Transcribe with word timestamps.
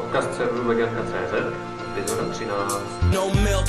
Podcast 0.00 0.32
serveru 0.34 0.64
veganka.cz, 0.64 1.32
epizoda 1.92 2.24
13. 2.32 3.12
No 3.12 3.28
milk, 3.44 3.68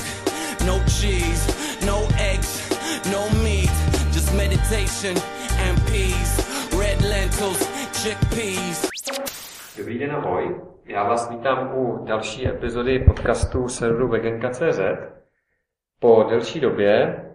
no 0.66 0.80
cheese, 0.88 1.44
no 1.86 2.08
eggs, 2.32 2.72
no 3.12 3.28
meat, 3.44 3.72
just 4.16 4.32
meditation 4.34 5.16
and 5.68 5.76
peace. 5.92 6.34
Red 6.80 7.02
lentils, 7.02 7.60
chickpeas. 7.92 8.88
Dobrý 9.78 10.00
den, 10.00 10.12
ahoj. 10.12 10.62
Já 10.86 11.04
vás 11.04 11.30
vítám 11.30 11.72
u 11.76 12.06
další 12.06 12.48
epizody 12.48 13.00
podcastu 13.00 13.68
serveru 13.68 14.08
veganka.cz. 14.08 14.80
Po 16.00 16.26
delší 16.30 16.60
době 16.60 17.26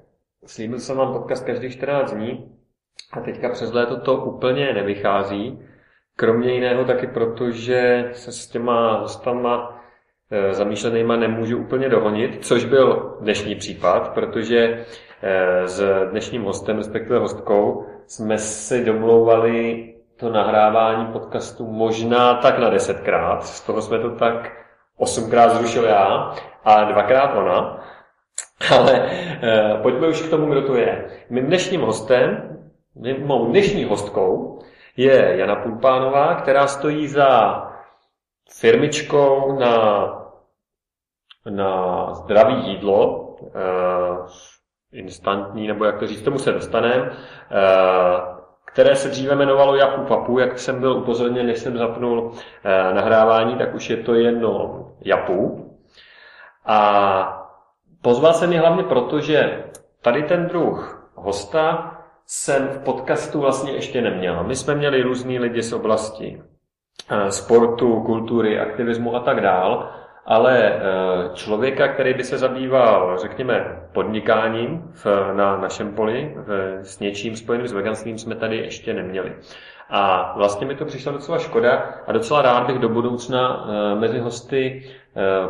slíbil 0.47 0.79
jsem 0.79 0.97
vám 0.97 1.13
podcast 1.13 1.47
každých 1.47 1.73
14 1.73 2.13
dní 2.13 2.57
a 3.13 3.21
teďka 3.21 3.49
přes 3.49 3.73
léto 3.73 4.01
to 4.01 4.17
úplně 4.17 4.73
nevychází. 4.73 5.59
Kromě 6.19 6.53
jiného 6.53 6.85
taky 6.85 7.07
proto, 7.07 7.51
že 7.51 8.11
se 8.13 8.33
s 8.33 8.47
těma 8.47 8.99
hostama 8.99 9.81
e, 10.31 10.55
zamýšlenýma 10.55 11.17
nemůžu 11.17 11.59
úplně 11.59 11.89
dohonit, 11.89 12.47
což 12.47 12.65
byl 12.65 13.17
dnešní 13.21 13.55
případ, 13.55 14.09
protože 14.15 14.85
e, 15.23 15.69
s 15.69 16.09
dnešním 16.11 16.43
hostem, 16.43 16.77
respektive 16.77 17.19
hostkou, 17.19 17.87
jsme 18.07 18.39
si 18.39 18.85
domlouvali 18.85 19.85
to 20.17 20.31
nahrávání 20.31 21.07
podcastu 21.13 21.67
možná 21.67 22.35
tak 22.35 22.59
na 22.59 22.71
desetkrát, 22.71 23.45
z 23.45 23.61
toho 23.61 23.83
jsme 23.83 23.99
to 23.99 24.11
tak 24.11 24.53
osmkrát 24.97 25.49
zrušil 25.49 25.85
já 25.85 26.35
a 26.65 26.85
dvakrát 26.85 27.37
ona. 27.37 27.85
Ale 28.77 29.11
e, 29.43 29.79
pojďme 29.83 30.09
už 30.09 30.23
k 30.23 30.31
tomu, 30.31 30.47
kdo 30.47 30.63
to 30.63 30.77
je. 30.77 31.07
Mým 31.31 31.47
dnešním 31.47 31.81
hostem, 31.81 32.59
mou 33.25 33.47
dnešní 33.47 33.85
hostkou 33.85 34.57
je 34.97 35.37
Jana 35.37 35.57
Pulpánová, 35.57 36.35
která 36.35 36.67
stojí 36.67 37.09
za 37.09 37.63
firmičkou 38.51 39.59
na, 39.59 40.07
na 41.51 42.13
zdravý 42.15 42.71
jídlo, 42.71 43.19
uh, 43.19 44.27
instantní, 44.93 45.69
nebo 45.69 45.85
jak 45.85 45.99
to 45.99 46.07
říct, 46.07 46.23
tomu 46.23 46.39
se 46.39 46.53
dostaneme, 46.53 47.03
uh, 47.03 47.11
které 48.65 48.97
se 48.97 49.09
dříve 49.09 49.35
jmenovalo 49.35 49.77
Japu 49.77 50.05
Papu, 50.05 50.39
jak 50.39 50.59
jsem 50.59 50.81
byl 50.81 50.93
upozorněn, 50.93 51.47
než 51.47 51.59
jsem 51.59 51.79
zapnul 51.79 52.21
uh, 52.21 52.35
nahrávání, 52.95 53.59
tak 53.59 53.75
už 53.75 53.91
je 53.91 53.97
to 53.97 54.15
jenom 54.15 54.93
Japu. 55.01 55.71
A 56.67 57.49
pozval 58.03 58.33
jsem 58.33 58.53
je 58.53 58.61
hlavně 58.61 58.83
proto, 58.83 59.21
že 59.21 59.65
tady 60.03 60.23
ten 60.23 60.47
druh 60.47 61.09
hosta 61.15 61.96
jsem 62.27 62.69
v 62.69 62.79
podcastu 62.79 63.41
vlastně 63.41 63.73
ještě 63.73 64.03
neměl. 64.03 64.45
My 64.45 64.57
jsme 64.57 64.75
měli 64.75 65.03
různý 65.03 65.39
lidi 65.39 65.63
z 65.63 65.73
oblasti 65.73 66.43
eh, 67.11 67.33
sportu, 67.33 68.01
kultury, 68.01 68.61
aktivismu 68.61 69.17
a 69.17 69.21
tak 69.21 69.41
dál, 69.41 69.91
ale 70.27 70.59
eh, 70.63 70.81
člověka, 71.35 71.89
který 71.89 72.15
by 72.15 72.25
se 72.25 72.39
zabýval, 72.39 73.19
řekněme, 73.19 73.83
podnikáním 73.93 74.91
v, 74.93 75.07
na 75.33 75.57
našem 75.57 75.95
poli, 75.95 76.35
v, 76.37 76.79
s 76.83 77.01
něčím 77.01 77.37
spojeným 77.37 77.69
s 77.69 77.73
veganstvím, 77.73 78.19
jsme 78.19 78.35
tady 78.35 78.57
ještě 78.57 78.95
neměli. 78.95 79.33
A 79.91 80.33
vlastně 80.37 80.67
mi 80.67 80.75
to 80.75 80.85
přišla 80.85 81.13
docela 81.13 81.39
škoda 81.39 81.85
a 82.07 82.13
docela 82.13 82.43
rád 82.43 82.67
bych 82.67 82.79
do 82.79 82.89
budoucna 82.89 83.67
eh, 83.69 83.95
mezi 83.95 84.19
hosty 84.19 84.91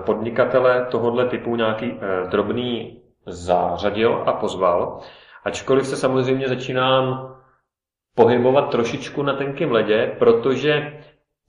podnikatele 0.04 0.86
tohohle 0.90 1.28
typu 1.28 1.56
nějaký 1.56 2.00
drobný 2.30 3.00
zařadil 3.26 4.22
a 4.26 4.32
pozval. 4.32 5.00
Ačkoliv 5.46 5.86
se 5.86 5.96
samozřejmě 5.96 6.48
začínám 6.48 7.36
pohybovat 8.14 8.70
trošičku 8.70 9.22
na 9.22 9.36
tenkém 9.36 9.72
ledě, 9.72 10.16
protože 10.18 11.02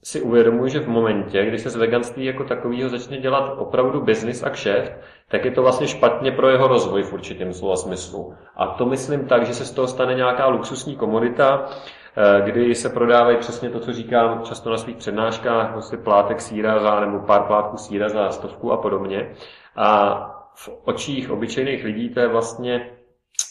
si 0.04 0.20
uvědomuji, 0.20 0.70
že 0.70 0.80
v 0.80 0.88
momentě, 0.88 1.44
kdy 1.46 1.58
se 1.58 1.70
z 1.70 1.76
veganství 1.76 2.24
jako 2.24 2.44
takového 2.44 2.88
začne 2.88 3.18
dělat 3.18 3.54
opravdu 3.58 4.00
biznis 4.00 4.42
a 4.42 4.50
kšeft, 4.50 4.92
tak 5.28 5.44
je 5.44 5.50
to 5.50 5.62
vlastně 5.62 5.86
špatně 5.86 6.32
pro 6.32 6.48
jeho 6.48 6.68
rozvoj 6.68 7.02
v 7.02 7.12
určitém 7.12 7.52
slova 7.52 7.76
smyslu. 7.76 8.34
A 8.56 8.66
to 8.66 8.86
myslím 8.86 9.26
tak, 9.26 9.46
že 9.46 9.54
se 9.54 9.64
z 9.64 9.72
toho 9.72 9.88
stane 9.88 10.14
nějaká 10.14 10.48
luxusní 10.48 10.96
komodita, 10.96 11.68
eh, 12.16 12.40
kdy 12.44 12.74
se 12.74 12.88
prodávají 12.88 13.36
přesně 13.36 13.70
to, 13.70 13.80
co 13.80 13.92
říkám 13.92 14.42
často 14.42 14.70
na 14.70 14.76
svých 14.76 14.96
přednáškách, 14.96 15.72
prostě 15.72 15.96
plátek 15.96 16.40
síra 16.40 16.78
za, 16.78 17.00
nebo 17.00 17.18
pár 17.18 17.42
plátků 17.42 17.76
síra 17.76 18.08
za 18.08 18.30
stovku 18.30 18.72
a 18.72 18.76
podobně. 18.76 19.30
A 19.76 20.18
v 20.54 20.68
očích 20.84 21.30
obyčejných 21.30 21.84
lidí 21.84 22.08
to 22.08 22.20
je 22.20 22.28
vlastně 22.28 22.97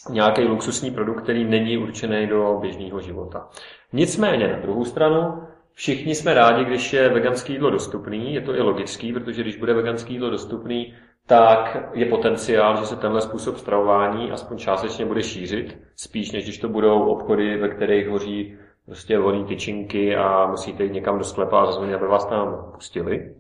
nějaký 0.09 0.44
luxusní 0.44 0.92
produkt, 0.92 1.22
který 1.22 1.46
není 1.46 1.78
určený 1.78 2.28
do 2.28 2.58
běžného 2.62 3.02
života. 3.02 3.48
Nicméně 3.94 4.48
na 4.48 4.59
druhou 4.59 4.86
stranu, 4.86 5.44
všichni 5.74 6.16
jsme 6.16 6.34
rádi, 6.34 6.66
když 6.66 6.94
je 6.94 7.09
veganské 7.09 7.53
jídlo 7.53 7.70
dostupný, 7.70 8.34
je 8.34 8.42
to 8.42 8.56
i 8.56 8.62
logický, 8.62 9.14
protože 9.14 9.42
když 9.42 9.58
bude 9.58 9.74
veganské 9.74 10.14
jídlo 10.14 10.30
dostupný, 10.30 10.94
tak 11.28 11.78
je 11.94 12.06
potenciál, 12.06 12.78
že 12.78 12.86
se 12.86 12.96
tenhle 12.96 13.22
způsob 13.22 13.58
stravování 13.58 14.31
aspoň 14.31 14.58
částečně 14.58 15.06
bude 15.06 15.24
šířit, 15.24 15.78
spíš 15.96 16.31
než 16.31 16.44
když 16.44 16.58
to 16.58 16.69
budou 16.69 17.02
obchody, 17.02 17.58
ve 17.58 17.69
kterých 17.69 18.09
hoří 18.09 18.58
prostě 18.86 19.19
voní 19.19 19.46
tyčinky 19.46 20.16
a 20.16 20.48
musíte 20.48 20.84
jít 20.84 20.94
někam 20.94 21.18
do 21.18 21.24
sklepa 21.24 21.62
a 21.62 21.66
zazvonit, 21.66 21.96
aby 21.96 22.08
vás 22.08 22.25
tam 22.25 22.72
pustili. 22.74 23.36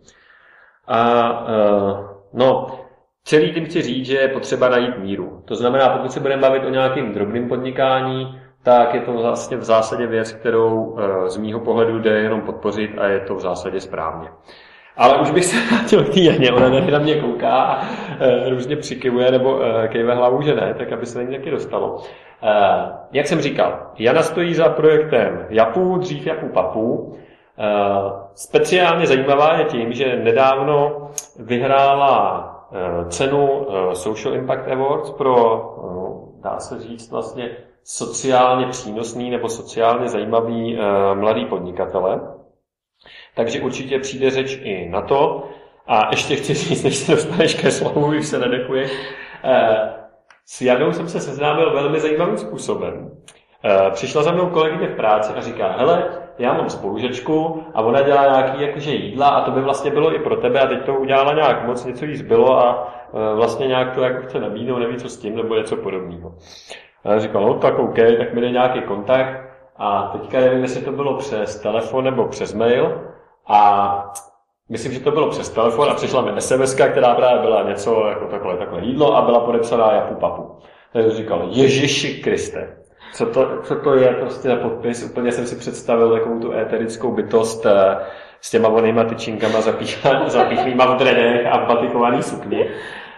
A 0.87 1.29
uh, 1.41 2.07
no, 2.33 2.79
Celý 3.27 3.53
tím 3.53 3.65
chci 3.65 3.81
říct, 3.81 4.05
že 4.05 4.17
je 4.17 4.27
potřeba 4.27 4.69
najít 4.69 4.97
míru. 4.97 5.41
To 5.45 5.55
znamená, 5.55 5.89
pokud 5.89 6.11
se 6.11 6.19
budeme 6.19 6.41
bavit 6.41 6.65
o 6.65 6.69
nějakém 6.69 7.13
drobném 7.13 7.47
podnikání, 7.47 8.39
tak 8.63 8.93
je 8.93 9.01
to 9.01 9.13
vlastně 9.13 9.57
v 9.57 9.63
zásadě 9.63 10.07
věc, 10.07 10.31
kterou 10.31 10.97
eh, 10.99 11.29
z 11.29 11.37
mýho 11.37 11.59
pohledu 11.59 11.99
jde 11.99 12.09
jenom 12.09 12.41
podpořit 12.41 12.91
a 12.97 13.07
je 13.07 13.19
to 13.19 13.35
v 13.35 13.39
zásadě 13.39 13.79
správně. 13.79 14.29
Ale 14.97 15.21
už 15.21 15.31
bych 15.31 15.45
se 15.45 15.57
vrátil 15.67 16.03
k 16.03 16.17
Janě, 16.17 16.51
ona 16.51 16.69
tady 16.69 16.91
na 16.91 16.99
mě 16.99 17.15
kouká 17.15 17.53
a 17.53 17.85
e, 18.19 18.49
různě 18.49 18.75
přikivuje 18.75 19.31
nebo 19.31 19.61
e, 19.63 19.87
kejve 19.87 20.15
hlavu, 20.15 20.41
že 20.41 20.55
ne, 20.55 20.73
tak 20.77 20.91
aby 20.91 21.05
se 21.05 21.17
na 21.17 21.23
ní 21.29 21.37
taky 21.37 21.51
dostalo. 21.51 22.03
Jak 23.11 23.27
jsem 23.27 23.41
říkal, 23.41 23.91
Jana 23.99 24.23
stojí 24.23 24.53
za 24.53 24.69
projektem 24.69 25.45
Japu, 25.49 25.97
dřív 25.97 26.27
Japu 26.27 26.47
Papu. 26.47 27.17
Speciálně 28.33 29.07
zajímavá 29.07 29.53
je 29.53 29.65
tím, 29.65 29.93
že 29.93 30.19
nedávno 30.23 31.07
vyhrála 31.39 32.56
Eh, 32.56 32.56
cenu 33.09 33.67
eh, 33.69 33.95
Social 33.95 34.35
Impact 34.35 34.67
Awards 34.67 35.09
pro, 35.09 35.35
eh, 36.37 36.41
dá 36.41 36.59
se 36.59 36.79
říct 36.79 37.11
vlastně, 37.11 37.57
sociálně 37.83 38.67
přínosný 38.67 39.29
nebo 39.29 39.49
sociálně 39.49 40.09
zajímavý 40.09 40.77
mladý 41.13 41.45
podnikatele. 41.45 42.21
Takže 43.35 43.61
určitě 43.61 43.99
přijde 43.99 44.29
řeč 44.29 44.59
i 44.63 44.89
na 44.89 45.01
to. 45.01 45.43
A 45.87 46.09
ještě 46.11 46.35
chci 46.35 46.53
říct, 46.53 46.83
než 46.83 46.95
se 46.97 47.11
dostaneš 47.11 47.61
ke 47.61 47.71
slovu, 47.71 48.07
už 48.07 48.27
se 48.27 48.39
nedekuješ. 48.39 48.91
S 50.45 50.61
Janou 50.61 50.93
jsem 50.93 51.09
se 51.09 51.19
seznámil 51.19 51.73
velmi 51.73 51.99
zajímavým 51.99 52.37
způsobem. 52.37 53.11
Přišla 53.91 54.23
za 54.23 54.31
mnou 54.31 54.49
kolegyně 54.49 54.87
v 54.87 54.95
práci 54.95 55.33
a 55.33 55.41
říká, 55.41 55.71
hele, 55.71 56.26
já 56.39 56.53
mám 56.53 56.69
spolužečku 56.69 57.63
a 57.73 57.81
ona 57.81 58.01
dělá 58.01 58.23
nějaký 58.23 58.61
jakože 58.61 58.91
jídla 58.91 59.27
a 59.27 59.45
to 59.45 59.51
by 59.51 59.61
vlastně 59.61 59.91
bylo 59.91 60.15
i 60.15 60.19
pro 60.19 60.35
tebe 60.35 60.59
a 60.59 60.67
teď 60.67 60.85
to 60.85 60.95
udělala 60.95 61.33
nějak 61.33 61.65
moc, 61.65 61.85
něco 61.85 62.05
jí 62.05 62.15
zbylo 62.15 62.59
a 62.59 62.93
e, 63.13 63.35
vlastně 63.35 63.67
nějak 63.67 63.95
to 63.95 64.01
jako 64.01 64.27
chce 64.27 64.39
nabídnout, 64.39 64.79
neví 64.79 64.97
co 64.97 65.09
s 65.09 65.17
tím 65.17 65.35
nebo 65.35 65.55
něco 65.55 65.75
podobného. 65.75 66.35
A 67.03 67.11
já 67.11 67.19
říkal, 67.19 67.41
no 67.41 67.53
tak 67.53 67.79
OK, 67.79 67.95
tak 68.17 68.33
mi 68.33 68.41
dej 68.41 68.51
nějaký 68.51 68.81
kontakt 68.81 69.47
a 69.77 70.09
teďka 70.13 70.39
nevím, 70.39 70.61
jestli 70.61 70.81
to 70.81 70.91
bylo 70.91 71.17
přes 71.17 71.61
telefon 71.61 72.03
nebo 72.03 72.27
přes 72.27 72.53
mail 72.53 73.01
a 73.47 74.13
myslím, 74.69 74.91
že 74.91 74.99
to 74.99 75.11
bylo 75.11 75.29
přes 75.29 75.49
telefon 75.49 75.89
a 75.89 75.93
přišla 75.93 76.21
mi 76.21 76.41
SMS, 76.41 76.75
která 76.75 77.15
právě 77.15 77.41
byla 77.41 77.63
něco 77.63 78.07
jako 78.07 78.25
takhle, 78.25 78.57
takhle 78.57 78.81
jídlo 78.81 79.15
a 79.15 79.21
byla 79.21 79.39
podepsaná 79.39 79.93
Japu 79.93 80.15
Papu. 80.15 80.55
Takže 80.93 81.11
říkal, 81.11 81.47
Ježiši 81.51 82.21
Kriste, 82.21 82.77
co 83.13 83.25
to, 83.25 83.59
co 83.63 83.75
to 83.75 83.95
je 83.95 84.07
prostě 84.07 84.47
za 84.47 84.55
podpis. 84.55 85.03
Úplně 85.03 85.31
jsem 85.31 85.45
si 85.45 85.55
představil 85.55 86.11
takovou 86.11 86.39
tu 86.39 86.53
éterickou 86.53 87.11
bytost 87.11 87.65
eh, 87.65 87.97
s 88.41 88.51
těma 88.51 88.69
vonýma 88.69 89.03
tyčinkama 89.03 89.61
zapíchnýma 90.27 90.85
v 90.85 90.97
drenech 90.97 91.45
a 91.45 91.57
v 91.57 91.67
batikovaný 91.67 92.23
sukni. 92.23 92.69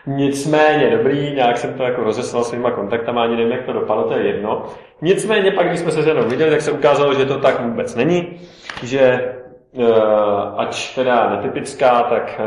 Nicméně 0.06 0.98
dobrý, 0.98 1.34
nějak 1.36 1.58
jsem 1.58 1.74
to 1.74 1.84
jako 1.84 2.04
rozeslal 2.04 2.44
svýma 2.44 2.72
kontaktama, 2.72 3.24
ani 3.24 3.36
nevím, 3.36 3.52
jak 3.52 3.64
to 3.64 3.74
dopadlo, 3.74 4.04
to 4.04 4.14
je 4.14 4.28
jedno. 4.28 4.66
Nicméně 5.02 5.52
pak, 5.52 5.68
když 5.68 5.80
jsme 5.80 5.92
se 5.92 6.10
jenom 6.10 6.30
viděli, 6.30 6.52
tak 6.52 6.62
se 6.62 6.72
ukázalo, 6.72 7.14
že 7.14 7.26
to 7.26 7.40
tak 7.40 7.62
vůbec 7.62 7.96
není, 7.96 8.40
že 8.84 9.34
uh, 9.72 9.86
ač 10.58 10.96
teda 10.96 11.30
netypická, 11.30 12.04
tak 12.04 12.42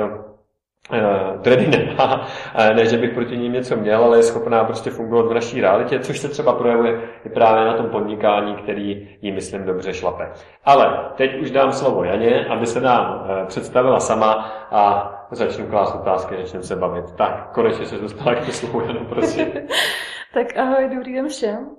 uh, 0.90 1.40
dready 1.40 1.66
nemá, 1.66 2.26
ne, 2.74 2.86
že 2.86 2.98
bych 2.98 3.14
proti 3.14 3.36
ním 3.36 3.52
něco 3.52 3.76
měl, 3.76 4.04
ale 4.04 4.16
je 4.16 4.22
schopná 4.22 4.64
prostě 4.64 4.90
fungovat 4.90 5.26
v 5.26 5.34
naší 5.34 5.60
realitě, 5.60 6.00
což 6.00 6.18
se 6.18 6.28
třeba 6.28 6.52
projevuje 6.52 7.00
i 7.24 7.28
právě 7.28 7.64
na 7.64 7.76
tom 7.76 7.86
podnikání, 7.86 8.54
který 8.54 9.18
jí, 9.20 9.32
myslím, 9.32 9.64
dobře 9.64 9.94
šlape. 9.94 10.32
Ale 10.64 11.10
teď 11.16 11.40
už 11.40 11.50
dám 11.50 11.72
slovo 11.72 12.04
Janě, 12.04 12.46
aby 12.46 12.66
se 12.66 12.80
nám 12.80 13.20
uh, 13.20 13.46
představila 13.46 14.00
sama 14.00 14.52
a 14.70 15.12
začnu 15.30 15.66
klást 15.66 15.94
otázky, 15.94 16.36
začneme 16.36 16.64
se 16.64 16.76
bavit. 16.76 17.12
Tak, 17.16 17.52
konečně 17.52 17.86
se 17.86 17.98
dostala 17.98 18.34
k 18.34 18.52
slovu, 18.52 18.80
Janu, 18.80 19.04
prosím. 19.04 19.46
tak 20.34 20.56
ahoj, 20.56 20.90
dobrý 20.94 21.14
den 21.14 21.28
všem. 21.28 21.70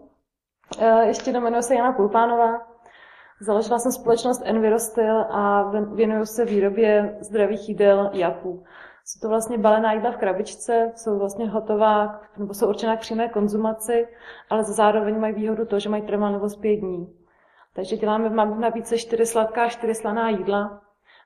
Ještě 1.05 1.31
jmenuji 1.31 1.61
se 1.61 1.75
Jana 1.75 1.93
Pulpánová, 1.93 2.73
Založila 3.45 3.79
jsem 3.79 3.91
společnost 3.91 4.41
Envirostyl 4.45 5.21
a 5.21 5.71
věnuju 5.95 6.25
se 6.25 6.45
výrobě 6.45 7.17
zdravých 7.21 7.69
jídel 7.69 8.09
Japů. 8.13 8.63
Jsou 9.05 9.19
to 9.19 9.29
vlastně 9.29 9.57
balená 9.57 9.93
jídla 9.93 10.11
v 10.11 10.17
krabičce, 10.17 10.91
jsou 10.95 11.19
vlastně 11.19 11.49
hotová, 11.49 12.21
nebo 12.37 12.53
jsou 12.53 12.69
určená 12.69 12.97
k 12.97 12.99
přímé 12.99 13.29
konzumaci, 13.29 14.07
ale 14.49 14.63
zároveň 14.63 15.19
mají 15.19 15.33
výhodu 15.33 15.65
to, 15.65 15.79
že 15.79 15.89
mají 15.89 16.03
trvanlivost 16.03 16.61
pět 16.61 16.75
dní. 16.75 17.13
Takže 17.75 17.97
děláme, 17.97 18.29
máme 18.29 18.55
v 18.55 18.59
nabídce 18.59 18.97
čtyři 18.97 19.25
sladká, 19.25 19.69
čtyři 19.69 19.95
slaná 19.95 20.29
jídla. 20.29 20.81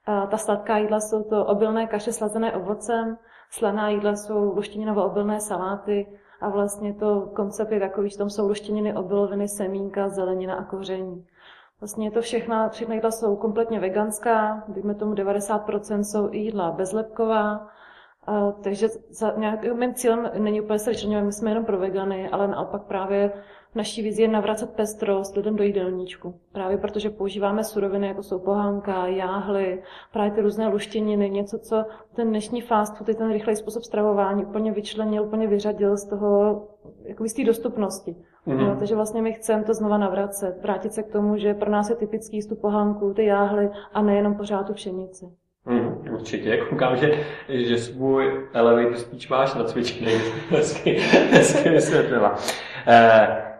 A 0.05 0.27
ta 0.27 0.37
sladká 0.37 0.77
jídla 0.77 0.99
jsou 0.99 1.23
to 1.23 1.45
obilné 1.45 1.87
kaše 1.87 2.13
slazené 2.13 2.53
ovocem, 2.53 3.17
slaná 3.49 3.89
jídla 3.89 4.15
jsou 4.15 4.55
luštěninové 4.55 5.03
obilné 5.03 5.39
saláty 5.39 6.19
a 6.41 6.49
vlastně 6.49 6.93
to 6.93 7.31
koncept 7.35 7.71
je 7.71 7.79
takový, 7.79 8.09
že 8.09 8.17
tam 8.17 8.29
jsou 8.29 8.47
luštěniny, 8.47 8.95
obiloviny, 8.95 9.47
semínka, 9.47 10.09
zelenina 10.09 10.55
a 10.55 10.63
koření. 10.63 11.25
Vlastně 11.81 12.11
to 12.11 12.21
všechna, 12.21 12.69
všechny 12.69 12.95
jídla 12.95 13.11
jsou 13.11 13.35
kompletně 13.35 13.79
veganská, 13.79 14.63
dejme 14.67 14.95
tomu 14.95 15.13
90% 15.13 16.01
jsou 16.01 16.29
i 16.31 16.37
jídla 16.37 16.71
bezlepková, 16.71 17.67
a, 18.27 18.51
takže 18.51 18.87
za 19.09 19.33
nějak, 19.37 19.63
mým 19.73 19.93
cílem 19.93 20.31
není 20.37 20.61
úplně 20.61 20.79
se 20.79 20.91
my 21.21 21.33
jsme 21.33 21.51
jenom 21.51 21.65
pro 21.65 21.77
vegany, 21.77 22.29
ale 22.29 22.47
naopak 22.47 22.83
právě 22.83 23.31
naší 23.77 24.01
vizi 24.01 24.21
je 24.21 24.27
navracet 24.27 24.69
pestrost 24.69 25.35
lidem 25.35 25.55
do 25.55 25.63
jídelníčku. 25.63 26.39
Právě 26.51 26.77
protože 26.77 27.09
používáme 27.09 27.63
suroviny, 27.63 28.07
jako 28.07 28.23
jsou 28.23 28.39
pohánka, 28.39 29.07
jáhly, 29.07 29.83
právě 30.13 30.31
ty 30.31 30.41
různé 30.41 30.67
luštěniny, 30.67 31.29
něco, 31.29 31.59
co 31.59 31.85
ten 32.15 32.29
dnešní 32.29 32.61
fast 32.61 32.97
food, 32.97 33.17
ten 33.17 33.31
rychlej 33.31 33.55
způsob 33.55 33.83
stravování 33.83 34.45
úplně 34.45 34.71
vyčlenil, 34.71 35.23
úplně 35.23 35.47
vyřadil 35.47 35.97
z 35.97 36.09
toho, 36.09 36.63
jako 37.03 37.27
z 37.27 37.33
té 37.33 37.43
dostupnosti. 37.43 38.15
Mm-hmm. 38.47 38.67
Jo, 38.67 38.75
takže 38.79 38.95
vlastně 38.95 39.21
my 39.21 39.33
chceme 39.33 39.63
to 39.63 39.73
znova 39.73 39.97
navracet, 39.97 40.61
vrátit 40.61 40.93
se 40.93 41.03
k 41.03 41.11
tomu, 41.11 41.37
že 41.37 41.53
pro 41.53 41.71
nás 41.71 41.89
je 41.89 41.95
typický 41.95 42.37
jíst 42.37 42.47
tu 42.47 42.55
pohánku, 42.55 43.13
ty 43.13 43.25
jáhly 43.25 43.69
a 43.93 44.01
nejenom 44.01 44.35
pořád 44.35 44.63
tu 44.63 44.73
pšenici. 44.73 45.25
Mm, 45.65 46.13
určitě, 46.13 46.57
koukám, 46.57 46.97
že, 46.97 47.11
že 47.49 47.77
svůj 47.77 48.47
elevator 48.53 48.97
speech 48.97 49.29
máš 49.29 49.53
nacvičený, 49.53 50.11
hezky, 50.49 50.99
hezky 51.31 51.69
vysvětlila. 51.69 52.35
Eh, 52.87 53.56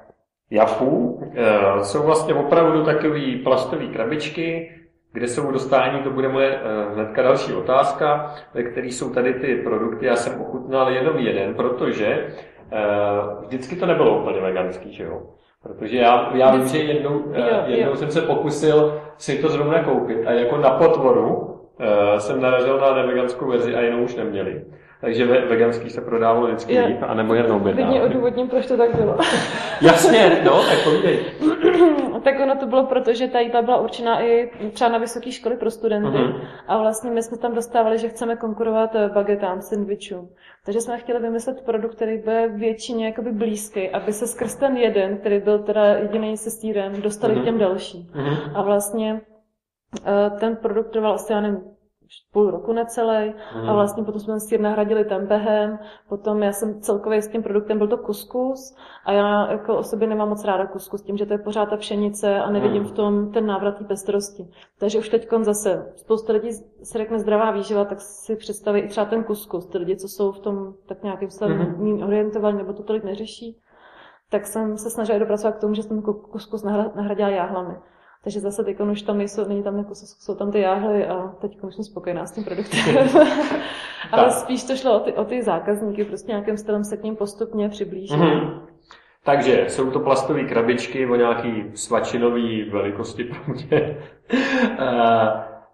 Jafu 0.52 1.22
eh, 1.36 1.84
jsou 1.84 2.04
vlastně 2.04 2.34
opravdu 2.34 2.84
takové 2.84 3.38
plastové 3.44 3.88
krabičky, 3.88 4.72
kde 5.14 5.28
jsou 5.28 5.52
dostání, 5.52 6.00
to 6.00 6.10
bude 6.10 6.30
moje 6.30 6.56
eh, 6.56 6.94
hnedka 6.94 7.22
další 7.22 7.54
otázka, 7.54 8.36
ve 8.54 8.64
které 8.64 8.88
jsou 8.88 9.14
tady 9.14 9.34
ty 9.34 9.56
produkty. 9.56 10.06
Já 10.06 10.16
jsem 10.16 10.42
ochutnal 10.42 10.92
jenom 10.92 11.18
jeden, 11.18 11.54
protože 11.54 12.28
Uh, 12.72 13.44
vždycky 13.44 13.76
to 13.76 13.86
nebylo 13.86 14.22
úplně 14.22 14.42
veganský, 14.42 14.94
že 14.94 15.04
jo? 15.04 15.22
Protože 15.64 15.98
já, 15.98 16.32
já 16.36 16.56
vím, 16.56 16.68
že 16.68 16.78
jednou, 16.78 17.12
jo, 17.12 17.46
jednou 17.66 17.90
jo. 17.90 17.96
jsem 17.96 18.12
se 18.12 18.22
pokusil 18.22 19.02
si 19.18 19.38
to 19.42 19.50
zrovna 19.50 19.84
koupit 19.84 20.28
a 20.28 20.32
jako 20.32 20.58
na 20.58 20.70
potvoru 20.70 21.60
jsem 22.18 22.42
narazil 22.42 22.80
na 22.80 22.96
neveganskou 22.96 23.48
verzi 23.48 23.76
a 23.76 23.82
jinou 23.82 24.04
už 24.04 24.16
neměli. 24.16 24.66
Takže 25.02 25.26
ve, 25.26 25.46
veganský 25.46 25.90
se 25.90 26.02
prodávalo 26.02 26.48
vždycky 26.48 26.74
je, 26.74 26.86
líp, 26.86 26.98
anebo 27.08 27.34
jednou 27.34 27.60
by 27.60 27.74
Vidně 27.74 28.02
odůvodním, 28.02 28.48
proč 28.48 28.66
to 28.66 28.78
tak 28.78 28.96
bylo. 28.96 29.18
Jasně, 29.82 30.42
no, 30.46 30.64
tak 30.64 30.84
povídej. 30.84 31.20
tak 32.24 32.40
ono 32.40 32.56
to 32.56 32.66
bylo 32.66 32.86
proto, 32.86 33.14
že 33.14 33.28
ta 33.28 33.40
jídla 33.40 33.62
byla 33.62 33.78
určená 33.78 34.22
i 34.22 34.52
třeba 34.74 34.90
na 34.90 34.98
vysoké 34.98 35.32
školy 35.32 35.58
pro 35.58 35.72
studenty. 35.72 36.18
Uh-huh. 36.18 36.42
A 36.68 36.78
vlastně 36.78 37.12
my 37.12 37.24
jsme 37.24 37.38
tam 37.38 37.56
dostávali, 37.56 37.98
že 37.98 38.10
chceme 38.10 38.36
konkurovat 38.36 38.96
eh, 38.96 39.10
bagetám, 39.10 39.62
sandvičům. 39.62 40.30
Takže 40.66 40.82
jsme 40.82 40.98
chtěli 40.98 41.20
vymyslet 41.20 41.62
produkt, 41.66 41.96
který 41.96 42.18
bude 42.18 42.48
většině 42.48 43.06
jakoby 43.06 43.32
blízký, 43.32 43.90
aby 43.90 44.14
se 44.14 44.28
skrz 44.28 44.56
ten 44.56 44.78
jeden, 44.78 45.18
který 45.18 45.40
byl 45.40 45.60
teda 45.60 45.86
jediný 45.86 46.38
se 46.38 46.52
stírem, 46.52 47.02
dostali 47.02 47.36
uh-huh. 47.36 47.42
k 47.42 47.46
těm 47.46 47.58
dalším. 47.58 48.02
Uh-huh. 48.04 48.52
A 48.56 48.62
vlastně 48.62 49.22
eh, 50.06 50.30
ten 50.40 50.56
produkt 50.56 50.92
trval 50.92 51.14
asi, 51.14 51.34
já 51.34 51.42
nevím, 51.42 51.76
půl 52.33 52.51
roku 52.51 52.74
necelý 52.74 53.33
mm. 53.56 53.69
a 53.69 53.74
vlastně 53.74 54.04
potom 54.04 54.21
jsme 54.21 54.39
si 54.39 54.57
nahradili 54.57 55.06
tempehem, 55.06 55.80
potom 56.09 56.44
já 56.44 56.51
jsem 56.51 56.81
celkově 56.81 57.21
s 57.21 57.27
tím 57.27 57.44
produktem 57.44 57.77
byl 57.77 57.88
to 57.88 57.98
kuskus 57.98 58.75
a 59.06 59.12
já 59.12 59.51
jako 59.51 59.77
o 59.77 59.83
sobě 59.83 60.07
nemám 60.07 60.30
moc 60.30 60.44
ráda 60.44 60.65
kuskus, 60.65 61.01
tím, 61.01 61.18
že 61.18 61.25
to 61.25 61.33
je 61.33 61.39
pořád 61.39 61.69
ta 61.69 61.77
pšenice 61.77 62.39
a 62.39 62.50
nevidím 62.51 62.81
mm. 62.81 62.88
v 62.88 62.92
tom 62.92 63.31
ten 63.31 63.45
návrat 63.45 63.77
té 63.77 63.83
pestrosti. 63.83 64.48
Takže 64.80 65.00
už 65.00 65.09
teď 65.09 65.30
zase 65.42 65.94
spousta 65.95 66.33
lidí 66.33 66.51
se 66.83 66.98
řekne 66.98 67.19
zdravá 67.19 67.51
výživa, 67.51 67.86
tak 67.86 68.01
si 68.01 68.36
představí 68.36 68.80
i 68.80 68.88
třeba 68.88 69.06
ten 69.06 69.24
kuskus, 69.24 69.65
ty 69.65 69.77
lidi, 69.77 69.95
co 69.95 70.07
jsou 70.07 70.31
v 70.31 70.39
tom 70.39 70.74
tak 70.86 71.03
nějakým 71.03 71.30
způsobem 71.30 71.75
mm. 71.77 72.03
orientovaní 72.03 72.57
nebo 72.57 72.74
to 72.74 72.83
tolik 72.83 73.03
neřeší, 73.03 73.57
tak 74.30 74.45
jsem 74.45 74.77
se 74.77 74.89
snažila 74.89 75.19
dopracovat 75.19 75.56
k 75.56 75.62
tomu, 75.62 75.74
že 75.74 75.83
jsem 75.83 76.01
kuskus 76.01 76.63
nahradila 76.95 77.30
jáhlami. 77.30 77.75
Takže 78.27 78.39
zase 78.39 78.63
teď 78.63 78.79
už 78.79 79.01
tam 79.01 79.18
nejsou, 79.18 79.47
není 79.47 79.63
tam 79.63 79.77
jako, 79.77 79.95
jsou 79.95 80.35
tam 80.35 80.51
ty 80.51 80.59
jáhly 80.59 81.07
a 81.07 81.27
teď 81.27 81.62
už 81.62 81.75
jsem 81.75 81.83
spokojená 81.83 82.25
s 82.25 82.31
tím 82.31 82.44
produktem. 82.44 82.79
Ale 84.12 84.31
spíš 84.31 84.63
to 84.63 84.75
šlo 84.75 84.95
o 84.95 85.00
ty, 85.00 85.13
o 85.13 85.25
ty 85.25 85.44
zákazníky, 85.44 86.03
prostě 86.03 86.31
nějakým 86.31 86.57
stylem 86.57 86.83
se 86.83 86.97
k 86.97 87.03
ním 87.03 87.15
postupně 87.15 87.69
přiblížit. 87.69 88.18
Mm-hmm. 88.18 88.59
Takže 89.24 89.65
jsou 89.68 89.91
to 89.91 90.00
plastové 90.00 90.44
krabičky 90.44 91.07
o 91.07 91.15
nějaký 91.15 91.71
svačinový 91.74 92.69
velikosti 92.69 93.24
pro 93.45 93.53
mě. 93.53 93.97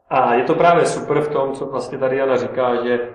a 0.10 0.34
je 0.34 0.44
to 0.44 0.56
právě 0.56 0.86
super 0.86 1.22
v 1.22 1.34
tom, 1.34 1.54
co 1.54 1.66
vlastně 1.66 1.98
tady 1.98 2.18
Jana 2.18 2.38
říká, 2.38 2.84
že 2.84 3.10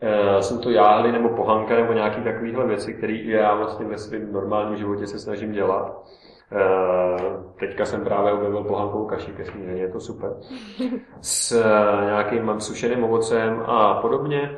e, 0.00 0.42
jsou 0.42 0.58
to 0.58 0.70
jáhly 0.70 1.12
nebo 1.12 1.28
pohanka 1.28 1.76
nebo 1.76 1.92
nějaké 1.92 2.22
takovéhle 2.22 2.66
věci, 2.66 2.94
které 2.94 3.12
já 3.12 3.54
vlastně 3.54 3.86
ve 3.86 3.98
svém 3.98 4.32
normálním 4.32 4.76
životě 4.76 5.06
se 5.06 5.18
snažím 5.18 5.52
dělat. 5.52 6.04
Eh, 6.56 7.16
teďka 7.58 7.84
jsem 7.84 8.04
právě 8.04 8.32
objevil 8.32 8.64
pohankovou 8.64 9.06
kaši 9.06 9.32
ke 9.32 9.44
je 9.74 9.88
to 9.88 10.00
super. 10.00 10.30
S 11.20 11.52
eh, 11.52 12.04
nějakým 12.04 12.60
sušeným 12.60 13.04
ovocem 13.04 13.62
a 13.66 13.94
podobně. 13.94 14.56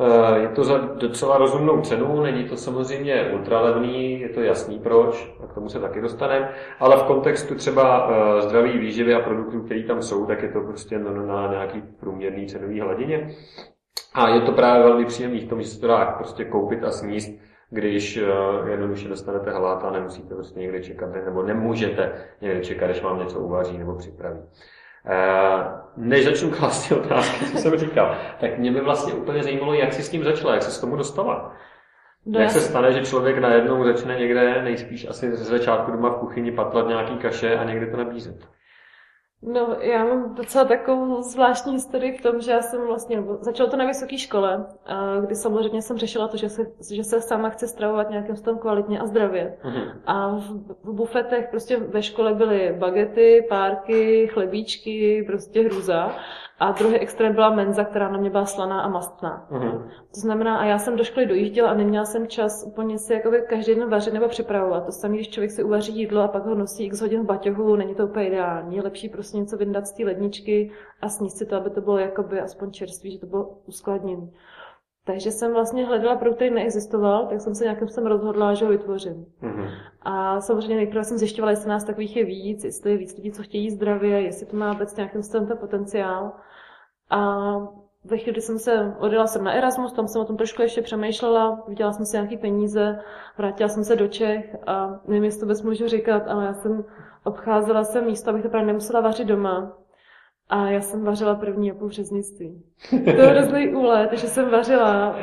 Eh, 0.00 0.38
je 0.38 0.48
to 0.48 0.64
za 0.64 0.78
docela 0.78 1.38
rozumnou 1.38 1.80
cenu, 1.80 2.22
není 2.22 2.44
to 2.44 2.56
samozřejmě 2.56 3.30
ultralevný, 3.32 4.20
je 4.20 4.28
to 4.28 4.40
jasný 4.40 4.78
proč, 4.78 5.34
a 5.44 5.46
k 5.46 5.54
tomu 5.54 5.68
se 5.68 5.80
taky 5.80 6.00
dostaneme, 6.00 6.48
ale 6.80 6.96
v 6.96 7.02
kontextu 7.02 7.54
třeba 7.54 8.10
zdraví 8.40 8.78
výživy 8.78 9.14
a 9.14 9.20
produktů, 9.20 9.62
které 9.62 9.82
tam 9.82 10.02
jsou, 10.02 10.26
tak 10.26 10.42
je 10.42 10.48
to 10.48 10.60
prostě 10.60 10.98
na 10.98 11.50
nějaký 11.50 11.82
průměrný 12.00 12.46
cenový 12.46 12.80
hladině. 12.80 13.30
A 14.14 14.28
je 14.28 14.40
to 14.40 14.52
právě 14.52 14.82
velmi 14.82 15.04
příjemný 15.04 15.40
v 15.40 15.48
tom, 15.48 15.62
že 15.62 15.68
se 15.68 15.80
to 15.80 15.86
dá 15.86 16.06
prostě 16.06 16.44
koupit 16.44 16.84
a 16.84 16.90
sníst 16.90 17.49
když 17.70 18.16
uh, 18.16 18.68
jednoduše 18.68 19.08
dostanete 19.08 19.50
hlad 19.50 19.84
a 19.84 19.90
nemusíte 19.90 20.34
prostě 20.34 20.60
někde 20.60 20.82
čekat, 20.82 21.10
nebo 21.24 21.42
nemůžete 21.42 22.12
někde 22.40 22.60
čekat, 22.60 22.86
když 22.86 23.02
vám 23.02 23.18
něco 23.18 23.40
uvaří 23.40 23.78
nebo 23.78 23.94
připraví. 23.94 24.38
Uh, 24.38 25.62
než 25.96 26.24
začnu 26.24 26.50
klást 26.50 26.88
ty 26.88 26.94
otázky, 26.94 27.44
co 27.44 27.58
jsem 27.58 27.76
říkal, 27.76 28.16
tak 28.40 28.58
mě 28.58 28.72
by 28.72 28.80
vlastně 28.80 29.12
úplně 29.12 29.42
zajímalo, 29.42 29.74
jak 29.74 29.92
jsi 29.92 30.02
s 30.02 30.08
tím 30.08 30.24
začala, 30.24 30.54
jak 30.54 30.62
jsi 30.62 30.70
s 30.70 30.80
tomu 30.80 30.96
dostala. 30.96 31.56
No, 32.26 32.40
jak 32.40 32.50
se 32.50 32.60
stane, 32.60 32.92
že 32.92 33.04
člověk 33.04 33.38
najednou 33.38 33.84
začne 33.84 34.18
někde 34.18 34.62
nejspíš 34.62 35.08
asi 35.08 35.36
ze 35.36 35.44
začátku 35.44 35.90
doma 35.90 36.10
v 36.10 36.18
kuchyni 36.18 36.52
patlat 36.52 36.88
nějaký 36.88 37.18
kaše 37.18 37.56
a 37.56 37.64
někde 37.64 37.86
to 37.86 37.96
nabízet? 37.96 38.48
No, 39.42 39.76
já 39.80 40.04
mám 40.04 40.34
docela 40.34 40.64
takovou 40.64 41.22
zvláštní 41.22 41.72
historii 41.72 42.18
v 42.18 42.22
tom, 42.22 42.40
že 42.40 42.50
já 42.50 42.62
jsem 42.62 42.86
vlastně, 42.86 43.22
začalo 43.40 43.70
to 43.70 43.76
na 43.76 43.86
vysoké 43.86 44.18
škole, 44.18 44.66
kdy 45.24 45.34
samozřejmě 45.34 45.82
jsem 45.82 45.98
řešila 45.98 46.28
to, 46.28 46.36
že 46.36 46.48
se, 46.48 46.62
že 46.94 47.04
se 47.04 47.20
sama 47.20 47.50
chci 47.50 47.68
stravovat 47.68 48.10
nějakým 48.10 48.36
způsobem 48.36 48.58
kvalitně 48.58 49.00
a 49.00 49.06
zdravě. 49.06 49.58
Mm-hmm. 49.62 49.92
A 50.06 50.28
v, 50.28 50.40
v 50.84 50.92
bufetech 50.92 51.48
prostě 51.50 51.76
ve 51.76 52.02
škole 52.02 52.34
byly 52.34 52.76
bagety, 52.78 53.46
párky, 53.48 54.28
chlebíčky, 54.32 55.24
prostě 55.26 55.62
hruza. 55.62 56.16
A 56.60 56.72
druhý 56.72 56.96
extrém 56.96 57.34
byla 57.34 57.54
menza, 57.54 57.84
která 57.84 58.08
na 58.08 58.18
mě 58.18 58.30
byla 58.30 58.46
slaná 58.46 58.80
a 58.80 58.88
mastná. 58.88 59.46
Mm-hmm. 59.50 59.82
To 60.14 60.20
znamená, 60.20 60.58
a 60.58 60.64
já 60.64 60.78
jsem 60.78 60.96
do 60.96 61.04
školy 61.04 61.26
dojížděla 61.26 61.70
a 61.70 61.74
neměla 61.74 62.04
jsem 62.04 62.26
čas 62.26 62.64
úplně 62.66 62.98
si 62.98 63.12
jakoby 63.12 63.42
každý 63.48 63.74
den 63.74 63.90
vařit 63.90 64.14
nebo 64.14 64.28
připravovat. 64.28 64.86
To 64.86 64.92
samé, 64.92 65.14
když 65.14 65.28
člověk 65.28 65.50
si 65.50 65.64
uvaří 65.64 65.98
jídlo 65.98 66.22
a 66.22 66.28
pak 66.28 66.46
ho 66.46 66.54
nosí 66.54 66.84
x 66.84 67.00
hodin 67.00 67.22
v 67.22 67.26
baťohu, 67.26 67.76
není 67.76 67.94
to 67.94 68.06
úplně 68.06 68.26
ideální. 68.26 68.76
Je 68.76 68.82
lepší 68.82 69.08
prostě 69.08 69.38
něco 69.38 69.56
vyndat 69.56 69.86
z 69.86 69.92
té 69.92 70.04
ledničky 70.04 70.70
a 71.02 71.08
sníst 71.08 71.38
si 71.38 71.46
to, 71.46 71.56
aby 71.56 71.70
to 71.70 71.80
bylo 71.80 71.98
jakoby 71.98 72.40
aspoň 72.40 72.72
čerství, 72.72 73.10
že 73.10 73.18
to 73.18 73.26
bylo 73.26 73.58
uskladněné. 73.66 74.28
Takže 75.04 75.30
jsem 75.30 75.52
vlastně 75.52 75.86
hledala 75.86 76.16
produkt, 76.16 76.36
který 76.36 76.54
neexistoval, 76.54 77.26
tak 77.26 77.40
jsem 77.40 77.54
se 77.54 77.64
nějakým 77.64 77.88
jsem 77.88 78.06
rozhodla, 78.06 78.54
že 78.54 78.64
ho 78.64 78.70
vytvořím. 78.70 79.26
Mm-hmm. 79.42 79.68
A 80.02 80.40
samozřejmě 80.40 80.76
nejprve 80.76 81.04
jsem 81.04 81.18
zjišťovala, 81.18 81.50
jestli 81.50 81.68
nás 81.68 81.84
takových 81.84 82.16
je 82.16 82.24
víc, 82.24 82.64
jestli 82.64 82.90
je 82.90 82.96
víc 82.96 83.16
lidí, 83.16 83.32
co 83.32 83.42
chtějí 83.42 83.70
zdravě, 83.70 84.20
jestli 84.20 84.46
to 84.46 84.56
má 84.56 84.72
vůbec 84.72 84.96
nějakým 84.96 85.22
způsobem 85.22 85.46
ten 85.46 85.58
potenciál. 85.58 86.32
A 87.10 87.46
ve 88.04 88.16
chvíli, 88.16 88.32
kdy 88.32 88.40
jsem 88.40 88.58
se 88.58 88.94
odjela 88.98 89.26
jsem 89.26 89.44
na 89.44 89.52
Erasmus, 89.52 89.92
tam 89.92 90.08
jsem 90.08 90.22
o 90.22 90.24
tom 90.24 90.36
trošku 90.36 90.62
ještě 90.62 90.82
přemýšlela, 90.82 91.64
viděla 91.68 91.92
jsem 91.92 92.06
si 92.06 92.16
nějaké 92.16 92.36
peníze, 92.36 93.00
vrátila 93.38 93.68
jsem 93.68 93.84
se 93.84 93.96
do 93.96 94.08
Čech 94.08 94.56
a 94.66 95.00
nevím, 95.06 95.24
jestli 95.24 95.40
to 95.40 95.46
vůbec 95.46 95.62
můžu 95.62 95.88
říkat, 95.88 96.28
ale 96.28 96.44
já 96.44 96.54
jsem 96.54 96.84
obcházela 97.24 97.84
jsem 97.84 98.06
místo, 98.06 98.30
abych 98.30 98.42
to 98.42 98.48
právě 98.48 98.66
nemusela 98.66 99.00
vařit 99.00 99.28
doma. 99.28 99.79
A 100.50 100.70
já 100.70 100.80
jsem 100.80 101.04
vařila 101.04 101.34
první 101.34 101.68
japu 101.68 101.88
v 101.88 101.90
řeznictví. 101.90 102.62
To 102.90 103.20
je 103.20 103.26
hrozný 103.26 103.74
úlet, 103.74 104.12
že 104.12 104.26
jsem 104.26 104.50
vařila 104.50 105.16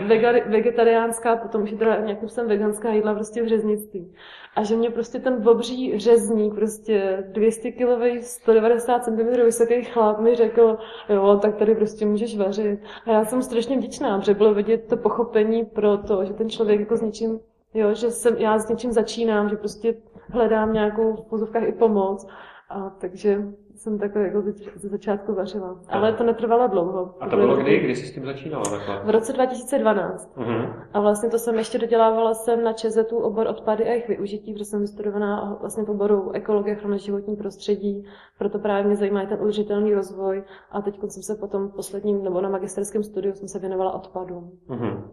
vegetariánská, 0.45 1.35
potom 1.35 1.63
už 1.63 1.71
teda 1.71 2.01
nějakým 2.01 2.29
jsem 2.29 2.47
veganská 2.47 2.89
jídla 2.89 3.13
prostě 3.13 3.43
v 3.43 3.47
řeznictví. 3.47 4.13
A 4.55 4.63
že 4.63 4.75
mě 4.75 4.89
prostě 4.89 5.19
ten 5.19 5.47
obří 5.47 5.99
řezník, 5.99 6.55
prostě 6.55 7.23
200 7.31 7.71
kg, 7.71 8.21
190 8.21 9.03
cm 9.03 9.27
vysoký 9.45 9.83
chlap 9.83 10.19
mi 10.19 10.35
řekl, 10.35 10.77
jo, 11.09 11.39
tak 11.41 11.55
tady 11.55 11.75
prostě 11.75 12.05
můžeš 12.05 12.37
vařit. 12.37 12.79
A 13.05 13.11
já 13.11 13.25
jsem 13.25 13.41
strašně 13.41 13.77
vděčná, 13.77 14.19
protože 14.19 14.33
bylo 14.33 14.53
vidět 14.53 14.87
to 14.89 14.97
pochopení 14.97 15.65
pro 15.65 15.97
to, 15.97 16.25
že 16.25 16.33
ten 16.33 16.49
člověk 16.49 16.79
jako 16.79 16.97
s 16.97 17.01
něčím, 17.01 17.39
jo, 17.73 17.93
že 17.93 18.11
jsem, 18.11 18.35
já 18.37 18.59
s 18.59 18.69
něčím 18.69 18.91
začínám, 18.91 19.49
že 19.49 19.55
prostě 19.55 19.95
hledám 20.29 20.73
nějakou 20.73 21.15
v 21.15 21.55
i 21.65 21.71
pomoc. 21.71 22.27
A 22.69 22.89
takže 22.89 23.43
jsem 23.77 23.99
takhle 23.99 24.21
jako 24.21 24.41
ze 24.75 24.89
začátku 24.89 25.33
vařila. 25.33 25.79
Ale 25.89 26.13
to 26.13 26.23
netrvalo 26.23 26.67
dlouho. 26.67 27.15
A 27.19 27.29
to 27.29 27.35
bylo 27.35 27.55
kdy? 27.55 27.79
Kdy 27.79 27.95
jsi 27.95 28.05
s 28.05 28.13
tím 28.13 28.25
začínala 28.25 28.63
takhle? 28.63 29.01
V 29.05 29.09
roce 29.09 29.33
2012. 29.33 30.37
Mhm. 30.37 30.73
A 30.93 30.99
vlastně 30.99 31.29
to 31.29 31.39
jsem 31.39 31.55
ještě 31.57 31.77
dodělávala 31.77 32.33
jsem 32.33 32.63
na 32.63 32.73
ČEZETu 32.73 33.17
obor 33.17 33.47
odpady 33.47 33.83
a 33.83 33.87
jejich 33.87 34.07
využití, 34.07 34.53
protože 34.53 34.65
jsem 34.65 34.81
vystudovaná 34.81 35.57
vlastně 35.61 35.83
v 35.83 35.89
oboru 35.89 36.31
ekologie, 36.31 36.77
ochrany 36.77 36.99
životní 36.99 37.35
prostředí, 37.35 38.05
proto 38.37 38.59
právě 38.59 38.83
mě 38.83 38.95
zajímá 38.95 39.21
i 39.21 39.27
ten 39.27 39.41
udržitelný 39.41 39.93
rozvoj 39.93 40.43
a 40.71 40.81
teď 40.81 40.99
jsem 41.07 41.23
se 41.23 41.35
potom 41.35 41.71
posledním, 41.71 42.23
nebo 42.23 42.41
na 42.41 42.49
magisterském 42.49 43.03
studiu 43.03 43.33
jsem 43.33 43.47
se 43.47 43.59
věnovala 43.59 43.91
odpadům. 43.93 44.51
Mhm. 44.67 45.11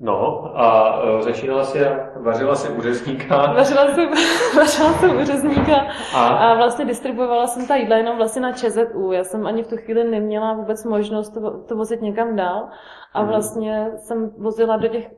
No 0.00 0.50
a 0.54 0.98
e, 1.18 1.22
začínala 1.22 1.64
si, 1.64 1.78
vařila 2.16 2.54
si 2.54 2.72
u 2.72 2.80
řezníka. 2.82 3.36
Vařila 3.56 3.86
jsem, 3.94 4.08
vařila 4.56 4.92
jsem 4.92 5.16
u 5.20 5.24
řezníka 5.24 5.76
A? 6.16 6.26
a 6.28 6.54
vlastně 6.54 6.84
distribuovala 6.84 7.46
jsem 7.46 7.66
ta 7.66 7.76
jídla 7.76 7.96
jenom 7.96 8.16
vlastně 8.16 8.42
na 8.42 8.52
ČZU. 8.52 9.12
Já 9.12 9.24
jsem 9.24 9.46
ani 9.46 9.62
v 9.62 9.66
tu 9.66 9.76
chvíli 9.76 10.04
neměla 10.04 10.52
vůbec 10.52 10.84
možnost 10.84 11.30
to, 11.30 11.58
to 11.68 11.76
vozit 11.76 12.02
někam 12.02 12.36
dál 12.36 12.68
a 13.14 13.20
Mhm. 13.22 13.28
vlastně 13.28 13.90
jsem 13.96 14.30
vozila 14.38 14.76
do 14.76 14.88
těch 14.88 15.10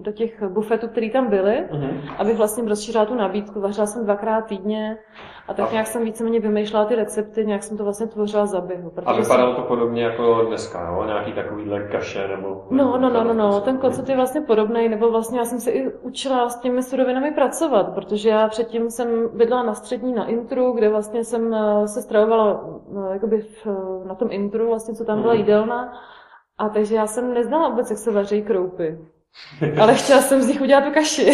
do 0.00 0.12
těch 0.12 0.42
bufetů, 0.42 0.88
které 0.88 1.10
tam 1.10 1.26
byly, 1.30 1.64
Mhm. 1.72 2.00
abych 2.18 2.36
vlastně 2.36 2.68
rozšířila 2.68 3.04
tu 3.06 3.14
nabídku. 3.14 3.60
Vařila 3.60 3.86
jsem 3.86 4.04
dvakrát 4.04 4.40
týdně 4.42 4.96
a 5.48 5.54
tak 5.54 5.68
A- 5.68 5.72
nějak 5.72 5.86
jsem 5.86 6.04
víceméně 6.04 6.40
vymýšlela 6.40 6.84
ty 6.84 6.94
recepty, 6.94 7.46
nějak 7.46 7.62
jsem 7.62 7.76
to 7.76 7.84
vlastně 7.84 8.06
tvořila 8.06 8.46
za 8.46 8.60
běhu. 8.60 8.92
A 9.06 9.12
vypadalo 9.12 9.54
to 9.54 9.62
podobně 9.62 10.02
jako 10.04 10.42
dneska, 10.48 10.88
jo? 10.90 11.04
Nějaký 11.04 11.32
takovýhle 11.32 11.88
kaše 11.88 12.28
nebo... 12.28 12.64
No, 12.70 12.98
no, 12.98 13.10
no, 13.10 13.24
no, 13.24 13.34
no, 13.34 13.48
Prostě. 13.48 13.64
ten 13.64 13.78
koncept 13.78 14.08
je 14.08 14.16
vlastně 14.16 14.40
podobný, 14.40 14.88
nebo 14.88 15.10
vlastně 15.10 15.38
já 15.38 15.44
jsem 15.44 15.60
se 15.60 15.70
i 15.70 15.92
učila 15.94 16.48
s 16.48 16.60
těmi 16.60 16.82
surovinami 16.82 17.30
pracovat, 17.30 17.94
protože 17.94 18.28
já 18.28 18.48
předtím 18.48 18.90
jsem 18.90 19.36
bydlela 19.36 19.62
na 19.62 19.74
střední 19.74 20.12
na 20.14 20.26
intru, 20.26 20.72
kde 20.72 20.88
vlastně 20.88 21.24
jsem 21.24 21.54
eh, 21.54 21.88
se 21.88 22.02
stravovala 22.02 22.64
eh, 23.10 23.12
jakoby 23.12 23.40
v, 23.40 23.66
eh, 23.66 24.08
na 24.08 24.14
tom 24.14 24.28
intru, 24.30 24.66
vlastně 24.68 24.94
co 24.94 25.04
tam 25.04 25.20
byla 25.22 25.32
Mhm. 25.32 25.40
jídelna, 25.40 25.92
a 26.58 26.68
takže 26.68 26.94
já 26.94 27.06
jsem 27.06 27.34
neznala 27.34 27.68
vůbec, 27.68 27.90
jak 27.90 27.98
se 27.98 28.10
vaří 28.12 28.42
kroupy. 28.42 28.98
Ale 29.80 29.94
chtěla 29.94 30.20
jsem 30.20 30.42
z 30.42 30.48
nich 30.48 30.60
udělat 30.60 30.84
tu 30.84 30.90
kaši. 30.90 31.30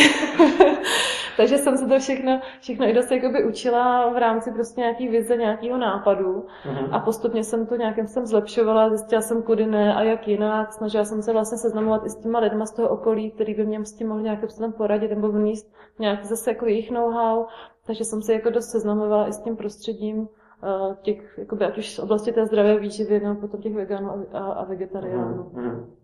takže 1.37 1.59
jsem 1.59 1.77
se 1.77 1.87
to 1.87 1.99
všechno, 1.99 2.41
všechno 2.61 2.87
i 2.87 2.93
dost 2.93 3.11
jakoby 3.11 3.45
učila 3.45 4.13
v 4.13 4.17
rámci 4.17 4.53
prostě 4.53 4.81
nějaký 4.81 5.09
vize, 5.09 5.37
nějakého 5.37 5.79
nápadu. 5.79 6.47
Mhm. 6.67 6.95
A 6.95 6.99
postupně 7.01 7.45
jsem 7.45 7.67
to 7.67 7.77
nějakým 7.77 8.07
jsem 8.07 8.27
zlepšovala, 8.27 8.89
zjistila 8.89 9.23
jsem, 9.23 9.43
kudy 9.43 9.67
ne 9.67 9.95
a 9.95 10.03
jak 10.03 10.29
jinak. 10.29 10.73
Snažila 10.73 11.05
jsem 11.05 11.23
se 11.23 11.33
vlastně 11.33 11.59
seznamovat 11.59 12.07
i 12.07 12.11
s 12.11 12.17
těma 12.17 12.39
lidma 12.39 12.67
z 12.67 12.75
toho 12.75 12.89
okolí, 12.89 13.31
který 13.31 13.55
by 13.55 13.67
mě 13.67 13.85
s 13.85 13.93
tím 13.93 14.09
mohli 14.09 14.23
nějakým 14.23 14.49
způsobem 14.49 14.73
poradit 14.73 15.09
nebo 15.09 15.29
vníst 15.29 15.73
nějaký 15.99 16.27
zase 16.27 16.51
jako 16.51 16.67
jejich 16.67 16.91
know-how. 16.91 17.47
Takže 17.87 18.05
jsem 18.05 18.23
se 18.23 18.33
jako 18.33 18.51
dost 18.51 18.71
seznamovala 18.71 19.29
i 19.29 19.33
s 19.33 19.43
tím 19.43 19.57
prostředím 19.57 20.29
eh, 20.65 20.97
těch, 21.03 21.39
jakoby, 21.39 21.65
ať 21.65 21.79
už 21.79 21.95
z 21.95 21.99
oblasti 21.99 22.33
té 22.33 22.47
zdravé 22.47 22.79
výživy, 22.79 23.21
nebo 23.21 23.41
potom 23.41 23.61
těch 23.61 23.75
veganů 23.75 24.11
a, 24.11 24.39
a, 24.39 24.53
a 24.53 24.65
vegetariánů. 24.65 25.51
Mhm, 25.53 25.65
mhm. 25.65 25.95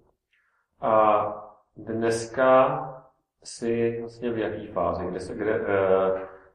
A 0.80 1.53
dneska 1.76 2.80
si 3.44 4.00
vlastně 4.00 4.30
v 4.30 4.38
jaký 4.38 4.66
fázi, 4.66 5.06
kde 5.06 5.20
se, 5.20 5.34
kde, 5.34 5.60
uh, 5.60 5.66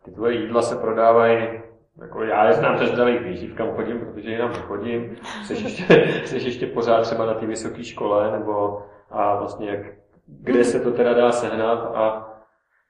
ty 0.03 0.11
tvoje 0.11 0.33
jídla 0.33 0.61
se 0.61 0.75
prodávají, 0.75 1.61
jako 2.01 2.23
já 2.23 2.47
je 2.47 2.53
znám 2.53 2.75
přes 2.75 2.89
zdravých 2.89 3.21
výživ, 3.21 3.55
kam 3.55 3.75
chodím, 3.75 3.99
protože 3.99 4.29
jinam 4.29 4.49
nechodím. 4.49 5.15
Jsi 5.43 5.53
ještě, 5.53 5.83
jsi 6.25 6.35
ještě 6.35 6.67
pořád 6.67 7.01
třeba 7.01 7.25
na 7.25 7.33
té 7.33 7.45
vysoké 7.45 7.83
škole, 7.83 8.31
nebo 8.31 8.85
a 9.09 9.35
vlastně 9.35 9.69
jak, 9.69 9.79
kde 10.27 10.63
se 10.63 10.79
to 10.79 10.91
teda 10.91 11.13
dá 11.13 11.31
sehnat 11.31 11.79
a 11.95 12.28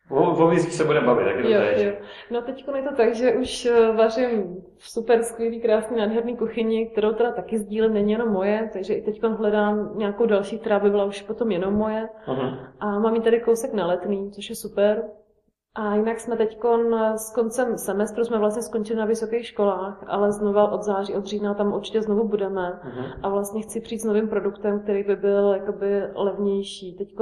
o, 0.10 0.46
o 0.48 0.56
se 0.58 0.84
budeme 0.84 1.08
bavit, 1.08 1.28
jak 1.28 1.36
je 1.38 1.44
to 1.44 1.50
Jo, 1.50 1.60
teď. 1.60 1.86
jo. 1.86 1.92
No 2.32 2.42
teď 2.42 2.66
je 2.76 2.82
to 2.84 2.96
tak, 2.96 3.16
že 3.16 3.34
už 3.34 3.66
eh, 3.66 3.92
vařím 3.92 4.64
v 4.78 4.90
super 4.90 5.24
skvělý, 5.24 5.62
krásný, 5.62 5.98
nádherný 5.98 6.38
kuchyni, 6.38 6.88
kterou 6.88 7.14
teda 7.14 7.32
taky 7.32 7.58
sdílím, 7.58 7.94
není 7.94 8.12
jenom 8.12 8.30
moje, 8.30 8.70
takže 8.74 8.94
i 8.94 9.02
teď 9.02 9.24
hledám 9.24 9.92
nějakou 9.98 10.26
další, 10.26 10.60
která 10.60 10.80
by 10.80 10.90
byla 10.90 11.06
už 11.06 11.22
potom 11.22 11.52
jenom 11.52 11.74
moje. 11.74 12.10
Mhm. 12.28 12.58
A 12.80 13.00
mám 13.00 13.16
jí 13.16 13.22
tady 13.22 13.40
kousek 13.40 13.74
na 13.74 13.88
letný, 13.88 14.32
což 14.32 14.50
je 14.50 14.56
super. 14.56 15.04
A 15.76 15.96
jinak 15.96 16.20
jsme 16.20 16.38
teď 16.38 16.60
s 17.16 17.34
koncem 17.36 17.78
semestru 17.78 18.24
jsme 18.24 18.38
vlastně 18.40 18.62
skončili 18.62 19.00
na 19.00 19.06
vysokých 19.06 19.46
školách, 19.46 20.04
ale 20.08 20.32
znova 20.32 20.72
od 20.72 20.84
září, 20.84 21.16
od 21.16 21.26
října 21.26 21.54
tam 21.54 21.74
určitě 21.74 22.02
znovu 22.02 22.28
budeme. 22.28 22.80
Mhm. 22.84 23.06
A 23.24 23.30
vlastně 23.30 23.62
chci 23.62 23.82
přijít 23.82 24.00
s 24.00 24.06
novým 24.06 24.28
produktem, 24.28 24.80
který 24.80 25.04
by 25.04 25.16
byl 25.16 25.54
jakoby 25.54 26.02
levnější. 26.16 26.98
Teď 26.98 27.16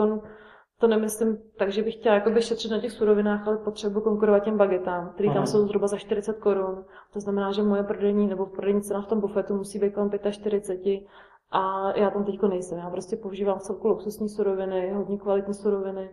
to 0.80 0.88
nemyslím 0.88 1.38
tak, 1.58 1.72
že 1.72 1.84
bych 1.84 1.94
chtěla 1.94 2.16
jakoby 2.16 2.42
šetřit 2.42 2.72
na 2.72 2.80
těch 2.80 2.92
surovinách, 2.92 3.48
ale 3.48 3.58
potřebuji 3.58 4.02
konkurovat 4.02 4.44
těm 4.44 4.58
bagetám, 4.58 5.10
které 5.10 5.34
tam 5.34 5.48
jsou 5.48 5.68
zhruba 5.68 5.88
za 5.88 5.98
40 5.98 6.40
korun. 6.40 6.86
To 7.14 7.20
znamená, 7.20 7.52
že 7.52 7.64
moje 7.64 7.84
prodejní 7.84 8.28
nebo 8.28 8.46
prodejní 8.46 8.82
cena 8.82 9.02
v 9.02 9.08
tom 9.08 9.20
bufetu 9.20 9.56
musí 9.56 9.80
být 9.80 9.94
kolem 9.94 10.10
45 10.32 11.04
a 11.52 11.92
já 11.98 12.10
tam 12.10 12.26
teďko 12.26 12.48
nejsem. 12.48 12.78
Já 12.78 12.90
prostě 12.90 13.16
používám 13.16 13.60
celku 13.60 13.88
luxusní 13.88 14.30
suroviny, 14.30 14.92
hodně 14.94 15.18
kvalitní 15.18 15.54
suroviny 15.54 16.10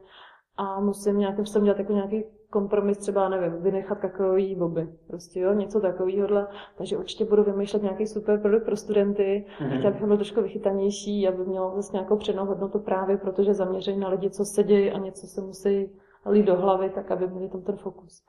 a 0.56 0.80
musím 0.80 1.18
nějakým 1.18 1.46
způsobem 1.46 1.64
dělat 1.64 1.78
jako 1.78 1.92
nějaký 1.92 2.24
kompromis, 2.54 2.98
třeba, 2.98 3.28
nevím, 3.28 3.62
vynechat 3.62 3.98
kakaový 3.98 4.54
boby, 4.54 4.88
prostě 5.06 5.40
jo, 5.40 5.52
něco 5.52 5.80
takového. 5.80 6.46
Takže 6.78 6.96
určitě 6.96 7.24
budu 7.24 7.42
vymýšlet 7.42 7.82
nějaký 7.82 8.06
super 8.06 8.40
produkt 8.40 8.64
pro 8.64 8.76
studenty. 8.76 9.46
Mhm. 9.60 9.78
Chtěla 9.78 9.90
bych, 9.90 10.00
aby 10.00 10.08
byl 10.08 10.16
trošku 10.16 10.42
vychytanější, 10.42 11.28
aby 11.28 11.44
měl 11.44 11.72
zase 11.76 11.92
nějakou 11.92 12.16
přednou 12.16 12.44
hodnotu 12.46 12.78
právě, 12.78 13.16
protože 13.16 13.54
zaměření 13.54 14.00
na 14.00 14.08
lidi, 14.08 14.30
co 14.30 14.44
se 14.44 14.62
děje 14.62 14.92
a 14.92 14.98
něco 14.98 15.26
se 15.26 15.40
musí 15.40 15.90
lít 16.26 16.46
do 16.46 16.56
hlavy, 16.56 16.90
tak 16.90 17.10
aby 17.10 17.28
měli 17.28 17.48
tam 17.48 17.62
ten 17.62 17.76
fokus. 17.76 18.22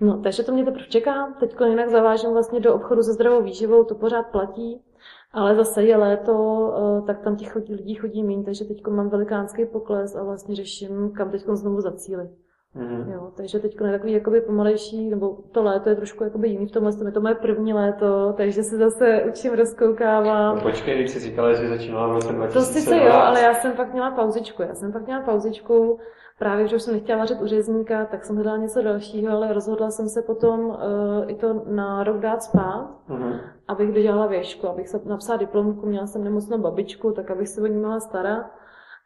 No, 0.00 0.20
takže 0.22 0.42
to 0.42 0.52
mě 0.52 0.64
teprve 0.64 0.86
čeká. 0.86 1.34
Teď 1.40 1.56
jinak 1.68 1.88
zavážím 1.88 2.32
vlastně 2.32 2.60
do 2.60 2.74
obchodu 2.74 3.02
se 3.02 3.12
zdravou 3.12 3.42
výživou, 3.42 3.84
to 3.84 3.94
pořád 3.94 4.26
platí. 4.32 4.82
Ale 5.32 5.56
zase 5.56 5.82
je 5.84 5.96
léto, 5.96 6.34
eh, 6.76 7.02
tak 7.06 7.24
tam 7.24 7.36
těch 7.36 7.56
lidí 7.56 7.94
chodí 7.94 8.22
méně, 8.22 8.44
takže 8.44 8.64
teď 8.64 8.86
mám 8.86 9.08
velikánský 9.08 9.66
pokles 9.66 10.16
a 10.16 10.24
vlastně 10.24 10.54
řeším, 10.54 11.12
kam 11.16 11.30
teď 11.30 11.42
znovu 11.42 11.80
zacílit. 11.80 12.30
Mhm. 12.76 13.12
Jo, 13.12 13.30
takže 13.36 13.58
teď 13.58 13.76
je 13.84 13.92
takový 13.92 14.12
jakoby 14.12 14.40
pomalejší, 14.40 15.10
nebo 15.10 15.36
to 15.52 15.62
léto 15.62 15.88
je 15.88 15.96
trošku 15.96 16.24
jakoby 16.24 16.48
jiný 16.48 16.66
v 16.66 16.70
tomhle, 16.72 16.92
je 17.06 17.12
to 17.12 17.20
moje 17.20 17.34
první 17.34 17.72
léto, 17.74 18.32
takže 18.36 18.62
se 18.62 18.76
zase 18.76 19.22
učím, 19.28 19.54
rozkoukávám. 19.54 20.56
No 20.56 20.62
počkej, 20.62 20.94
když 20.98 21.10
jsi 21.10 21.18
říkala, 21.20 21.52
že 21.52 21.68
začínala 21.68 22.06
v 22.08 22.12
roce 22.12 22.32
2012. 22.32 22.52
To 22.54 22.72
sice 22.80 22.96
jo, 22.96 23.12
ale 23.12 23.40
já 23.40 23.54
jsem 23.54 23.72
pak 23.72 23.92
měla 23.92 24.10
pauzičku. 24.10 24.62
Já 24.62 24.74
jsem 24.74 24.92
pak 24.92 25.06
měla 25.06 25.22
pauzičku, 25.22 25.98
právě 26.38 26.68
že 26.68 26.76
už 26.76 26.82
jsem 26.82 26.94
nechtěla 26.94 27.18
vařit 27.18 27.40
u 27.42 27.46
řezníka, 27.46 28.04
tak 28.04 28.24
jsem 28.24 28.36
hledala 28.36 28.56
něco 28.56 28.82
dalšího, 28.82 29.32
ale 29.36 29.52
rozhodla 29.52 29.90
jsem 29.90 30.08
se 30.08 30.22
potom 30.22 30.60
uh, 30.66 30.74
i 31.26 31.34
to 31.34 31.62
na 31.66 32.04
rok 32.04 32.16
dát 32.18 32.42
spát, 32.42 32.88
Mhm. 33.08 33.32
abych 33.68 33.92
dodělala 33.92 34.26
věšku, 34.26 34.68
abych 34.68 34.88
se 34.88 35.00
napsala 35.04 35.36
diplomku, 35.36 35.86
měla 35.86 36.06
jsem 36.06 36.24
nemocnou 36.24 36.58
babičku, 36.58 37.12
tak 37.12 37.30
abych 37.30 37.48
se 37.48 37.62
o 37.62 37.66
ní 37.66 37.78
mohla 37.78 38.00
starat. 38.00 38.46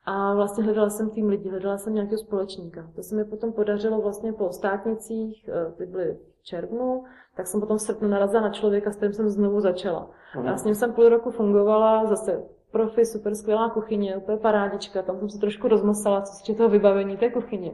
A 0.04 0.34
vlastně 0.34 0.64
hledala 0.64 0.90
jsem 0.90 1.10
tým 1.10 1.28
lidí, 1.28 1.50
hledala 1.50 1.78
jsem 1.78 1.94
nějakého 1.94 2.18
společníka. 2.18 2.90
To 2.96 3.02
se 3.02 3.14
mi 3.14 3.24
potom 3.24 3.52
podařilo 3.52 4.00
vlastně 4.00 4.32
po 4.32 4.52
státnicích, 4.52 5.48
eh, 5.48 5.72
ty 5.72 5.86
byly 5.86 6.18
v 6.40 6.42
červnu, 6.42 7.04
tak 7.36 7.46
jsem 7.46 7.60
potom 7.60 7.78
v 7.78 7.80
srpnu 7.80 8.08
narazila 8.08 8.42
na 8.42 8.50
člověka, 8.50 8.90
s 8.90 8.96
kterým 8.96 9.12
jsem 9.12 9.28
znovu 9.28 9.60
začala. 9.60 10.10
Mhm. 10.36 10.46
Já 10.46 10.56
s 10.56 10.64
ním 10.64 10.74
jsem 10.74 10.92
půl 10.92 11.08
roku 11.08 11.30
fungovala, 11.30 12.06
zase 12.06 12.42
profi, 12.72 13.06
super 13.06 13.34
skvělá 13.34 13.70
kuchyně, 13.70 14.16
úplně 14.16 14.38
parádička, 14.38 15.02
tam 15.02 15.18
jsem 15.18 15.28
se 15.28 15.38
trošku 15.38 15.68
rozmosala, 15.68 16.22
co 16.22 16.32
se 16.32 16.54
toho 16.54 16.68
vybavení 16.68 17.16
té 17.16 17.30
kuchyně. 17.30 17.72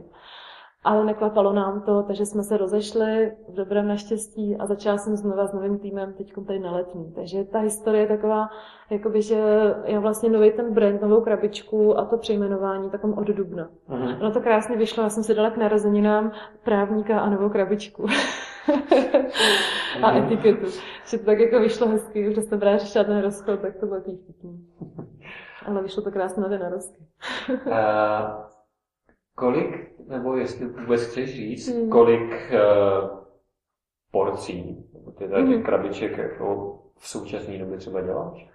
Ale 0.87 1.05
neklapalo 1.05 1.53
nám 1.53 1.81
to, 1.81 2.03
takže 2.03 2.25
jsme 2.25 2.43
se 2.43 2.57
rozešli 2.57 3.31
v 3.49 3.53
dobrém 3.53 3.87
naštěstí 3.87 4.57
a 4.57 4.65
začala 4.65 4.97
jsem 4.97 5.15
znova 5.15 5.47
s 5.47 5.53
novým 5.53 5.79
týmem 5.79 6.13
teď 6.13 6.33
tady 6.47 6.59
na 6.59 6.71
letní. 6.71 7.11
Takže 7.15 7.43
ta 7.43 7.59
historie 7.59 8.03
je 8.03 8.07
taková, 8.07 8.49
jakoby, 8.89 9.21
že 9.21 9.39
já 9.85 9.99
vlastně 9.99 10.29
nový 10.29 10.51
ten 10.51 10.73
brand, 10.73 11.01
novou 11.01 11.21
krabičku 11.21 11.99
a 11.99 12.05
to 12.05 12.17
přejmenování 12.17 12.89
tak 12.89 13.03
mám 13.03 13.13
od 13.13 13.27
dubna. 13.27 13.69
Mhm. 13.87 14.21
Ono 14.21 14.31
to 14.31 14.41
krásně 14.41 14.77
vyšlo, 14.77 15.03
já 15.03 15.09
jsem 15.09 15.23
si 15.23 15.35
dala 15.35 15.49
k 15.49 15.57
narozeninám 15.57 16.31
právníka 16.63 17.19
a 17.19 17.29
novou 17.29 17.49
krabičku. 17.49 18.05
a 20.03 20.17
etiketu. 20.17 20.65
Že 21.05 21.17
to 21.17 21.25
tak 21.25 21.39
jako 21.39 21.59
vyšlo 21.59 21.87
hezky, 21.87 22.33
že 22.33 22.41
jsem 22.41 22.59
právě 22.59 22.79
řešila 22.79 23.03
ten 23.03 23.21
rozchod, 23.21 23.59
tak 23.59 23.75
to 23.75 23.85
bylo 23.85 24.01
vtipný. 24.01 24.67
Ale 25.65 25.83
vyšlo 25.83 26.03
to 26.03 26.11
krásně 26.11 26.43
na 26.43 26.49
ten 26.49 26.61
narostky. 26.61 27.03
Kolik, 29.37 29.91
nebo 30.07 30.35
jestli 30.35 30.65
vůbec 30.67 31.01
chceš 31.01 31.35
říct, 31.35 31.67
Hmm. 31.75 31.89
kolik 31.89 32.31
uh, 32.53 33.09
porcí, 34.11 34.85
nebo 34.93 35.11
ty 35.11 35.27
tady 35.29 35.43
těch 35.47 35.55
Mhm. 35.55 35.65
krabiček 35.65 36.17
jako 36.17 36.77
v 36.97 37.07
současné 37.07 37.57
době 37.57 37.77
třeba 37.77 38.01
děláš? 38.01 38.49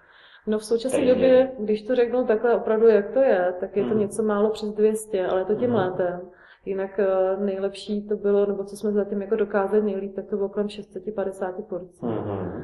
No 0.47 0.59
v 0.59 0.65
současné 0.65 1.05
době, 1.05 1.51
když 1.59 1.81
to 1.81 1.95
řeknu 1.95 2.25
takhle 2.25 2.55
opravdu, 2.55 2.87
jak 2.87 3.11
to 3.13 3.19
je, 3.19 3.53
tak 3.59 3.77
je 3.77 3.83
to 3.83 3.89
Hmm. 3.89 3.99
něco 3.99 4.23
málo 4.23 4.49
přes 4.49 4.69
200, 4.73 5.27
ale 5.27 5.45
to 5.45 5.55
tím 5.55 5.69
Hmm. 5.69 5.75
létem. 5.79 6.21
Jinak 6.65 6.99
eh, 6.99 7.37
nejlepší 7.39 8.07
to 8.07 8.15
bylo, 8.15 8.45
nebo 8.45 8.63
co 8.63 8.75
jsme 8.77 8.91
zatím 8.91 9.21
jako 9.21 9.35
dokázali 9.35 9.83
nejlíp, 9.83 10.15
tak 10.15 10.25
to 10.29 10.35
bylo 10.35 10.49
kolem 10.49 10.69
650 10.69 11.55
porcí. 11.69 12.05
Mhm. 12.05 12.63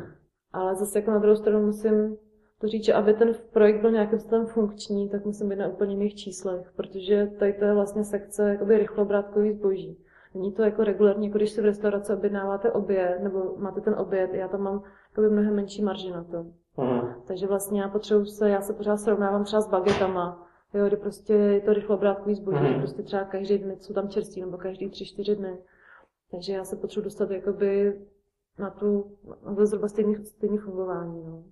Ale 0.54 0.76
zase 0.76 1.00
jako 1.00 1.12
na 1.12 1.20
druhou 1.20 1.36
stranu 1.36 1.66
musím 1.66 2.18
to 2.62 2.68
říct, 2.68 2.84
že 2.86 2.94
aby 2.94 3.14
ten 3.14 3.32
projekt 3.54 3.82
byl 3.82 3.92
nějakým 3.92 4.20
způsobem 4.20 4.46
funkční, 4.48 5.10
tak 5.10 5.26
musím 5.26 5.50
být 5.50 5.56
na 5.56 5.68
úplně 5.68 5.94
jiných 5.94 6.16
číslech, 6.16 6.72
protože 6.76 7.32
tady 7.40 7.54
to 7.54 7.66
je 7.66 7.74
vlastně 7.74 8.04
sekce 8.04 8.50
jakoby 8.50 8.78
rychlobrátkový 8.78 9.52
zboží. 9.54 9.98
Není 10.36 10.52
to 10.52 10.62
jako 10.62 10.84
regulární, 10.84 11.28
jako 11.28 11.38
když 11.38 11.50
si 11.52 11.62
v 11.62 11.66
restauraci 11.66 12.14
objednáváte 12.14 12.72
oběd, 12.72 13.24
nebo 13.24 13.56
máte 13.58 13.82
ten 13.82 13.94
oběd, 13.96 14.34
já 14.34 14.48
tam 14.48 14.62
mám 14.62 14.84
jakoby 15.10 15.30
mnohem 15.30 15.56
menší 15.56 15.84
marži 15.84 16.12
na 16.12 16.24
to. 16.24 16.46
Mhm. 16.78 17.14
Takže 17.28 17.48
vlastně 17.48 17.82
já 17.82 17.90
potřebuji 17.90 18.26
se, 18.26 18.50
já 18.50 18.62
se 18.62 18.74
pořád 18.74 18.98
srovnávám 18.98 19.44
třeba 19.44 19.62
s 19.62 19.68
bagetama, 19.70 20.48
jo, 20.74 20.88
kdy 20.88 20.98
prostě 20.98 21.34
je 21.34 21.62
to 21.62 21.74
rychlobrátkový 21.74 22.36
zboží, 22.36 22.58
Mhm. 22.58 22.68
že 22.74 22.78
prostě 22.78 23.04
třeba 23.04 23.24
každý 23.24 23.58
den 23.58 23.76
jsou 23.80 23.94
tam 23.94 24.10
čerství, 24.10 24.42
nebo 24.42 24.58
každý 24.58 24.90
tři, 24.90 25.06
čtyři 25.06 25.36
dny. 25.36 25.58
Takže 26.32 26.54
já 26.54 26.64
se 26.64 26.76
potřebuji 26.76 27.04
dostat 27.04 27.32
jakoby 27.32 28.00
na 28.60 28.70
tu, 28.70 29.12
na 29.58 29.66
zhruba 29.66 29.88
stejný, 29.88 30.26
stejný 30.26 30.58
fungování, 30.58 31.24
no. 31.26 31.44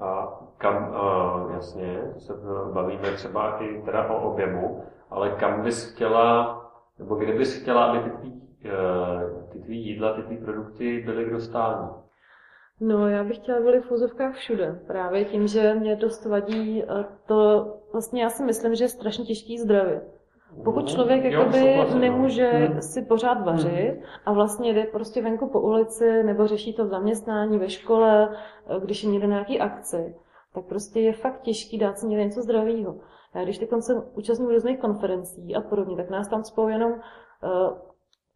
A 0.00 0.38
kam, 0.58 0.88
uh, 0.88 1.52
jasně, 1.54 2.12
se 2.18 2.32
eh, 2.32 2.72
bavíme 2.72 3.12
třeba 3.12 3.62
i 3.62 3.82
teda 3.82 4.08
o 4.08 4.30
objemu, 4.32 4.84
ale 5.10 5.30
kam 5.30 5.62
bys 5.62 5.92
chtěla, 5.92 6.56
nebo 6.98 7.14
kde 7.14 7.32
bys 7.32 7.62
chtěla, 7.62 7.84
aby 7.84 8.10
ty 8.10 8.16
tvý, 8.16 8.32
uh, 8.32 9.48
ty 9.52 9.58
tvý 9.58 9.86
jídla, 9.86 10.12
ty 10.12 10.22
tvý 10.22 10.36
produkty 10.36 11.02
byly 11.06 11.24
k 11.24 11.30
dostání? 11.30 11.88
No, 12.80 13.08
já 13.08 13.24
bych 13.24 13.36
chtěla 13.36 13.60
byly 13.60 13.80
v 13.80 13.90
úzovkách 13.90 14.34
všude. 14.34 14.80
Právě 14.86 15.24
tím, 15.24 15.46
že 15.46 15.74
mě 15.74 15.96
dost 15.96 16.26
vadí 16.26 16.84
to, 17.26 17.72
vlastně 17.92 18.22
já 18.22 18.30
si 18.30 18.44
myslím, 18.44 18.74
že 18.74 18.84
je 18.84 18.88
strašně 18.88 19.24
těžký 19.24 19.58
zdravě. 19.58 20.02
Pokud 20.64 20.88
člověk. 20.88 21.24
Jo, 21.24 21.30
jakoby 21.30 21.58
souhlasím, 21.58 21.94
no. 21.94 22.00
nemůže 22.00 22.50
Hmm. 22.50 22.82
si 22.82 23.02
pořád 23.02 23.44
vařit 23.44 24.00
a 24.26 24.32
vlastně 24.32 24.74
jde 24.74 24.84
prostě 24.84 25.22
venku 25.22 25.48
po 25.48 25.60
ulici 25.60 26.22
nebo 26.22 26.46
řeší 26.46 26.74
to 26.74 26.84
v 26.84 26.88
zaměstnání, 26.88 27.58
ve 27.58 27.70
škole, 27.70 28.36
eh, 28.66 28.80
když 28.80 29.04
je 29.04 29.10
někde 29.10 29.26
na 29.26 29.34
nějaký 29.34 29.60
akci, 29.60 30.14
tak 30.54 30.64
prostě 30.64 31.00
je 31.00 31.12
fakt 31.12 31.40
těžký 31.40 31.78
dát 31.78 31.98
si 31.98 32.06
někde 32.06 32.24
něco 32.24 32.42
zdravého. 32.42 32.96
Já 33.34 33.44
když 33.44 33.58
teď 33.58 33.68
se 33.80 33.94
účastním 34.14 34.48
různých 34.48 34.78
konferencí 34.78 35.54
a 35.56 35.60
podobně, 35.60 35.96
tak 35.96 36.10
nás 36.10 36.28
tam 36.28 36.44
spou 36.44 36.68
jenom 36.68 36.92
eh, 36.92 37.48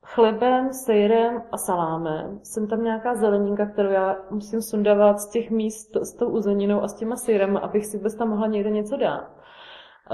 chlebem, 0.02 0.72
sejrem 0.72 1.42
a 1.52 1.56
salámem. 1.56 2.40
Jsem 2.42 2.68
tam 2.68 2.84
nějaká 2.84 3.14
zeleninka, 3.14 3.66
kterou 3.66 3.90
já 3.90 4.16
musím 4.30 4.62
sundávat 4.62 5.20
z 5.20 5.30
těch 5.30 5.50
míst 5.50 5.96
s 5.96 6.14
tou 6.14 6.28
uzeninou 6.28 6.82
a 6.82 6.88
s 6.88 6.94
těma 6.94 7.16
sejrem, 7.16 7.56
abych 7.56 7.86
si 7.86 7.96
vůbec 7.96 8.14
tam 8.14 8.28
mohla 8.28 8.46
někde 8.46 8.70
něco 8.70 8.96
dát. 8.96 9.39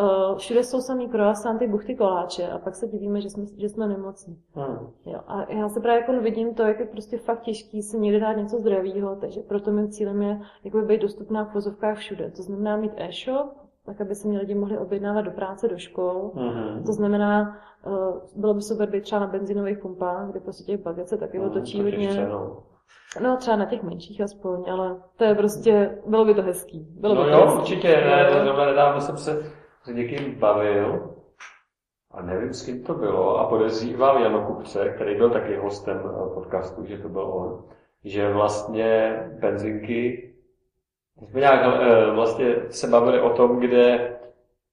Uh, 0.03 0.37
všude 0.39 0.65
jsou 0.65 0.81
samý 0.81 1.09
croissanty, 1.09 1.67
buchty, 1.69 1.95
koláče 1.95 2.49
a 2.49 2.59
pak 2.59 2.75
se 2.75 2.87
divíme, 2.89 3.21
že 3.21 3.31
jsme, 3.31 3.45
že 3.59 3.69
jsme 3.69 3.87
nemocní. 3.87 4.37
Hmm. 4.55 4.89
Jo, 5.07 5.21
a 5.27 5.53
já 5.53 5.69
se 5.69 5.81
právě 5.81 6.01
jako 6.01 6.21
vidím 6.23 6.55
to, 6.55 6.63
jak 6.63 6.81
je 6.81 6.87
prostě 6.87 7.19
fakt 7.19 7.41
těžký 7.41 7.83
si 7.83 7.99
někde 7.99 8.21
dát 8.21 8.33
něco 8.33 8.57
zdravého, 8.59 9.17
takže 9.17 9.41
proto 9.41 9.71
mým 9.71 9.91
cílem 9.91 10.23
je 10.23 10.41
jakoby 10.65 10.85
být 10.87 11.03
dostupná 11.03 11.45
v 11.45 11.55
vozovkách 11.55 11.97
všude. 11.99 12.31
To 12.37 12.43
znamená 12.43 12.77
mít 12.77 12.93
e-shop, 12.97 13.47
tak 13.87 14.01
aby 14.01 14.15
se 14.15 14.29
mě 14.29 14.39
lidi 14.39 14.55
mohli 14.55 14.79
objednávat 14.79 15.25
do 15.25 15.31
práce, 15.31 15.69
do 15.69 15.79
škol. 15.79 16.31
Mhm. 16.35 16.83
To 16.87 16.93
znamená, 16.93 17.57
uh, 17.87 18.19
bylo 18.37 18.55
by 18.55 18.63
super 18.63 18.91
být 18.91 19.03
třeba 19.03 19.21
na 19.21 19.27
benzinových 19.27 19.79
pumpách, 19.79 20.31
kde 20.31 20.41
prostě 20.41 20.65
těch 20.65 20.81
baget 20.83 21.09
se 21.09 21.17
taky 21.17 21.39
Mhm, 21.39 21.47
otočí 21.49 21.79
to 21.79 21.85
hodně. 21.85 22.29
no. 23.23 23.37
Třeba 23.39 23.57
na 23.57 23.65
těch 23.65 23.83
menších 23.83 24.21
aspoň, 24.21 24.65
ale 24.71 24.97
to 25.17 25.25
je 25.25 25.35
prostě, 25.35 25.99
bylo 26.07 26.25
by 26.25 26.35
to 26.35 26.43
hezký. 26.43 26.87
Bylo 27.01 27.15
no 27.15 27.25
by 27.25 27.31
jo, 27.31 27.37
to 27.39 27.45
hezký. 27.45 27.59
určitě, 27.61 27.89
ne, 27.89 28.45
nedávno 28.67 29.01
jsem 29.01 29.17
se 29.17 29.43
s 29.87 29.89
někým 29.89 30.35
bavil 30.35 31.15
a 32.11 32.23
nevím, 32.23 32.53
s 32.53 32.65
kým 32.65 32.83
to 32.83 32.95
bylo 32.95 33.39
a 33.39 33.49
podezříval 33.49 34.23
Jano 34.23 34.47
Kupce, 34.47 34.89
který 34.89 35.17
byl 35.17 35.31
taky 35.31 35.57
hostem 35.57 36.01
eh, 36.05 36.35
podcastu, 36.35 36.85
že 36.85 36.99
to 36.99 37.09
byl 37.09 37.23
on, 37.23 37.65
že 38.05 38.33
vlastně 38.33 39.21
benzinky, 39.41 40.33
jsme 41.29 41.41
nějak 41.41 41.81
eh, 41.81 42.11
vlastně 42.11 42.55
se 42.71 42.87
bavili 42.87 43.21
o 43.21 43.31
tom, 43.31 43.61
kde 43.61 44.13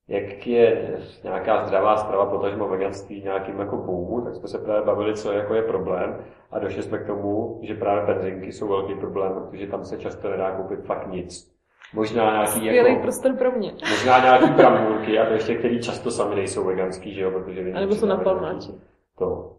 jak 0.08 0.48
je 0.48 0.98
nějaká 1.24 1.65
zdravá 1.65 1.98
strava, 1.98 2.25
potažmo 2.25 2.67
veganství 2.67 3.23
nějakým 3.23 3.60
jako 3.60 3.78
boomu, 3.78 4.21
tak 4.21 4.36
jsme 4.36 4.47
se 4.47 4.58
právě 4.58 4.86
bavili, 4.86 5.15
co 5.15 5.32
jako 5.32 5.54
je 5.54 5.62
problém 5.62 6.26
a 6.52 6.60
došli 6.60 6.84
jsme 6.84 6.97
k 6.97 7.08
tomu, 7.08 7.60
že 7.63 7.76
právě 7.76 8.13
benzinky 8.13 8.52
jsou 8.52 8.67
velký 8.67 8.95
problém, 8.95 9.34
protože 9.34 9.67
tam 9.67 9.86
se 9.86 9.97
často 9.97 10.30
nedá 10.30 10.52
koupit 10.52 10.86
fakt 10.86 11.08
nic. 11.08 11.53
Možná 11.93 12.32
nějaký 12.32 12.51
Skvělý 12.51 12.89
jako, 12.89 13.01
prostor 13.01 13.34
pro 13.34 13.51
mě. 13.51 13.71
možná 13.89 14.19
nějaký 14.19 14.49
bramůrky, 14.51 15.19
a 15.19 15.25
to 15.25 15.34
ještě, 15.34 15.56
který 15.56 15.82
často 15.82 16.12
sami 16.12 16.36
nejsou 16.36 16.63
veganský, 16.65 17.13
že 17.13 17.21
jo, 17.21 17.32
protože 17.32 17.71
A 17.73 17.79
nebo 17.79 17.95
jsou 17.95 18.06
na 18.06 18.17
palmáči. 18.17 18.71
To. 19.17 19.51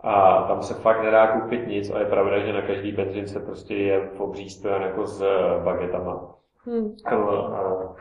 A 0.00 0.42
tam 0.42 0.62
se 0.62 0.74
fakt 0.74 1.02
nedá 1.02 1.26
koupit 1.26 1.66
nic 1.66 1.90
a 1.90 1.98
je 1.98 2.04
pravda, 2.04 2.38
že 2.38 2.52
na 2.52 2.62
každý 2.62 2.92
benzínce 2.92 3.40
prostě 3.40 3.74
je 3.74 4.10
obří 4.18 4.50
stojan 4.50 4.82
jako 4.82 5.06
s 5.06 5.24
bagetama. 5.64 6.34
Hm. 6.66 6.96
A, 7.04 7.14
a, 7.14 7.94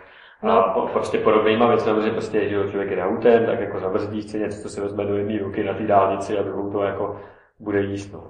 No. 0.43 0.51
a 0.51 0.73
po, 0.73 0.81
prostě 0.81 1.17
podobnýma 1.17 1.67
věcmi, 1.67 1.91
že 2.03 2.11
prostě, 2.11 2.49
že 2.49 2.55
člověk 2.69 2.89
jde 2.89 3.03
autem, 3.03 3.45
tak 3.45 3.59
jako 3.59 3.79
zabrzdí, 3.79 4.21
chce 4.21 4.39
něco, 4.39 4.61
co 4.61 4.69
si 4.69 4.81
vezme 4.81 5.05
do 5.05 5.17
jedné 5.17 5.39
ruky 5.39 5.63
na 5.63 5.73
té 5.73 5.83
dálnici 5.83 6.37
a 6.37 6.43
druhou 6.43 6.71
to 6.71 6.83
jako 6.83 7.19
bude 7.59 7.81
jíst, 7.81 8.13
no. 8.13 8.23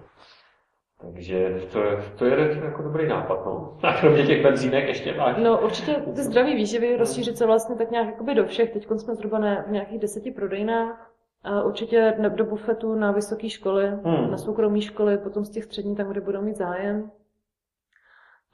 Takže 1.01 1.61
to 1.73 1.83
je, 1.83 1.97
to 2.15 2.25
je 2.25 2.59
jako 2.63 2.81
dobrý 2.81 3.07
nápad, 3.07 3.45
no. 3.45 3.77
A 3.83 3.99
kromě 3.99 4.25
těch 4.25 4.43
benzínek 4.43 4.87
ještě 4.87 5.17
máš. 5.17 5.37
No 5.43 5.61
určitě 5.63 5.93
ty 6.15 6.23
zdraví 6.23 6.55
výživy 6.55 6.97
rozšířit 6.97 7.37
se 7.37 7.45
vlastně 7.45 7.75
tak 7.75 7.91
nějak 7.91 8.07
jakoby 8.07 8.35
do 8.35 8.45
všech. 8.45 8.73
Teď 8.73 8.87
jsme 8.97 9.15
zhruba 9.15 9.39
na, 9.39 9.61
v 9.61 9.71
nějakých 9.71 9.99
deseti 9.99 10.31
prodejnách. 10.31 11.11
A 11.43 11.63
určitě 11.63 12.15
do 12.35 12.45
bufetu 12.45 12.95
na 12.95 13.11
vysoké 13.11 13.49
školy, 13.49 13.87
Hmm. 13.87 14.31
na 14.31 14.37
soukromé 14.37 14.81
školy, 14.81 15.17
potom 15.17 15.45
z 15.45 15.49
těch 15.49 15.63
střední, 15.63 15.95
tam, 15.95 16.07
kde 16.07 16.21
budou 16.21 16.41
mít 16.41 16.57
zájem. 16.57 17.11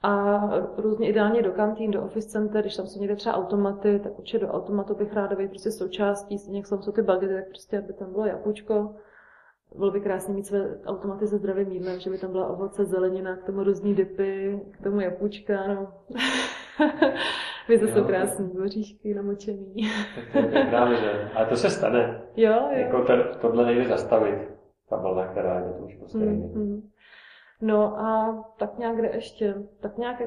A 0.02 0.40
různě 0.76 1.08
ideálně 1.08 1.42
do 1.42 1.52
kantýn, 1.52 1.90
do 1.90 2.02
office 2.02 2.28
center, 2.28 2.60
když 2.60 2.76
tam 2.76 2.86
jsou 2.86 3.00
někde 3.00 3.16
třeba 3.16 3.34
automaty, 3.36 4.00
tak 4.00 4.18
určitě 4.18 4.38
do 4.38 4.52
automatu 4.52 4.94
bych 4.94 5.12
ráda 5.12 5.36
být 5.36 5.48
prostě 5.50 5.70
součástí, 5.70 6.38
stejně 6.38 6.58
jak 6.58 6.66
jsou 6.66 6.92
ty 6.92 7.02
bagety, 7.02 7.34
tak 7.34 7.48
prostě, 7.48 7.78
aby 7.78 7.92
tam 7.92 8.12
bylo 8.12 8.26
jablíčko. 8.26 8.94
Bylo 9.76 9.90
by 9.90 10.00
krásné 10.00 10.34
mít 10.34 10.46
své 10.46 10.78
automaty 10.86 11.26
se 11.26 11.36
zdravým 11.38 11.72
jídlem, 11.72 12.00
že 12.00 12.10
by 12.10 12.18
tam 12.18 12.32
byla 12.32 12.46
ovoce, 12.48 12.84
zelenina, 12.84 13.36
k 13.36 13.44
tomu 13.44 13.64
různý 13.64 13.94
dipy, 13.94 14.60
k 14.70 14.82
tomu 14.82 15.00
jablíčka, 15.00 15.66
no. 15.74 15.92
Vy 17.68 17.78
jsou 17.78 17.98
Jo. 17.98 18.04
krásný, 18.04 18.48
voříšky 18.58 19.14
namočený. 19.14 19.74
To 20.32 20.40
právě, 20.70 20.96
že. 20.96 21.28
Ale 21.34 21.46
to 21.46 21.56
se 21.56 21.70
stane. 21.70 22.22
jo, 22.36 22.52
jo. 22.52 22.68
Jako 22.70 23.04
ten, 23.04 23.24
tohle 23.40 23.64
nejde 23.66 23.88
zastavit. 23.88 24.48
Ta 24.90 24.96
vlna, 24.96 25.26
která 25.26 25.58
je, 25.58 25.72
to 25.72 25.84
už 25.84 25.96
prostě 25.96 26.18
Hmm, 26.18 26.26
nejde. 26.40 26.54
hmm. 26.54 26.82
No 27.60 27.98
a 28.00 28.38
tak 28.58 28.78
nějak 28.78 28.96
kde 28.96 29.10
ještě? 29.14 29.54
Tak 29.80 29.98
nějak, 29.98 30.22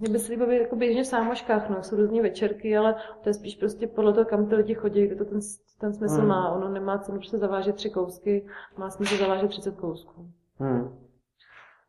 mě 0.00 0.08
by 0.10 0.18
se 0.18 0.32
líbilo 0.32 0.50
jako 0.50 0.76
běžně 0.76 1.02
v 1.02 1.06
sámoškách, 1.06 1.70
no, 1.70 1.82
jsou 1.82 1.96
různé 1.96 2.22
večerky, 2.22 2.76
ale 2.76 2.94
to 3.22 3.28
je 3.28 3.34
spíš 3.34 3.56
prostě 3.56 3.86
podle 3.86 4.12
toho, 4.12 4.24
kam 4.24 4.46
ty 4.46 4.54
lidi 4.54 4.74
chodí, 4.74 5.06
kde 5.06 5.16
to 5.16 5.24
ten, 5.24 5.38
ten 5.80 5.94
smysl 5.94 6.14
Hmm. 6.18 6.28
má. 6.28 6.52
Ono 6.52 6.68
nemá 6.68 6.98
cenu 6.98 7.18
prostě 7.18 7.38
zavážet 7.38 7.76
tři 7.76 7.90
kousky, 7.90 8.46
má 8.76 8.90
smysl 8.90 9.16
zavážet 9.16 9.48
30 9.50 9.76
kousků. 9.76 10.30
Hmm. 10.58 10.98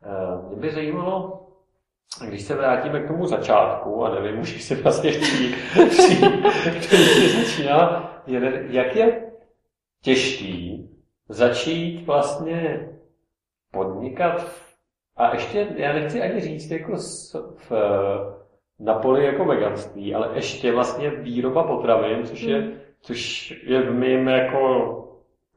Eh, 0.03 0.47
Mě 0.47 0.55
by 0.55 0.71
zajímalo, 0.71 1.45
když 2.27 2.41
se 2.41 2.55
vrátíme 2.55 2.99
k 2.99 3.07
tomu 3.07 3.25
začátku, 3.27 4.05
a 4.05 4.15
nevím 4.21 4.41
už, 4.41 4.53
jestli 4.53 4.75
vlastně 4.75 5.11
přijít, 5.11 5.55
přijít, 5.89 6.45
který 6.87 7.43
začíná, 7.43 8.09
jak 8.69 8.95
je 8.95 9.31
těžký 10.01 10.85
začít 11.29 12.05
vlastně 12.05 12.89
podnikat 13.71 14.45
a 15.19 15.33
ještě, 15.33 15.67
já 15.75 15.93
nechci 15.93 16.21
ani 16.21 16.39
říct 16.41 16.71
jako 16.71 16.97
s, 16.97 17.35
v, 17.55 17.71
na 18.79 18.93
poli 18.93 19.25
jako 19.25 19.45
veganství, 19.45 20.15
ale 20.15 20.29
ještě 20.33 20.71
vlastně 20.71 21.09
výroba 21.09 21.63
potravin, 21.63 22.23
což 22.23 22.41
je, 22.41 22.57
Hmm. 22.59 22.71
což 23.01 23.51
je 23.67 23.81
v 23.81 23.93
mým 23.93 24.27
jako, 24.27 24.95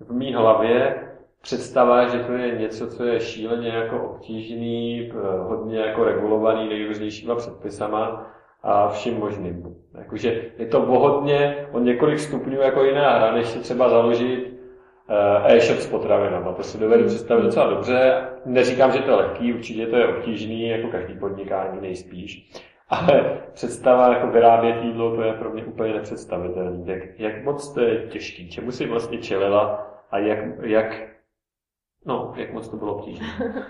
v 0.00 0.12
mý 0.12 0.34
hlavě 0.34 0.94
představa, 1.42 2.08
že 2.08 2.18
to 2.18 2.32
je 2.32 2.58
něco, 2.58 2.86
co 2.86 3.04
je 3.04 3.20
šíleně 3.20 3.68
jako 3.68 4.08
obtížný, 4.10 5.12
hodně 5.40 5.78
jako 5.78 6.04
regulovaný 6.04 6.68
nejrůznějšíma 6.68 7.34
předpisama 7.34 8.26
a 8.62 8.88
vším 8.88 9.18
možným. 9.18 9.76
Jakože 9.98 10.42
je 10.58 10.66
to 10.66 10.82
o 10.82 10.98
hodně, 10.98 11.68
o 11.72 11.78
několik 11.80 12.18
stupňů 12.18 12.60
jako 12.60 12.84
jiná 12.84 13.18
hra, 13.18 13.32
než 13.32 13.46
si 13.46 13.58
třeba 13.58 13.88
založit 13.88 14.61
e-shop 15.46 15.78
s 15.78 15.86
potravinama. 15.86 16.52
To 16.52 16.62
si 16.62 16.78
dovedu 16.78 17.06
představit 17.06 17.42
docela 17.42 17.70
dobře. 17.70 18.28
Neříkám, 18.44 18.92
že 18.92 18.98
to 18.98 19.10
je 19.10 19.16
lehký, 19.16 19.54
určitě 19.54 19.86
to 19.86 19.96
je 19.96 20.06
obtížný, 20.06 20.68
jako 20.68 20.88
každý 20.88 21.14
podnikání 21.14 21.80
nejspíš. 21.80 22.50
Ale 22.88 23.40
představa 23.52 24.14
jako 24.14 24.26
vyrábět 24.26 24.82
jídlo, 24.82 25.16
to 25.16 25.22
je 25.22 25.32
pro 25.32 25.50
mě 25.50 25.64
úplně 25.64 25.92
nepředstavitelný. 25.92 26.86
Jak, 26.86 27.20
jak 27.20 27.44
moc 27.44 27.74
to 27.74 27.80
je 27.80 28.06
těžký, 28.06 28.50
čemu 28.50 28.70
si 28.70 28.86
vlastně 28.86 29.18
čelila 29.18 29.86
a 30.10 30.18
jak, 30.18 30.38
jak, 30.62 31.02
no, 32.06 32.32
jak 32.36 32.52
moc 32.52 32.68
to 32.68 32.76
bylo 32.76 32.94
obtížné. 32.94 33.26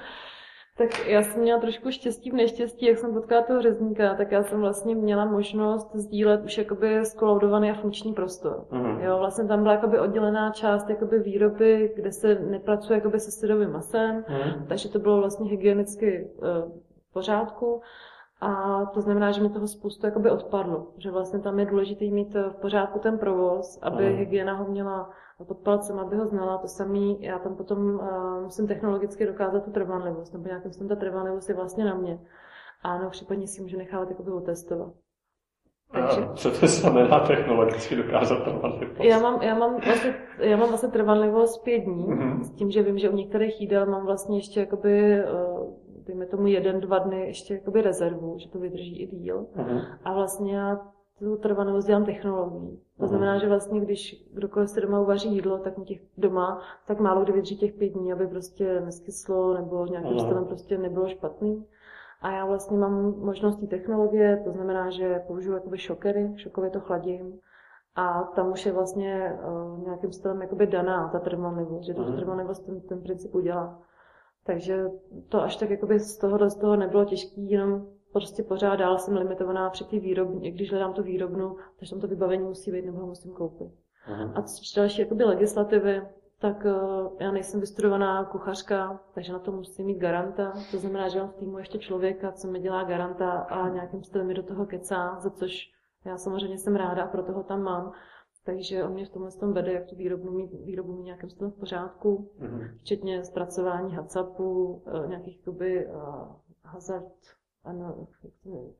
Tak 0.78 1.06
já 1.06 1.22
jsem 1.22 1.40
měla 1.42 1.60
trošku 1.60 1.90
štěstí 1.90 2.30
v 2.30 2.34
neštěstí, 2.34 2.86
jak 2.86 2.98
jsem 2.98 3.12
potkala 3.14 3.42
toho 3.42 3.62
řezníka, 3.62 4.14
tak 4.14 4.32
já 4.32 4.42
jsem 4.42 4.60
vlastně 4.60 4.94
měla 4.94 5.24
možnost 5.24 5.90
sdílet 5.94 6.44
už 6.44 6.58
jakoby 6.58 7.04
skolaudovaný 7.06 7.70
a 7.70 7.74
funkční 7.74 8.12
prostor. 8.14 8.64
Mhm. 8.70 9.00
Jo, 9.00 9.18
vlastně 9.18 9.44
tam 9.48 9.62
byla 9.62 9.74
jakoby 9.74 9.98
oddělená 9.98 10.50
část 10.50 10.90
jakoby 10.90 11.18
výroby, 11.18 11.92
kde 11.96 12.12
se 12.12 12.34
nepracuje 12.34 12.96
jakoby 12.96 13.20
se 13.20 13.30
syrovým 13.30 13.70
masem, 13.72 14.24
Mhm. 14.28 14.66
takže 14.68 14.88
to 14.88 14.98
bylo 14.98 15.16
vlastně 15.18 15.50
hygienicky 15.50 16.30
eh, 16.42 16.62
v 17.08 17.12
pořádku. 17.12 17.80
A 18.40 18.84
to 18.94 19.00
znamená, 19.00 19.30
že 19.30 19.42
mi 19.42 19.48
toho 19.50 19.68
spoustu 19.68 20.06
jakoby 20.06 20.30
odpadlo, 20.30 20.86
že 20.98 21.10
vlastně 21.10 21.38
tam 21.38 21.58
je 21.58 21.66
důležité 21.66 22.04
mít 22.04 22.36
eh, 22.36 22.50
v 22.50 22.56
pořádku 22.56 22.98
ten 22.98 23.18
provoz, 23.18 23.78
aby 23.82 24.04
Mhm. 24.08 24.16
hygiena 24.18 24.54
ho 24.54 24.64
měla 24.64 25.10
pod 25.44 25.58
palcem, 25.58 25.98
aby 25.98 26.16
ho 26.16 26.26
znala. 26.26 26.58
To 26.58 26.68
samý, 26.68 27.22
já 27.22 27.38
tam 27.38 27.56
potom 27.56 27.78
uh, 27.94 28.42
musím 28.42 28.66
technologicky 28.66 29.26
dokázat 29.26 29.64
tu 29.64 29.70
trvanlivost, 29.70 30.32
nebo 30.32 30.46
nějakým 30.46 30.70
způsobem 30.72 30.88
ta 30.88 30.96
trvanlivost 31.00 31.48
je 31.48 31.54
vlastně 31.54 31.84
na 31.84 31.94
mě. 31.94 32.18
A 32.82 32.98
no, 32.98 33.10
případně 33.10 33.46
si 33.48 33.62
můžu 33.62 33.78
nechávat 33.78 34.10
jakoby 34.10 34.30
otestovat. 34.30 34.92
Takže 35.92 36.20
A 36.24 36.32
co 36.34 36.50
to 36.60 36.66
znamená 36.66 37.20
technologicky 37.20 37.96
dokázat 37.96 38.44
trvanlivost? 38.44 39.00
já 39.00 39.18
mám, 39.18 39.42
já 39.42 39.54
mám 39.58 39.76
vlastně, 39.86 40.14
já 40.38 40.56
mám 40.56 40.68
vlastně 40.68 40.88
trvanlivost 40.88 41.64
pět 41.64 41.78
dní, 41.78 42.06
Mhm. 42.08 42.44
s 42.44 42.50
tím, 42.50 42.70
že 42.70 42.82
vím, 42.82 42.98
že 42.98 43.10
u 43.10 43.16
některých 43.16 43.60
jídel 43.60 43.86
mám 43.86 44.06
vlastně 44.06 44.38
ještě 44.38 44.60
jakoby, 44.60 45.12
eh, 45.14 45.26
dejme 46.06 46.26
tomu 46.26 46.46
jeden, 46.46 46.80
dva 46.80 46.98
dny 46.98 47.26
ještě 47.26 47.54
jakoby 47.54 47.82
rezervu, 47.82 48.38
že 48.38 48.48
to 48.50 48.58
vydrží 48.58 49.02
i 49.02 49.06
díl. 49.16 49.46
Mhm. 49.54 49.80
A 50.04 50.14
vlastně 50.14 50.56
já 50.56 50.80
tu 51.18 51.36
trvanlivost 51.36 51.86
dělám 51.86 52.04
technologií. 52.04 52.76
To 52.96 53.02
Mhm. 53.02 53.08
znamená, 53.08 53.38
že 53.38 53.48
vlastně, 53.48 53.80
když 53.80 54.26
kdokoliv 54.32 54.70
si 54.70 54.80
doma 54.80 55.00
uvaří 55.00 55.34
jídlo, 55.34 55.58
tak 55.58 55.78
mu 55.78 55.84
těch 55.84 56.00
doma, 56.18 56.60
tak 56.86 57.00
málo 57.00 57.22
kdy 57.22 57.32
vydrží 57.32 57.56
těch 57.56 57.72
pět 57.72 57.88
dní, 57.88 58.12
aby 58.12 58.26
prostě 58.26 58.80
neskyslo 58.80 59.54
nebo 59.54 59.86
nějakým 59.86 60.18
stylem 60.20 60.44
prostě 60.44 60.78
nebylo 60.78 61.08
špatný. 61.08 61.66
A 62.22 62.30
já 62.32 62.46
vlastně 62.46 62.78
mám 62.78 63.14
možnost 63.18 63.56
té 63.56 63.66
technologie, 63.66 64.42
to 64.44 64.50
znamená, 64.52 64.90
že 64.90 65.22
použiju 65.26 65.54
jakoby 65.54 65.78
šokery, 65.78 66.32
šokově 66.36 66.70
to 66.70 66.80
chladím. 66.80 67.38
A 67.94 68.22
tam 68.22 68.52
už 68.52 68.66
je 68.66 68.72
vlastně 68.72 69.38
uh, 69.74 69.84
nějakým 69.84 70.12
stylem 70.12 70.40
jakoby 70.42 70.66
daná 70.66 71.08
ta 71.08 71.18
trvanlivost, 71.18 71.84
že 71.86 71.94
to 71.94 72.00
Mhm. 72.02 72.16
trvanlivost 72.16 72.66
ten, 72.66 72.80
ten 72.80 73.02
princip 73.02 73.34
udělá. 73.34 73.78
Takže 74.44 74.84
to 75.28 75.42
až 75.42 75.56
tak 75.56 75.70
jakoby 75.70 75.98
z 76.00 76.18
toho, 76.18 76.50
z 76.50 76.54
toho 76.56 76.76
nebylo 76.76 77.04
těžký, 77.04 77.50
jenom 77.50 77.86
prostě 78.12 78.42
pořád 78.42 78.76
dál 78.76 78.98
jsem 78.98 79.16
limitovaná 79.16 79.70
při 79.70 79.84
té 79.84 79.98
výrobně, 79.98 80.50
když 80.50 80.70
hledám 80.70 80.92
tu 80.92 81.02
výrobnu, 81.02 81.56
takže 81.78 81.90
tam 81.90 82.00
to 82.00 82.06
vybavení 82.08 82.44
musí 82.44 82.72
být 82.72 82.84
nebo 82.84 82.98
ho 82.98 83.06
musím 83.06 83.32
koupit. 83.32 83.72
Mhm. 84.08 84.32
A 84.34 84.42
co 84.42 84.62
další 84.80 85.00
jakoby 85.00 85.24
legislativy, 85.24 86.02
tak 86.40 86.66
eh, 86.66 87.24
já 87.24 87.30
nejsem 87.32 87.60
vystudovaná 87.60 88.24
kuchařka, 88.24 89.00
takže 89.14 89.32
na 89.32 89.38
to 89.38 89.52
musím 89.52 89.86
mít 89.86 89.98
garanta. 89.98 90.52
To 90.70 90.78
znamená, 90.78 91.08
že 91.08 91.18
mám 91.18 91.28
v 91.28 91.34
týmu 91.34 91.58
ještě 91.58 91.78
člověka, 91.78 92.32
co 92.32 92.48
mi 92.48 92.60
dělá 92.60 92.84
garanta 92.84 93.30
a 93.32 93.68
nějakým 93.68 94.04
stylem 94.04 94.26
mi 94.26 94.34
do 94.34 94.42
toho 94.42 94.66
kecá, 94.66 95.18
za 95.20 95.30
což 95.30 95.72
já 96.04 96.18
samozřejmě 96.18 96.58
jsem 96.58 96.76
ráda 96.76 97.02
a 97.04 97.08
proto 97.08 97.32
ho 97.32 97.42
tam 97.42 97.62
mám. 97.62 97.92
Takže 98.44 98.84
on 98.84 98.92
mě 98.92 99.06
v 99.06 99.10
tomhle 99.10 99.30
tom 99.32 99.52
vede, 99.52 99.72
jak 99.72 99.86
tu 99.86 99.96
výrobu 99.96 100.30
mít, 100.30 100.50
výrobu 100.64 100.92
mít 100.92 101.02
nějakým 101.04 101.30
stylem 101.30 101.50
v 101.52 101.58
pořádku, 101.58 102.30
Mhm. 102.38 102.60
včetně 102.78 103.24
zpracování 103.24 103.92
HACCPu, 103.94 104.82
eh, 104.86 105.08
nějakých 105.08 105.38
jakoby 105.38 105.86
eh, 105.86 105.92
hazard, 106.64 107.12
ano, 107.64 108.06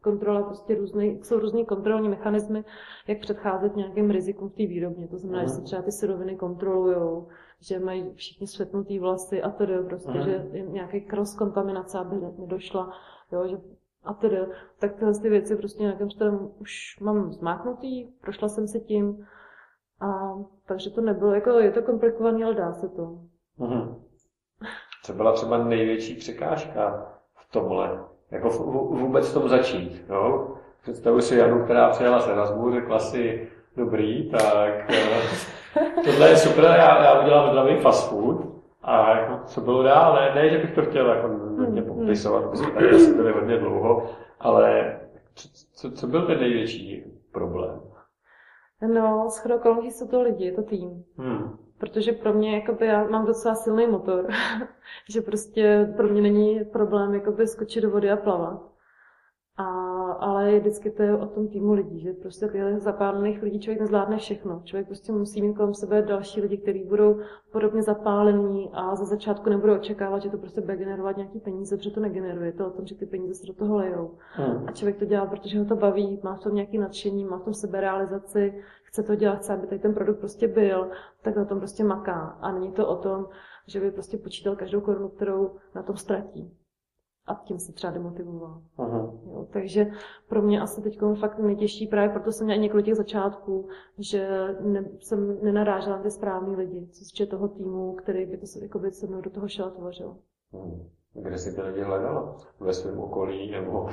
kontrola 0.00 0.42
prostě 0.42 0.74
různý, 0.74 1.20
jsou 1.22 1.38
různý 1.38 1.66
kontrolní 1.66 2.08
mechanismy, 2.08 2.64
jak 3.06 3.20
předcházet 3.20 3.76
nějakým 3.76 4.10
rizikům 4.10 4.48
v 4.48 4.52
té 4.52 4.66
výrobně. 4.66 5.08
To 5.08 5.18
znamená, 5.18 5.42
že 5.42 5.48
se 5.48 5.62
třeba 5.62 5.82
ty 5.82 5.92
suroviny 5.92 6.36
kontrolují, 6.36 7.26
že 7.60 7.78
mají 7.78 8.14
všichni 8.14 8.46
svetnutý 8.46 8.98
vlasy 8.98 9.42
a 9.42 9.50
tedy 9.50 9.78
prostě, 9.78 10.20
že 10.22 10.48
nějaký 10.68 11.00
cross 11.00 11.36
kontaminace, 11.36 11.98
aby 11.98 12.16
nedošla, 12.38 12.92
jo, 13.32 13.48
že 13.48 13.56
a 14.04 14.14
tedy, 14.14 14.38
tak 14.78 14.94
tyhle 14.94 15.14
ty 15.14 15.28
věci 15.28 15.56
prostě 15.56 15.82
nějakým 15.82 16.10
stylem 16.10 16.50
už 16.58 17.00
mám 17.00 17.32
zmáknutý, 17.32 18.04
prošla 18.20 18.48
jsem 18.48 18.68
si 18.68 18.80
tím 18.80 19.26
a 20.00 20.34
takže 20.66 20.90
to 20.90 21.00
nebylo, 21.00 21.34
jako 21.34 21.50
je 21.50 21.70
to 21.70 21.82
komplikovaný, 21.82 22.44
ale 22.44 22.54
dá 22.54 22.72
se 22.72 22.88
to. 22.88 23.18
Mhm. 23.58 24.02
Co 25.02 25.12
byla 25.12 25.32
třeba 25.32 25.64
největší 25.64 26.14
překážka 26.14 27.12
v 27.34 27.52
tomhle? 27.52 28.12
Jako 28.32 28.50
v, 28.50 28.58
v, 28.58 29.00
vůbec 29.00 29.30
v 29.30 29.34
tom 29.34 29.48
začít, 29.48 30.04
jo? 30.08 30.54
Představuji 30.82 31.22
si 31.22 31.36
Janu, 31.36 31.64
která 31.64 31.88
přijela 31.88 32.20
z 32.20 32.28
Erasmu, 32.28 32.72
řekla 32.72 32.98
si, 32.98 33.48
dobrý, 33.76 34.30
tak 34.30 34.90
eh, 34.90 35.20
tohle 36.04 36.28
je 36.28 36.36
super, 36.36 36.64
já, 36.64 37.04
já 37.04 37.20
udělám 37.20 37.50
zdravý 37.50 37.76
fast 37.76 38.10
food. 38.10 38.52
A 38.82 39.16
jako, 39.16 39.40
co 39.44 39.60
bylo 39.60 39.82
dál? 39.82 40.14
Ne, 40.14 40.34
ne, 40.34 40.50
že 40.50 40.58
bych 40.58 40.74
to 40.74 40.82
chtěl 40.82 41.08
jako 41.08 41.28
hodně 41.58 41.80
Hmm, 41.80 41.96
popisovat, 41.96 42.50
my 42.50 42.56
jsme 42.56 42.70
tady 42.70 42.90
asi 42.90 43.14
byli 43.14 43.32
hodně 43.32 43.56
dlouho, 43.56 44.10
ale 44.40 45.00
co, 45.74 45.90
co, 45.90 46.06
byl 46.06 46.26
ten 46.26 46.40
největší 46.40 47.04
problém? 47.32 47.80
No, 48.94 49.30
s 49.30 49.38
chodou 49.38 49.56
okolností 49.56 49.90
jsou 49.90 50.08
to 50.08 50.22
lidi, 50.22 50.44
je 50.44 50.52
to 50.52 50.62
tým. 50.62 51.04
Hmm. 51.18 51.56
Protože 51.82 52.12
pro 52.12 52.32
mě, 52.32 52.54
jakoby, 52.54 52.86
já 52.86 53.04
mám 53.08 53.26
docela 53.26 53.54
silný 53.54 53.86
motor, 53.86 54.26
že 55.10 55.20
prostě 55.20 55.92
pro 55.96 56.08
mě 56.08 56.22
není 56.22 56.64
problém 56.64 57.14
jakoby, 57.14 57.46
skočit 57.46 57.82
do 57.82 57.90
vody 57.90 58.10
a 58.10 58.16
plavat. 58.16 58.72
A, 59.56 59.64
ale 60.12 60.58
vždycky 60.60 60.90
to 60.90 61.02
je 61.02 61.16
o 61.16 61.26
tom 61.26 61.48
týmu 61.48 61.72
lidí, 61.72 62.00
že 62.00 62.12
prostě 62.12 62.48
tyhle 62.48 62.80
zapálených 62.80 63.42
lidí 63.42 63.60
člověk 63.60 63.80
nezvládne 63.80 64.16
všechno. 64.16 64.62
Člověk 64.64 64.86
prostě 64.86 65.12
musí 65.12 65.42
mít 65.42 65.54
kolem 65.54 65.74
sebe 65.74 66.02
další 66.02 66.40
lidi, 66.40 66.56
kteří 66.56 66.84
budou 66.84 67.20
podobně 67.52 67.82
zapálení 67.82 68.70
a 68.72 68.94
za 68.94 69.04
začátku 69.04 69.50
nebudou 69.50 69.74
očekávat, 69.74 70.22
že 70.22 70.30
to 70.30 70.38
prostě 70.38 70.60
bude 70.60 70.76
generovat 70.76 71.16
nějaký 71.16 71.40
peníze, 71.40 71.76
protože 71.76 71.90
to 71.90 72.00
negeneruje. 72.00 72.48
Je 72.48 72.52
to 72.52 72.66
o 72.66 72.70
tom, 72.70 72.86
že 72.86 72.94
ty 72.94 73.06
peníze 73.06 73.34
se 73.34 73.46
do 73.46 73.52
toho 73.52 73.76
lejou. 73.76 74.18
Hmm. 74.32 74.64
A 74.68 74.72
člověk 74.72 74.98
to 74.98 75.04
dělá, 75.04 75.26
protože 75.26 75.58
ho 75.58 75.64
to 75.64 75.76
baví, 75.76 76.20
má 76.22 76.36
v 76.36 76.40
tom 76.40 76.54
nějaký 76.54 76.78
nadšení, 76.78 77.24
má 77.24 77.38
v 77.38 77.44
tom 77.44 77.54
seberealizaci, 77.54 78.62
chce 78.92 79.02
to 79.02 79.14
dělat, 79.14 79.37
chce, 79.37 79.55
aby 79.55 79.66
tady 79.66 79.78
ten 79.78 79.94
produkt 79.94 80.18
prostě 80.18 80.48
byl, 80.48 80.90
tak 81.22 81.37
na 81.37 81.44
tom 81.44 81.59
prostě 81.59 81.85
maká. 81.85 82.20
A 82.20 82.52
není 82.52 82.72
to 82.72 82.88
o 82.88 82.96
tom, 82.96 83.28
že 83.66 83.81
by 83.81 83.90
prostě 83.90 84.18
počítal 84.18 84.57
každou 84.57 84.81
korunu, 84.81 85.09
kterou 85.09 85.57
na 85.74 85.83
tom 85.83 85.96
ztratí. 85.96 86.59
A 87.26 87.35
tím 87.35 87.59
se 87.59 87.72
třeba 87.72 87.92
demotivoval. 87.92 88.62
Mhm. 88.78 89.20
Jo, 89.26 89.48
takže 89.52 89.87
pro 90.28 90.42
mě 90.42 90.61
asi 90.61 90.83
teď 90.83 91.00
fakt 91.20 91.38
nejtěžší, 91.38 91.87
právě 91.87 92.11
proto 92.11 92.33
jsem 92.33 92.44
měla 92.44 92.62
několik 92.62 92.87
těch 92.87 92.96
začátků, 92.96 93.68
že 93.98 94.28
ne, 94.61 94.85
jsem 95.00 95.44
nenarážela 95.44 95.96
na 95.96 96.02
ty 96.02 96.11
správný 96.11 96.57
lidi, 96.57 96.87
co 96.87 97.05
se 97.05 97.11
týče 97.11 97.26
toho 97.26 97.48
týmu, 97.48 97.92
který 97.92 98.26
by 98.26 98.38
to 98.38 98.46
se, 98.46 98.59
jakoby, 98.62 98.92
se 98.92 99.07
mnou 99.07 99.20
do 99.20 99.31
toho 99.31 99.48
šel 99.48 99.66
a 99.66 99.70
tvořil. 99.70 100.16
Hmm. 100.52 100.88
Kde 101.14 101.38
jsi 101.38 101.55
ty 101.55 101.62
lidi 101.62 101.81
hledala? 101.81 102.37
Ve 102.61 102.72
svém 102.72 102.98
okolí 102.98 103.51
nebo 103.51 103.88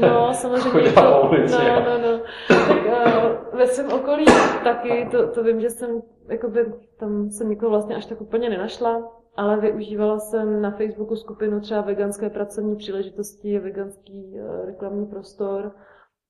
No, 0.00 0.34
samozřejmě 0.40 0.92
to, 0.92 1.00
no, 1.00 1.80
no, 1.84 1.98
no. 1.98 2.20
Tak 2.48 2.86
uh, 2.86 3.58
ve 3.58 3.66
svém 3.66 3.92
okolí 3.92 4.24
taky, 4.64 5.08
to, 5.10 5.28
to 5.28 5.42
vím, 5.42 5.60
že 5.60 5.70
jsem, 5.70 6.02
jakoby, 6.28 6.72
tam 6.98 7.30
jsem 7.30 7.48
nikoho 7.48 7.70
vlastně 7.70 7.96
až 7.96 8.06
tak 8.06 8.20
úplně 8.20 8.50
nenašla, 8.50 9.12
ale 9.36 9.60
využívala 9.60 10.18
jsem 10.18 10.62
na 10.62 10.70
Facebooku 10.70 11.16
skupinu 11.16 11.60
třeba 11.60 11.80
veganské 11.80 12.30
pracovní 12.30 12.76
příležitosti, 12.76 13.58
veganský 13.58 14.32
uh, 14.34 14.66
reklamní 14.66 15.06
prostor. 15.06 15.72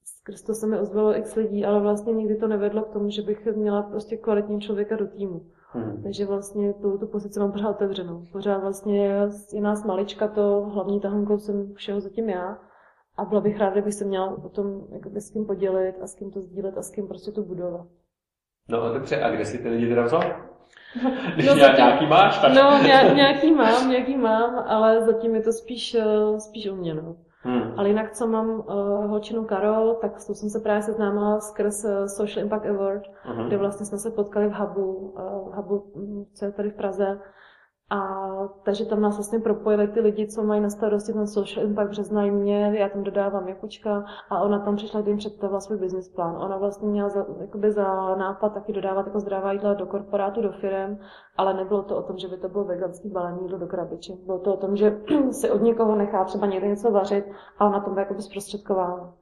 Skrz 0.04 0.42
to 0.42 0.54
se 0.54 0.66
mi 0.66 0.78
ozvalo 0.78 1.16
x 1.16 1.34
lidí, 1.34 1.64
ale 1.64 1.80
vlastně 1.80 2.12
nikdy 2.12 2.36
to 2.36 2.48
nevedlo 2.48 2.82
k 2.82 2.92
tomu, 2.92 3.10
že 3.10 3.22
bych 3.22 3.46
měla 3.46 3.82
prostě 3.82 4.16
kvalitní 4.16 4.60
člověka 4.60 4.96
do 4.96 5.06
týmu. 5.06 5.46
Hmm. 5.72 6.02
Takže 6.02 6.26
vlastně 6.26 6.72
tu, 6.72 6.98
tu 6.98 7.06
pozici 7.06 7.40
mám 7.40 7.52
pořád 7.52 7.70
otevřenou. 7.70 8.26
Pořád 8.32 8.58
vlastně 8.58 9.06
je, 9.06 9.28
nás 9.60 9.84
malička 9.84 10.28
to, 10.28 10.60
hlavní 10.74 11.00
tahonkou 11.00 11.38
jsem 11.38 11.74
všeho 11.74 12.00
zatím 12.00 12.28
já. 12.28 12.58
A 13.18 13.24
byla 13.24 13.40
bych 13.40 13.58
ráda, 13.58 13.72
kdybych 13.72 13.94
se 13.94 14.04
měla 14.04 14.44
o 14.44 14.48
tom 14.48 14.86
jakoby, 14.92 15.20
s 15.20 15.30
kým 15.30 15.46
podělit 15.46 15.94
a 16.02 16.06
s 16.06 16.14
kým 16.14 16.30
to 16.30 16.40
sdílet 16.40 16.78
a 16.78 16.82
s 16.82 16.90
kým 16.90 17.08
prostě 17.08 17.30
to 17.30 17.42
budovat. 17.42 17.86
No 18.68 18.82
a 18.82 18.92
dobře, 18.92 19.22
a 19.22 19.30
kde 19.30 19.44
jsi 19.44 19.58
ty 19.58 19.68
lidi 19.68 19.88
teda 19.88 20.04
vzal? 20.04 20.22
Když 21.34 21.46
No, 21.46 21.54
zatím- 21.56 21.76
nějaký 21.76 22.06
máš, 22.06 22.38
tak... 22.38 22.52
No, 22.54 22.78
ně, 22.82 23.14
nějaký 23.14 23.52
mám, 23.54 23.90
nějaký 23.90 24.16
mám, 24.16 24.64
ale 24.68 25.04
zatím 25.04 25.34
je 25.34 25.42
to 25.42 25.52
spíš, 25.52 25.94
eh, 25.94 26.40
spíš 26.40 26.66
u 26.68 26.76
mě, 26.76 26.94
no. 26.94 27.16
Hmm. 27.42 27.72
Ale 27.76 27.88
jinak, 27.88 28.12
co 28.12 28.26
mám 28.26 28.48
uh, 28.50 28.64
holčinu 29.06 29.44
Karol, 29.44 29.94
tak 29.94 30.20
s 30.20 30.26
tou 30.26 30.34
jsem 30.34 30.50
se 30.50 30.60
právě 30.60 30.82
seznámila 30.82 31.40
skrz 31.40 31.84
uh, 31.84 31.90
Social 32.06 32.44
Impact 32.44 32.66
Award, 32.66 33.02
Mhm. 33.28 33.46
kde 33.46 33.56
vlastně 33.56 33.86
jsme 33.86 33.98
se 33.98 34.10
potkali 34.10 34.48
v 34.48 34.52
hubu, 34.52 34.84
uh, 34.96 35.54
hubu, 35.56 35.92
mm, 35.96 36.24
co 36.34 36.44
je 36.44 36.52
tady 36.52 36.70
v 36.70 36.74
Praze. 36.76 37.20
A 37.90 38.30
takže 38.62 38.84
tam 38.84 39.00
nás 39.00 39.16
vlastně 39.16 39.38
propojili 39.38 39.88
ty 39.88 40.00
lidi, 40.00 40.26
co 40.26 40.42
mají 40.42 40.60
na 40.60 40.70
starosti 40.70 41.12
ten 41.12 41.26
social 41.26 41.66
impact, 41.66 41.94
znají 41.94 42.30
mě, 42.30 42.72
já 42.78 42.88
tam 42.88 43.02
dodávám 43.02 43.48
Jakučka 43.48 44.04
a 44.30 44.42
ona 44.42 44.58
tam 44.58 44.76
přišla, 44.76 45.00
kdy 45.00 45.10
jim 45.10 45.18
představila 45.18 45.60
svůj 45.60 45.78
business 45.78 46.08
plán. 46.08 46.36
Ona 46.36 46.56
vlastně 46.56 46.88
měla 46.88 47.08
za, 47.08 47.26
jakoby 47.40 47.72
za 47.72 48.16
nápad 48.16 48.54
taky 48.54 48.72
dodávat 48.72 49.06
jako 49.06 49.20
zdravá 49.20 49.52
jídla 49.52 49.74
do 49.74 49.86
korporátu, 49.86 50.42
do 50.42 50.52
firem, 50.52 50.98
ale 51.36 51.54
nebylo 51.54 51.82
to 51.82 51.96
o 51.96 52.02
tom, 52.02 52.18
že 52.18 52.28
by 52.28 52.36
to 52.36 52.48
bylo 52.48 52.64
veganský 52.64 53.08
balený 53.08 53.38
jídlo 53.42 53.58
do 53.58 53.66
krabiček. 53.66 54.16
Bylo 54.26 54.38
to 54.38 54.54
o 54.54 54.56
tom, 54.56 54.76
že 54.76 55.00
si 55.30 55.50
od 55.50 55.62
někoho 55.62 55.96
nechá 55.96 56.24
třeba 56.24 56.46
někde 56.46 56.68
něco 56.68 56.90
vařit 56.90 57.24
a 57.58 57.66
ona 57.66 57.80
tom 57.80 57.98
jakoby 57.98 58.22
zprostředkovala. 58.22 59.19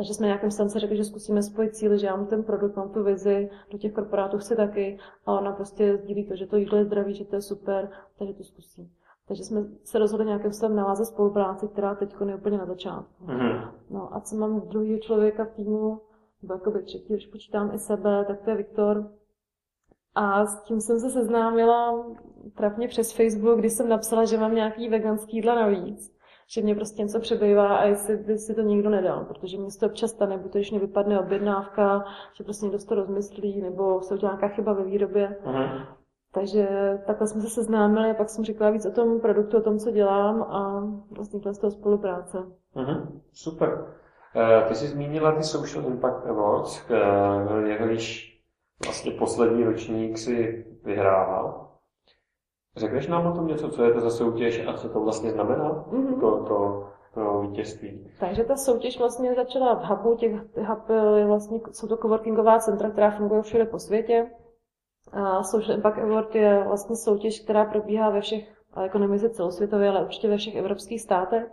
Takže 0.00 0.14
jsme 0.14 0.26
nějakým 0.26 0.50
se 0.50 0.78
řekli, 0.78 0.96
že 0.96 1.04
zkusíme 1.04 1.42
spojit 1.42 1.76
cíly, 1.76 1.98
že 1.98 2.06
já 2.06 2.16
mám 2.16 2.26
ten 2.26 2.42
produkt, 2.42 2.76
mám 2.76 2.90
tu 2.90 3.04
vizi, 3.04 3.50
do 3.70 3.78
těch 3.78 3.92
korporátů 3.92 4.38
chci 4.38 4.56
taky 4.56 4.98
a 5.26 5.32
ona 5.32 5.52
prostě 5.52 5.96
sdílí 5.96 6.28
to, 6.28 6.36
že 6.36 6.46
to 6.46 6.56
jídlo 6.56 6.78
je 6.78 6.84
zdravý, 6.84 7.14
že 7.14 7.24
to 7.24 7.36
je 7.36 7.42
super, 7.42 7.90
takže 8.18 8.34
to 8.34 8.44
zkusí. 8.44 8.92
Takže 9.28 9.44
jsme 9.44 9.64
se 9.84 9.98
rozhodli 9.98 10.26
nějakým 10.26 10.52
způsobem 10.52 10.76
navázat 10.76 11.06
spolupráci, 11.06 11.68
která 11.68 11.94
teď 11.94 12.14
je 12.28 12.36
úplně 12.36 12.58
na 12.58 12.66
začátku. 12.66 13.24
Mhm. 13.24 13.70
No 13.90 14.16
a 14.16 14.20
co 14.20 14.36
mám 14.36 14.60
druhého 14.60 14.98
člověka 14.98 15.44
v 15.44 15.50
týmu, 15.50 16.00
nebo 16.42 16.54
jakoby 16.54 16.82
třetí, 16.82 17.14
když 17.14 17.26
počítám 17.26 17.74
i 17.74 17.78
sebe, 17.78 18.24
tak 18.24 18.40
to 18.40 18.50
je 18.50 18.56
Viktor. 18.56 19.10
A 20.14 20.46
s 20.46 20.62
tím 20.62 20.80
jsem 20.80 21.00
se 21.00 21.10
seznámila 21.10 22.06
trapně 22.56 22.88
přes 22.88 23.12
Facebook, 23.12 23.58
kdy 23.58 23.70
jsem 23.70 23.88
napsala, 23.88 24.24
že 24.24 24.38
mám 24.38 24.54
nějaký 24.54 24.88
veganský 24.88 25.36
jídla 25.36 25.54
navíc. 25.54 26.19
Že 26.52 26.62
mě 26.62 26.74
prostě 26.74 27.02
něco 27.02 27.20
přebývá 27.20 27.76
a 27.76 27.84
jestli 27.84 28.16
by 28.16 28.38
si 28.38 28.54
to 28.54 28.60
nikdo 28.60 28.90
nedal, 28.90 29.24
protože 29.24 29.58
mě 29.58 29.68
to 29.80 29.86
občas 29.86 30.10
stane, 30.10 30.38
buď 30.38 30.52
to, 30.52 30.58
když 30.58 30.70
mě 30.70 30.80
vypadne 30.80 31.20
objednávka, 31.20 32.04
že 32.36 32.44
prostě 32.44 32.66
někdo 32.66 32.78
to 32.88 32.94
rozmyslí, 32.94 33.62
nebo 33.62 34.02
se 34.02 34.14
udělá 34.14 34.32
nějaká 34.32 34.48
chyba 34.48 34.72
ve 34.72 34.84
výrobě. 34.84 35.36
Mhm. 35.44 35.84
Takže 36.32 36.68
takhle 37.06 37.26
jsme 37.26 37.40
se 37.40 37.48
seznámili 37.50 38.10
a 38.10 38.14
pak 38.14 38.28
jsem 38.28 38.44
řekla 38.44 38.70
víc 38.70 38.86
o 38.86 38.90
tom 38.90 39.20
produktu, 39.20 39.56
o 39.56 39.60
tom, 39.60 39.78
co 39.78 39.90
dělám 39.90 40.42
a 40.42 40.84
vlastně 41.10 41.40
z 41.52 41.58
toho 41.58 41.70
spolupráce. 41.70 42.38
Mhm. 42.74 43.20
Super. 43.32 43.86
Eh, 44.36 44.68
Ty 44.68 44.74
jsi 44.74 44.86
zmínila 44.86 45.32
ty 45.32 45.42
Social 45.42 45.86
Impact 45.86 46.26
Awards, 46.26 46.90
eh, 46.90 47.68
jehož 47.68 48.30
vlastně 48.84 49.12
poslední 49.12 49.64
ročník 49.64 50.18
si 50.18 50.66
vyhrával. 50.84 51.69
Řekneš 52.76 53.06
nám 53.06 53.26
o 53.26 53.32
tom 53.34 53.46
něco, 53.46 53.68
co 53.68 53.84
je 53.84 53.92
to 53.92 54.00
za 54.00 54.10
soutěž 54.10 54.66
a 54.66 54.72
co 54.72 54.88
to 54.88 55.00
vlastně 55.00 55.30
znamená, 55.30 55.84
Mhm. 55.92 56.20
to, 56.20 56.44
to, 56.44 56.86
to 57.14 57.40
vítězství? 57.40 58.10
Takže 58.20 58.44
ta 58.44 58.56
soutěž 58.56 58.98
vlastně 58.98 59.34
začala 59.34 59.74
v 59.74 59.84
Hubu, 59.84 60.16
těch 60.16 60.32
Hub 60.68 60.88
je 61.16 61.26
vlastně, 61.26 61.60
jsou 61.72 61.88
to 61.88 61.96
coworkingová 61.96 62.58
centra, 62.58 62.90
která 62.90 63.10
fungují 63.10 63.42
všude 63.42 63.64
po 63.64 63.78
světě. 63.78 64.30
A 65.12 65.42
Social 65.42 65.76
Impact 65.76 65.98
Award 65.98 66.34
je 66.34 66.64
vlastně 66.66 66.96
soutěž, 66.96 67.40
která 67.40 67.64
probíhá 67.64 68.10
ve 68.10 68.20
všech, 68.20 68.54
ale 68.74 68.86
jako 68.86 69.28
celosvětově, 69.30 69.88
ale 69.88 70.04
určitě 70.04 70.28
ve 70.28 70.36
všech 70.36 70.56
evropských 70.56 71.00
státech. 71.02 71.46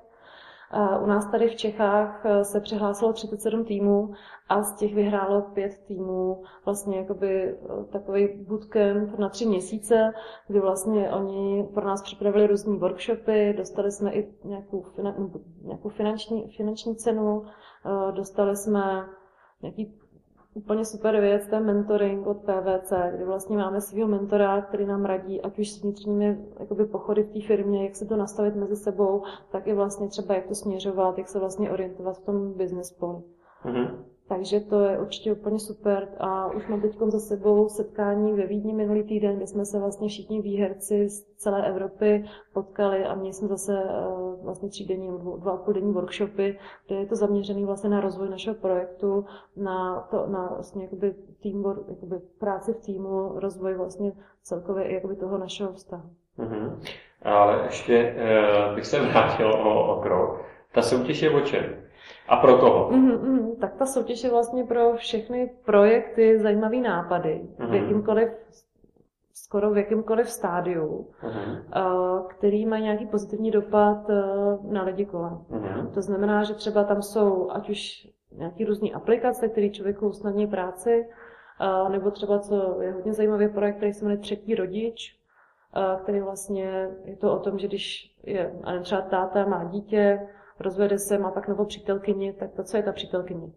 U 1.04 1.06
nás 1.06 1.32
tady 1.32 1.48
v 1.50 1.56
Čechách 1.56 2.26
eh, 2.26 2.44
se 2.46 2.60
přihlásilo 2.62 3.14
37 3.14 3.66
týmů 3.66 4.14
a 4.50 4.64
z 4.64 4.76
těch 4.76 4.96
vyhrálo 4.96 5.42
pět 5.42 5.78
týmů 5.88 6.44
vlastně 6.66 6.98
jakoby 6.98 7.50
eh, 7.50 7.84
takový 7.92 8.28
bootcamp 8.48 9.20
na 9.20 9.30
tři 9.30 9.46
měsíce, 9.46 10.14
kdy 10.48 10.60
vlastně 10.60 11.12
oni 11.12 11.68
pro 11.74 11.86
nás 11.86 12.02
připravili 12.02 12.48
různé 12.48 12.78
workshopy, 12.78 13.54
dostali 13.58 13.92
jsme 13.92 14.14
i 14.14 14.34
nějakou, 14.44 14.86
nějakou 15.62 15.90
finanční, 15.90 16.48
finanční 16.58 16.96
cenu, 16.96 17.44
eh, 17.46 18.12
dostali 18.12 18.56
jsme 18.56 19.06
nějaký 19.62 20.00
úplně 20.58 20.86
super 20.86 21.22
věc, 21.22 21.48
ten 21.48 21.66
mentoring 21.66 22.28
od 22.28 22.38
PVC, 22.38 22.94
kdy 23.16 23.26
vlastně 23.26 23.58
máme 23.58 23.82
svého 23.82 24.08
mentora, 24.08 24.62
který 24.62 24.86
nám 24.86 25.06
radí, 25.06 25.42
ať 25.42 25.60
už 25.60 25.72
s 25.72 25.82
vnitřními 25.82 26.38
jakoby, 26.60 26.86
pochody 26.86 27.24
v 27.24 27.34
té 27.34 27.42
firmě, 27.42 27.84
jak 27.84 27.96
se 27.96 28.06
to 28.06 28.18
nastavit 28.18 28.56
mezi 28.56 28.76
sebou, 28.76 29.24
tak 29.52 29.68
i 29.68 29.74
vlastně 29.74 30.08
třeba 30.08 30.36
jak 30.36 30.48
to 30.48 30.56
směřovat, 30.56 31.18
jak 31.18 31.28
se 31.28 31.40
vlastně 31.40 31.72
orientovat 31.72 32.18
v 32.18 32.26
tom 32.26 32.54
business 32.54 32.92
poli. 32.92 33.22
Mhm. 33.66 34.06
Takže 34.30 34.60
to 34.60 34.80
je 34.82 35.00
určitě 35.00 35.32
úplně 35.34 35.60
super 35.60 36.08
a 36.20 36.52
už 36.52 36.68
mám 36.68 36.82
teď 36.82 36.98
za 37.08 37.20
sebou 37.20 37.70
setkání 37.70 38.34
ve 38.34 38.46
Vídni 38.48 38.74
minulý 38.74 39.04
týden, 39.04 39.36
kde 39.38 39.48
jsme 39.48 39.66
se 39.66 39.80
vlastně 39.80 40.08
všichni 40.10 40.42
výherci 40.42 41.10
z 41.10 41.24
celé 41.36 41.68
Evropy 41.68 42.26
potkali 42.54 43.06
a 43.06 43.16
měli 43.16 43.34
jsme 43.34 43.48
zase 43.48 43.84
eh, 43.84 44.44
vlastně 44.44 44.70
nebo 44.98 45.18
dvou- 45.18 45.40
dva 45.40 45.52
a 45.52 45.58
půl 45.58 45.74
denní 45.74 45.94
workshopy, 45.94 46.60
kde 46.88 46.96
je 46.96 47.06
to 47.06 47.16
zaměřené 47.16 47.66
vlastně 47.66 47.90
na 47.90 48.02
rozvoj 48.02 48.30
našeho 48.30 48.56
projektu, 48.56 49.26
na, 49.56 50.08
to, 50.12 50.28
na 50.28 50.48
vlastně 50.54 50.84
jakoby 50.84 51.16
teamwork, 51.44 51.90
jakoby 51.90 52.16
práci 52.40 52.74
v 52.74 52.78
týmu, 52.86 53.32
rozvoj 53.40 53.74
vlastně 53.74 54.12
celkově 54.44 54.94
jakoby 54.94 55.16
toho 55.16 55.38
našeho 55.38 55.74
vztahu. 55.74 56.10
Mhm. 56.38 56.82
Ale 57.22 57.62
ještě 57.64 58.16
eh, 58.18 58.76
bych 58.76 58.86
se 58.86 59.00
vrátil 59.02 59.54
o, 59.54 59.98
o 59.98 60.02
krok. 60.02 60.42
Ta 60.74 60.82
soutěž 60.82 61.22
je 61.22 61.30
o 61.32 61.42
čem? 61.42 61.87
A 62.28 62.38
pro 62.38 62.58
koho? 62.58 62.90
Mhm, 62.92 63.12
mhm. 63.12 63.56
Tak 63.56 63.76
ta 63.76 63.86
soutěž 63.86 64.24
je 64.24 64.30
vlastně 64.30 64.64
pro 64.64 64.94
všechny 64.96 65.52
projekty 65.66 66.40
zajímavý 66.40 66.82
nápady, 66.82 67.42
v 67.58 67.60
Mhm. 67.64 67.74
jakýmkoliv, 67.74 68.30
skoro 69.34 69.72
v 69.72 69.78
jakýmkoliv 69.78 70.30
stádiu, 70.30 71.08
Mhm. 71.24 71.58
eh, 71.76 71.82
který 72.28 72.66
mají 72.66 72.84
nějaký 72.84 73.06
pozitivní 73.06 73.52
dopad 73.52 74.10
eh, 74.10 74.24
na 74.72 74.84
lidi 74.84 75.06
kolem. 75.06 75.38
Mhm. 75.50 75.92
To 75.94 76.02
znamená, 76.02 76.44
že 76.44 76.54
třeba 76.54 76.84
tam 76.84 77.02
jsou 77.02 77.52
ať 77.52 77.70
už 77.70 78.08
nějaký 78.38 78.66
různé 78.66 78.90
aplikace, 78.90 79.48
které 79.50 79.70
člověku 79.70 80.08
usnadní 80.08 80.48
práci, 80.48 81.08
eh, 81.62 81.90
nebo 81.90 82.12
třeba, 82.12 82.40
co 82.40 82.82
je 82.82 82.92
hodně 82.92 83.14
zajímavý 83.14 83.48
projekt, 83.48 83.76
který 83.78 83.94
se 83.94 84.06
jmenuje 84.06 84.18
Třetí 84.22 84.56
rodič, 84.56 85.18
který 86.04 86.20
vlastně 86.22 86.90
je 87.06 87.16
to 87.16 87.34
o 87.34 87.40
tom, 87.40 87.60
že 87.60 87.68
když 87.68 88.16
je 88.24 88.54
třeba 88.82 89.02
táta 89.02 89.46
má 89.46 89.64
dítě, 89.64 90.28
rozvede 90.60 91.00
se, 91.00 91.18
má 91.18 91.32
pak 91.32 91.48
novou 91.48 91.66
přítelkyni, 91.66 92.34
tak 92.34 92.52
to, 92.52 92.64
co 92.64 92.78
je 92.78 92.84
ta 92.84 92.92
přítelkyně? 92.92 93.52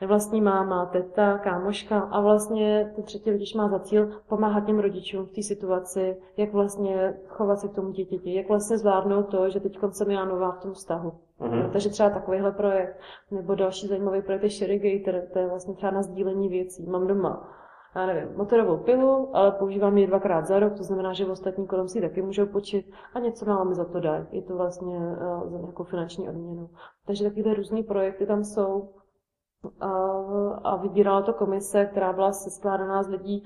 Nevlastní 0.00 0.40
máma, 0.40 0.86
teta, 0.86 1.38
kámoška 1.38 2.00
a 2.00 2.20
vlastně 2.20 2.92
ten 2.94 3.04
třetí 3.04 3.30
rodič 3.30 3.54
má 3.54 3.68
za 3.68 3.78
cíl 3.78 4.20
pomáhat 4.28 4.66
těm 4.66 4.78
rodičům 4.78 5.26
v 5.26 5.30
té 5.30 5.42
situaci, 5.42 6.16
jak 6.36 6.52
vlastně 6.52 7.14
chovat 7.28 7.60
se 7.60 7.68
k 7.68 7.74
tomu 7.74 7.90
dítěti, 7.90 8.34
jak 8.34 8.48
vlastně 8.48 8.78
zvládnout 8.78 9.22
to, 9.22 9.50
že 9.50 9.60
teď 9.60 9.78
jsem 9.90 10.10
já 10.10 10.24
nová 10.24 10.52
v 10.52 10.58
tom 10.58 10.72
vztahu. 10.72 11.12
Mhm. 11.40 11.62
No, 11.62 11.70
takže 11.70 11.88
třeba 11.88 12.10
takovýhle 12.10 12.52
projekt, 12.52 12.96
nebo 13.30 13.54
další 13.54 13.86
zajímavý 13.86 14.22
projekt 14.22 14.42
je 14.42 14.50
Sharegator, 14.50 15.22
to 15.32 15.38
je 15.38 15.46
vlastně 15.46 15.74
třeba 15.74 15.92
na 15.92 16.02
sdílení 16.02 16.48
věcí. 16.48 16.86
Mám 16.86 17.06
doma, 17.06 17.48
já 17.96 18.06
nevím, 18.06 18.36
motorovou 18.36 18.76
pilu, 18.76 19.36
ale 19.36 19.52
používám 19.52 19.98
ji 19.98 20.06
dvakrát 20.06 20.46
za 20.46 20.58
rok, 20.58 20.76
to 20.76 20.82
znamená, 20.82 21.12
že 21.12 21.24
v 21.24 21.30
ostatní 21.30 21.66
kolem 21.66 21.88
si 21.88 22.00
taky 22.00 22.22
můžou 22.22 22.46
počít 22.46 22.92
a 23.14 23.18
něco 23.18 23.44
málo 23.46 23.64
mi 23.64 23.74
za 23.74 23.84
to 23.84 24.00
dají. 24.00 24.26
Je 24.30 24.42
to 24.42 24.56
vlastně 24.56 24.96
uh, 24.96 25.50
za 25.50 25.58
nějakou 25.58 25.84
finanční 25.84 26.28
odměnu. 26.28 26.70
Takže 27.06 27.24
takové 27.30 27.54
různé 27.54 27.82
projekty 27.82 28.26
tam 28.26 28.44
jsou. 28.44 28.88
A, 29.80 29.90
a 30.64 30.76
vybírala 30.76 31.22
to 31.22 31.32
komise, 31.32 31.86
která 31.86 32.12
byla 32.12 32.32
seskládaná 32.32 33.02
z 33.02 33.08
lidí, 33.08 33.44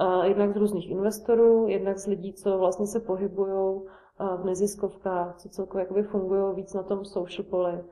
uh, 0.00 0.24
jednak 0.24 0.52
z 0.52 0.56
různých 0.56 0.90
investorů, 0.90 1.68
jednak 1.68 1.98
z 1.98 2.06
lidí, 2.06 2.32
co 2.32 2.58
vlastně 2.58 2.86
se 2.86 3.00
pohybují 3.00 3.80
v 4.36 4.44
neziskovkách, 4.44 5.36
co 5.36 5.48
celkově 5.48 5.82
jakoby 5.82 6.02
fungují 6.02 6.54
víc 6.54 6.74
na 6.74 6.82
tom 6.82 7.04
social 7.04 7.46
poli. 7.50 7.84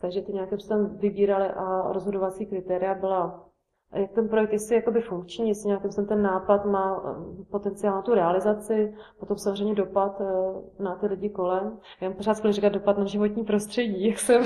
Takže 0.00 0.22
ty 0.22 0.32
nějakým 0.32 0.58
způsobem 0.58 0.96
vybírali 0.96 1.48
a 1.48 1.92
rozhodovací 1.92 2.46
kritéria 2.46 2.94
byla, 2.94 3.45
jak 3.94 4.12
ten 4.12 4.28
projekt, 4.28 4.52
jestli 4.52 4.74
je 4.74 4.76
jakoby 4.76 5.00
funkční, 5.00 5.48
jestli 5.48 5.66
nějakým 5.66 5.90
způsobem 5.90 6.08
ten 6.08 6.22
nápad 6.22 6.64
má 6.64 7.02
eh, 7.04 7.44
potenciál 7.50 7.94
na 7.94 8.02
tu 8.02 8.14
realizaci, 8.14 8.94
potom 9.20 9.36
samozřejmě 9.36 9.74
dopad 9.74 10.20
eh, 10.20 10.82
na 10.82 10.94
ty 10.94 11.06
lidi 11.06 11.30
kolem. 11.30 11.78
Já 12.00 12.08
mám 12.08 12.16
pořád 12.16 12.34
skvěle 12.34 12.52
říkat 12.52 12.68
dopad 12.68 12.98
na 12.98 13.04
životní 13.04 13.44
prostředí, 13.44 14.08
jak 14.08 14.18
jsem, 14.18 14.42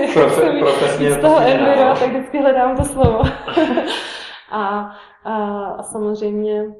jak 0.00 0.10
Profe- 0.16 0.28
jsem 0.30 0.58
profesně 0.58 1.12
z 1.12 1.20
toho 1.20 1.38
enviro, 1.40 1.94
tak 1.94 2.10
vždycky 2.10 2.38
hledám 2.38 2.76
to 2.76 2.84
slovo. 2.84 3.20
a, 4.50 4.90
a, 5.24 5.64
a 5.64 5.82
samozřejmě, 5.82 6.74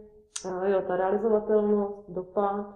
eh, 0.46 0.70
jo, 0.70 0.82
ta 0.86 0.96
realizovatelnost, 0.96 2.10
dopad, 2.10 2.66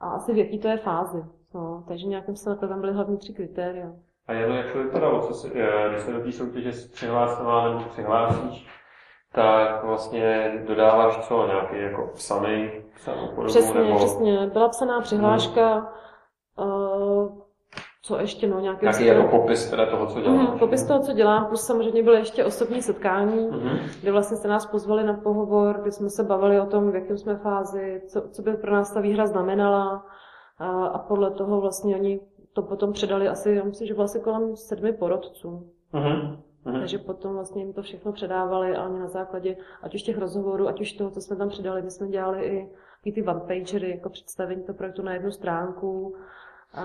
a 0.00 0.10
asi 0.10 0.32
v 0.32 0.36
jaký 0.36 0.58
to 0.58 0.68
je 0.68 0.76
fázi. 0.76 1.24
No, 1.54 1.84
takže 1.88 2.06
nějakým 2.06 2.36
se 2.36 2.56
tam 2.56 2.80
byly 2.80 2.92
hlavní 2.92 3.18
tři 3.18 3.34
kritéria. 3.34 3.92
A 4.28 4.32
Jano, 4.32 4.54
jak 4.54 4.72
to 4.72 4.78
vypadalo, 4.78 5.20
co 5.20 5.34
si, 5.34 5.50
eh, 5.54 5.88
když 5.90 6.02
se 6.02 6.12
do 6.12 6.20
té 6.20 6.32
soutěže 6.32 6.70
přihlásila 6.92 7.68
nebo 7.68 7.84
přihlásíš, 7.90 8.66
tak 9.32 9.84
vlastně 9.84 10.52
dodáváš 10.66 11.18
co, 11.28 11.46
nějaký 11.46 11.76
jako 11.82 12.10
psaný, 12.14 12.70
psanou 12.96 13.26
podobu, 13.28 13.46
Přesně, 13.46 13.80
nebo 13.80 13.96
přesně. 13.96 14.46
Byla 14.52 14.68
psaná 14.68 15.00
přihláška, 15.00 15.92
uh, 16.58 17.38
co 18.02 18.18
ještě, 18.20 18.46
no, 18.46 18.60
nějaký... 18.60 18.84
nějaký 18.84 19.06
jako 19.06 19.28
popis 19.28 19.70
teda 19.70 19.86
toho, 19.86 20.06
co 20.06 20.20
děláš. 20.20 20.36
Mhm, 20.48 20.58
popis 20.58 20.86
toho, 20.86 21.00
co 21.00 21.12
dělám, 21.12 21.46
plus 21.46 21.66
samozřejmě 21.66 22.02
bylo 22.02 22.16
ještě 22.16 22.44
osobní 22.44 22.82
setkání, 22.82 23.46
Mhm. 23.50 23.78
kdy 24.02 24.10
vlastně 24.10 24.36
se 24.36 24.48
nás 24.48 24.66
pozvali 24.66 25.04
na 25.04 25.14
pohovor, 25.14 25.78
kdy 25.82 25.92
jsme 25.92 26.10
se 26.10 26.22
bavili 26.24 26.60
o 26.60 26.66
tom, 26.66 26.90
v 26.90 26.94
jakém 26.94 27.18
jsme 27.18 27.36
fázi, 27.36 28.02
co, 28.12 28.28
co 28.28 28.42
by 28.42 28.52
pro 28.56 28.72
nás 28.72 28.92
ta 28.92 29.00
výhra 29.00 29.26
znamenala 29.26 30.06
a, 30.58 30.86
a 30.86 30.98
podle 30.98 31.30
toho 31.30 31.60
vlastně 31.60 31.96
oni 31.96 32.20
to 32.52 32.62
potom 32.62 32.92
předali 32.92 33.28
asi, 33.28 33.50
já 33.50 33.64
myslím, 33.64 33.88
že 33.88 33.94
bylo 33.94 34.04
asi 34.04 34.20
kolem 34.20 34.56
sedmi 34.56 34.92
porodců. 34.92 35.70
Mhm. 35.92 36.36
Mhm. 36.64 36.80
Takže 36.80 36.98
potom 36.98 37.34
vlastně 37.34 37.62
jim 37.62 37.72
to 37.72 37.82
všechno 37.82 38.12
předávali 38.12 38.76
a 38.76 38.88
oni 38.88 39.00
na 39.00 39.08
základě 39.08 39.56
ať 39.82 39.94
už 39.94 40.02
těch 40.02 40.18
rozhovorů, 40.18 40.68
ať 40.68 40.80
už 40.80 40.92
toho, 40.92 41.10
co 41.10 41.20
jsme 41.20 41.36
tam 41.36 41.48
předali, 41.48 41.82
my 41.82 41.90
jsme 41.90 42.08
dělali 42.08 42.44
i, 42.44 42.70
i 43.04 43.12
ty 43.12 43.22
one 43.26 43.40
pagery, 43.40 43.90
jako 43.90 44.10
představení 44.10 44.62
toho 44.62 44.76
projektu 44.76 45.02
na 45.02 45.12
jednu 45.14 45.30
stránku. 45.30 46.16
A 46.74 46.84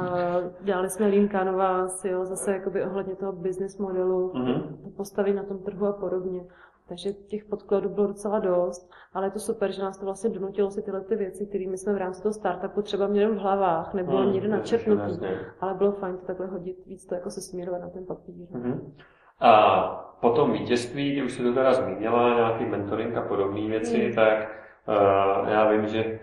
dělali 0.62 0.89
jsme 0.89 1.28
canvas, 1.32 2.06
jo, 2.06 2.25
zase 2.25 2.51
jakoby 2.51 2.84
ohledně 2.84 3.15
toho 3.15 3.32
business 3.32 3.78
modelu, 3.78 4.32
Mhm. 4.36 4.93
postavit 4.97 5.34
na 5.34 5.43
tom 5.43 5.60
trhu 5.60 5.86
a 5.86 5.93
podobně. 5.93 6.41
Takže 6.89 7.13
těch 7.13 7.45
podkladů 7.45 7.89
bylo 7.89 8.07
docela 8.07 8.39
dost, 8.39 8.91
ale 9.13 9.27
je 9.27 9.31
to 9.31 9.39
super, 9.39 9.71
že 9.71 9.81
nás 9.81 9.97
to 9.97 10.05
vlastně 10.05 10.29
donutilo 10.29 10.71
si 10.71 10.81
tyhle 10.81 11.01
ty 11.01 11.15
věci, 11.15 11.45
které 11.45 11.65
my 11.67 11.77
jsme 11.77 11.93
v 11.93 11.97
rámci 11.97 12.21
toho 12.23 12.33
startupu 12.33 12.81
třeba 12.81 13.07
měli 13.07 13.35
v 13.35 13.37
hlavách 13.37 13.93
nebo 13.93 14.11
Mhm, 14.11 14.33
někde 14.33 14.49
jasně. 14.49 15.39
ale 15.61 15.73
bylo 15.73 15.91
fajn 15.91 16.17
to 16.17 16.25
takhle 16.25 16.47
hodit, 16.47 16.77
víc 16.85 17.05
to 17.05 17.15
jako 17.15 17.29
se 17.29 17.41
smírovat 17.41 17.81
na 17.81 17.89
ten 17.89 18.05
papír. 18.05 18.35
Mhm. 18.51 18.93
A 19.39 20.17
po 20.21 20.29
tom 20.29 20.51
vítězství, 20.51 21.11
kdy 21.11 21.23
už 21.23 21.33
se 21.33 21.43
to 21.43 21.53
teda 21.53 21.73
zmínila, 21.73 22.35
nějaký 22.35 22.65
mentoring 22.65 23.15
a 23.17 23.21
podobné 23.21 23.61
věci, 23.69 24.07
Mm. 24.09 24.15
tak 24.15 24.47
uh, 24.87 25.49
já 25.49 25.71
vím, 25.71 25.87
že 25.87 26.19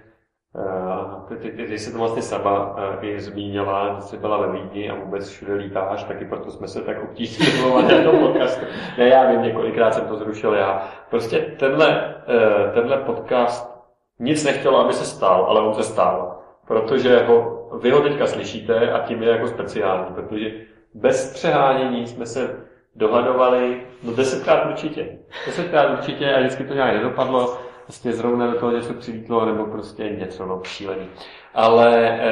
ty, 1.29 1.51
ty, 1.51 1.79
jsi 1.79 1.93
to 1.93 1.99
vlastně 1.99 2.23
sama 2.23 2.75
uh, 2.75 3.05
i 3.05 3.21
zmínila, 3.21 3.95
že 3.95 4.01
jsi 4.01 4.17
byla 4.17 4.47
ve 4.47 4.53
Vídni 4.53 4.91
a 4.91 4.95
vůbec 4.95 5.29
všude 5.29 5.55
lítáš, 5.55 6.05
taky 6.05 6.25
proto 6.25 6.51
jsme 6.51 6.69
se 6.69 6.83
tak 6.83 7.03
obtížně 7.03 7.47
domluvali 7.53 8.05
do 8.05 8.13
podcastu. 8.13 8.67
Ne, 8.99 9.09
já 9.09 9.31
vím, 9.31 9.43
několikrát 9.43 9.95
jsem 9.95 10.07
to 10.07 10.17
zrušil 10.17 10.55
já. 10.55 10.89
Prostě 11.11 11.39
tenhle, 11.39 12.15
uh, 12.29 12.75
tenhle 12.75 12.97
podcast 12.97 13.83
nic 14.19 14.45
nechtělo, 14.45 14.79
aby 14.79 14.93
se 14.93 15.05
stál, 15.05 15.45
ale 15.45 15.61
on 15.61 15.75
se 15.75 15.83
stál. 15.83 16.39
Protože 16.67 17.23
ho, 17.23 17.69
vy 17.83 17.91
ho 17.91 18.01
teďka 18.01 18.27
slyšíte 18.27 18.93
a 18.93 18.99
tím 18.99 19.23
je 19.23 19.31
jako 19.31 19.49
speciální, 19.49 20.15
protože 20.15 20.51
bez 20.95 21.33
přehánění 21.35 22.07
jsme 22.07 22.27
se 22.27 22.57
dohadovali, 22.95 23.87
no 24.03 24.13
desetkrát 24.13 24.67
určitě. 24.67 25.19
Desetkrát 25.47 25.91
určitě 25.91 26.35
a 26.35 26.39
vždycky 26.39 26.65
to 26.65 26.75
nějak 26.75 26.95
nedopadlo 26.95 27.59
prostě 27.83 28.13
zrovna 28.13 28.47
do 28.47 28.61
toho 28.61 28.73
něco 28.73 28.95
přilítlo, 28.95 29.47
nebo 29.47 29.67
prostě 29.67 30.05
něco 30.05 30.47
no, 30.47 30.61
šílený. 30.65 31.09
Ale 31.55 32.09
e, 32.09 32.31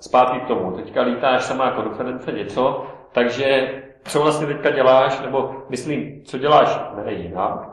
zpátky 0.00 0.40
k 0.40 0.46
tomu. 0.46 0.72
Teďka 0.72 1.02
lítáš 1.02 1.42
samá 1.42 1.70
konference 1.70 2.32
něco, 2.32 2.86
takže 3.12 3.74
co 4.04 4.22
vlastně 4.22 4.46
teďka 4.46 4.70
děláš, 4.70 5.20
nebo 5.20 5.64
myslím, 5.68 6.24
co 6.24 6.38
děláš 6.38 6.80
ne 7.04 7.12
jinak, 7.12 7.68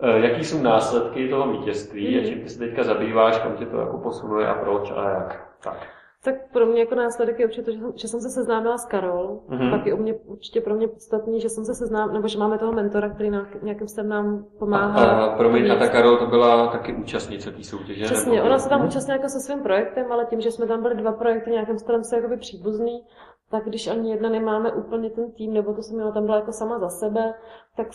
e, 0.00 0.18
jaký 0.18 0.44
jsou 0.44 0.62
následky 0.62 1.28
toho 1.28 1.52
vítězství 1.52 2.14
mm. 2.14 2.20
a 2.20 2.26
čím 2.26 2.40
ty 2.40 2.48
se 2.48 2.58
teďka 2.58 2.84
zabýváš, 2.84 3.38
kam 3.38 3.56
tě 3.56 3.66
to 3.66 3.80
jako 3.80 3.98
posunuje 3.98 4.48
a 4.48 4.54
proč 4.54 4.92
a 4.96 5.08
jak. 5.08 5.48
Tak. 5.62 5.95
Tak 6.26 6.52
pro 6.52 6.66
mě 6.66 6.80
jako 6.80 6.94
následek 6.94 7.38
je 7.38 7.46
určitě 7.46 7.62
to, 7.62 7.70
že 7.70 7.78
jsem, 7.78 7.92
že 7.94 8.08
jsem 8.08 8.20
se 8.20 8.30
seznámila 8.30 8.78
s 8.78 8.86
Karol. 8.86 9.40
Mm-hmm. 9.48 9.70
Pak 9.70 9.86
je 9.86 9.94
u 9.94 9.96
mě, 9.96 10.14
určitě 10.14 10.60
pro 10.60 10.74
mě 10.74 10.88
podstatný, 10.88 11.40
že 11.40 11.48
jsem 11.48 11.64
se 11.64 11.74
seznámila, 11.74 12.12
nebo 12.14 12.28
že 12.28 12.38
máme 12.38 12.58
toho 12.58 12.72
mentora, 12.72 13.08
který 13.08 13.30
na 13.30 13.46
nějakým 13.62 13.88
stylem 13.88 14.08
nám 14.08 14.44
pomáhá. 14.58 15.06
A, 15.06 15.24
a 15.24 15.36
promiň, 15.36 15.70
a 15.70 15.76
ta 15.76 15.88
Karol 15.88 16.16
to 16.16 16.26
byla 16.26 16.66
taky 16.66 16.94
účastnice 16.94 17.50
té 17.50 17.62
soutěže? 17.62 18.04
Přesně, 18.04 18.32
nebo... 18.36 18.46
ona 18.46 18.58
se 18.58 18.68
tam 18.68 18.86
účastnila 18.86 19.16
jako 19.16 19.28
se 19.28 19.40
svým 19.40 19.62
projektem, 19.62 20.12
ale 20.12 20.26
tím, 20.26 20.40
že 20.40 20.50
jsme 20.50 20.66
tam 20.66 20.82
byli 20.82 20.94
dva 20.94 21.12
projekty 21.12 21.50
nějakým 21.50 21.78
stylem 21.78 22.04
se 22.04 22.16
jakoby 22.16 22.36
příbuzný, 22.36 23.04
tak 23.50 23.64
když 23.64 23.86
ani 23.86 24.10
jedna 24.10 24.28
nemáme 24.28 24.72
úplně 24.72 25.10
ten 25.10 25.32
tým, 25.32 25.54
nebo 25.54 25.74
to 25.74 25.82
jsem 25.82 25.96
měla 25.96 26.12
tam 26.12 26.24
byla 26.24 26.36
jako 26.36 26.52
sama 26.52 26.78
za 26.78 26.88
sebe, 26.88 27.34
tak 27.76 27.86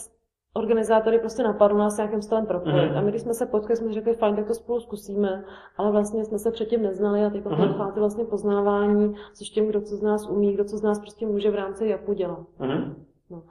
organizátory 0.53 1.19
prostě 1.19 1.43
napadlo 1.43 1.77
nás 1.77 1.97
nějakým 1.97 2.21
stylem 2.21 2.45
propojit. 2.45 2.91
Mm-hmm. 2.91 2.97
A 2.97 3.01
my, 3.01 3.11
když 3.11 3.21
jsme 3.21 3.33
se 3.33 3.45
potkali, 3.45 3.77
jsme 3.77 3.93
řekli, 3.93 4.13
fajn, 4.13 4.35
tak 4.35 4.47
to 4.47 4.53
spolu 4.53 4.79
zkusíme, 4.79 5.45
ale 5.77 5.91
vlastně 5.91 6.25
jsme 6.25 6.39
se 6.39 6.51
předtím 6.51 6.83
neznali 6.83 7.25
a 7.25 7.29
teď 7.29 7.43
mm-hmm. 7.43 7.93
vlastně 7.93 8.25
poznávání, 8.25 9.15
což 9.33 9.49
tím, 9.49 9.67
kdo 9.67 9.81
co 9.81 9.95
z 9.95 10.01
nás 10.01 10.29
umí, 10.29 10.53
kdo 10.53 10.63
co 10.63 10.77
z 10.77 10.83
nás 10.83 10.99
prostě 10.99 11.25
může 11.25 11.51
v 11.51 11.55
rámci 11.55 11.87
JAPu 11.87 12.13
dělat. 12.13 12.45
Mm-hmm. 12.59 12.93
No. 13.29 13.43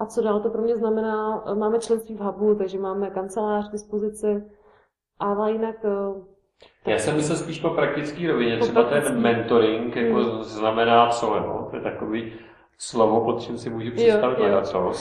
A 0.00 0.06
co 0.06 0.22
dál 0.22 0.40
to 0.40 0.50
pro 0.50 0.62
mě 0.62 0.76
znamená, 0.76 1.44
máme 1.54 1.78
členství 1.78 2.16
v 2.16 2.20
Hubu, 2.20 2.54
takže 2.54 2.78
máme 2.78 3.10
kancelář 3.10 3.68
k 3.68 3.72
dispozici, 3.72 4.44
ale 5.18 5.52
jinak 5.52 5.76
eh, 5.84 6.34
tak... 6.84 6.92
Já 6.92 6.98
jsem 6.98 7.16
myslel 7.16 7.38
spíš 7.38 7.60
po 7.60 7.70
praktické 7.70 8.32
rovině, 8.32 8.56
po 8.56 8.64
třeba 8.64 8.82
praktický. 8.82 9.12
ten 9.12 9.22
mentoring, 9.22 9.96
jako 9.96 10.14
hmm. 10.14 10.42
znamená 10.42 11.08
co, 11.08 11.26
jo? 11.26 11.68
To 11.70 11.76
je 11.76 11.82
takový 11.82 12.32
slovo, 12.78 13.24
pod 13.24 13.40
čím 13.40 13.58
si 13.58 13.70
můžu 13.70 13.90
představit 13.90 14.64
co. 14.64 14.92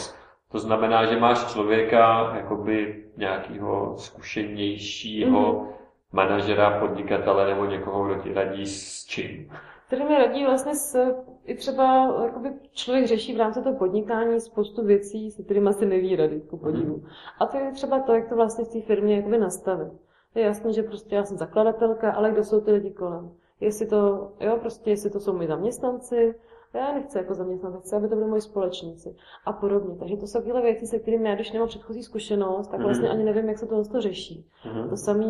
To 0.53 0.59
znamená, 0.59 1.05
že 1.05 1.19
máš 1.19 1.53
člověka 1.53 2.33
jakoby 2.35 3.03
nějakého 3.17 3.97
zkušenějšího 3.97 5.53
mm-hmm. 5.53 5.67
manažera, 6.11 6.79
podnikatele 6.79 7.47
nebo 7.47 7.65
někoho, 7.65 8.05
kdo 8.05 8.15
ti 8.15 8.33
radí 8.33 8.65
s 8.65 9.05
čím. 9.05 9.51
Který 9.87 10.03
mi 10.03 10.17
radí 10.17 10.45
vlastně 10.45 10.75
s, 10.75 11.13
i 11.45 11.55
třeba 11.55 12.13
jakoby 12.25 12.49
člověk 12.71 13.07
řeší 13.07 13.33
v 13.33 13.37
rámci 13.37 13.63
toho 13.63 13.77
podnikání 13.77 14.39
spoustu 14.39 14.85
věcí, 14.85 15.31
se 15.31 15.43
kterými 15.43 15.69
asi 15.69 15.85
neví 15.85 16.15
rady, 16.15 16.41
ku 16.41 16.57
podivu. 16.57 16.97
Mm-hmm. 16.97 17.09
A 17.39 17.45
to 17.45 17.57
je 17.57 17.71
třeba 17.71 17.99
to, 17.99 18.13
jak 18.13 18.29
to 18.29 18.35
vlastně 18.35 18.65
v 18.65 18.73
té 18.73 18.81
firmě 18.81 19.15
jakoby 19.15 19.37
nastavit. 19.37 19.93
Je 20.35 20.43
jasné, 20.43 20.73
že 20.73 20.83
prostě 20.83 21.15
já 21.15 21.23
jsem 21.23 21.37
zakladatelka, 21.37 22.11
ale 22.11 22.31
kdo 22.31 22.43
jsou 22.43 22.61
ty 22.61 22.71
lidi 22.71 22.91
kolem? 22.91 23.31
Jestli 23.63 23.87
to, 23.87 24.31
jo, 24.39 24.57
prostě 24.61 24.89
jestli 24.89 25.09
to 25.09 25.19
jsou 25.19 25.33
moji 25.33 25.47
zaměstnanci, 25.47 26.35
já 26.73 26.93
nechci 26.93 27.17
jako 27.17 27.33
zaměstnat, 27.33 27.79
chci, 27.79 27.95
aby 27.95 28.07
to 28.07 28.15
byly 28.15 28.27
moji 28.27 28.41
společníci 28.41 29.15
a 29.45 29.53
podobně. 29.53 29.95
Takže 29.99 30.17
to 30.17 30.27
jsou 30.27 30.39
takové 30.39 30.61
věci, 30.61 30.87
se 30.87 30.99
kterými 30.99 31.29
já, 31.29 31.35
když 31.35 31.51
nemám 31.51 31.67
předchozí 31.67 32.03
zkušenost, 32.03 32.67
tak 32.67 32.81
vlastně 32.81 33.07
mm-hmm. 33.07 33.11
ani 33.11 33.23
nevím, 33.23 33.49
jak 33.49 33.57
se 33.57 33.67
to 33.67 33.83
to 33.83 34.01
řeší. 34.01 34.47
Mm-hmm. 34.65 34.89
To 34.89 34.97
samé, 34.97 35.25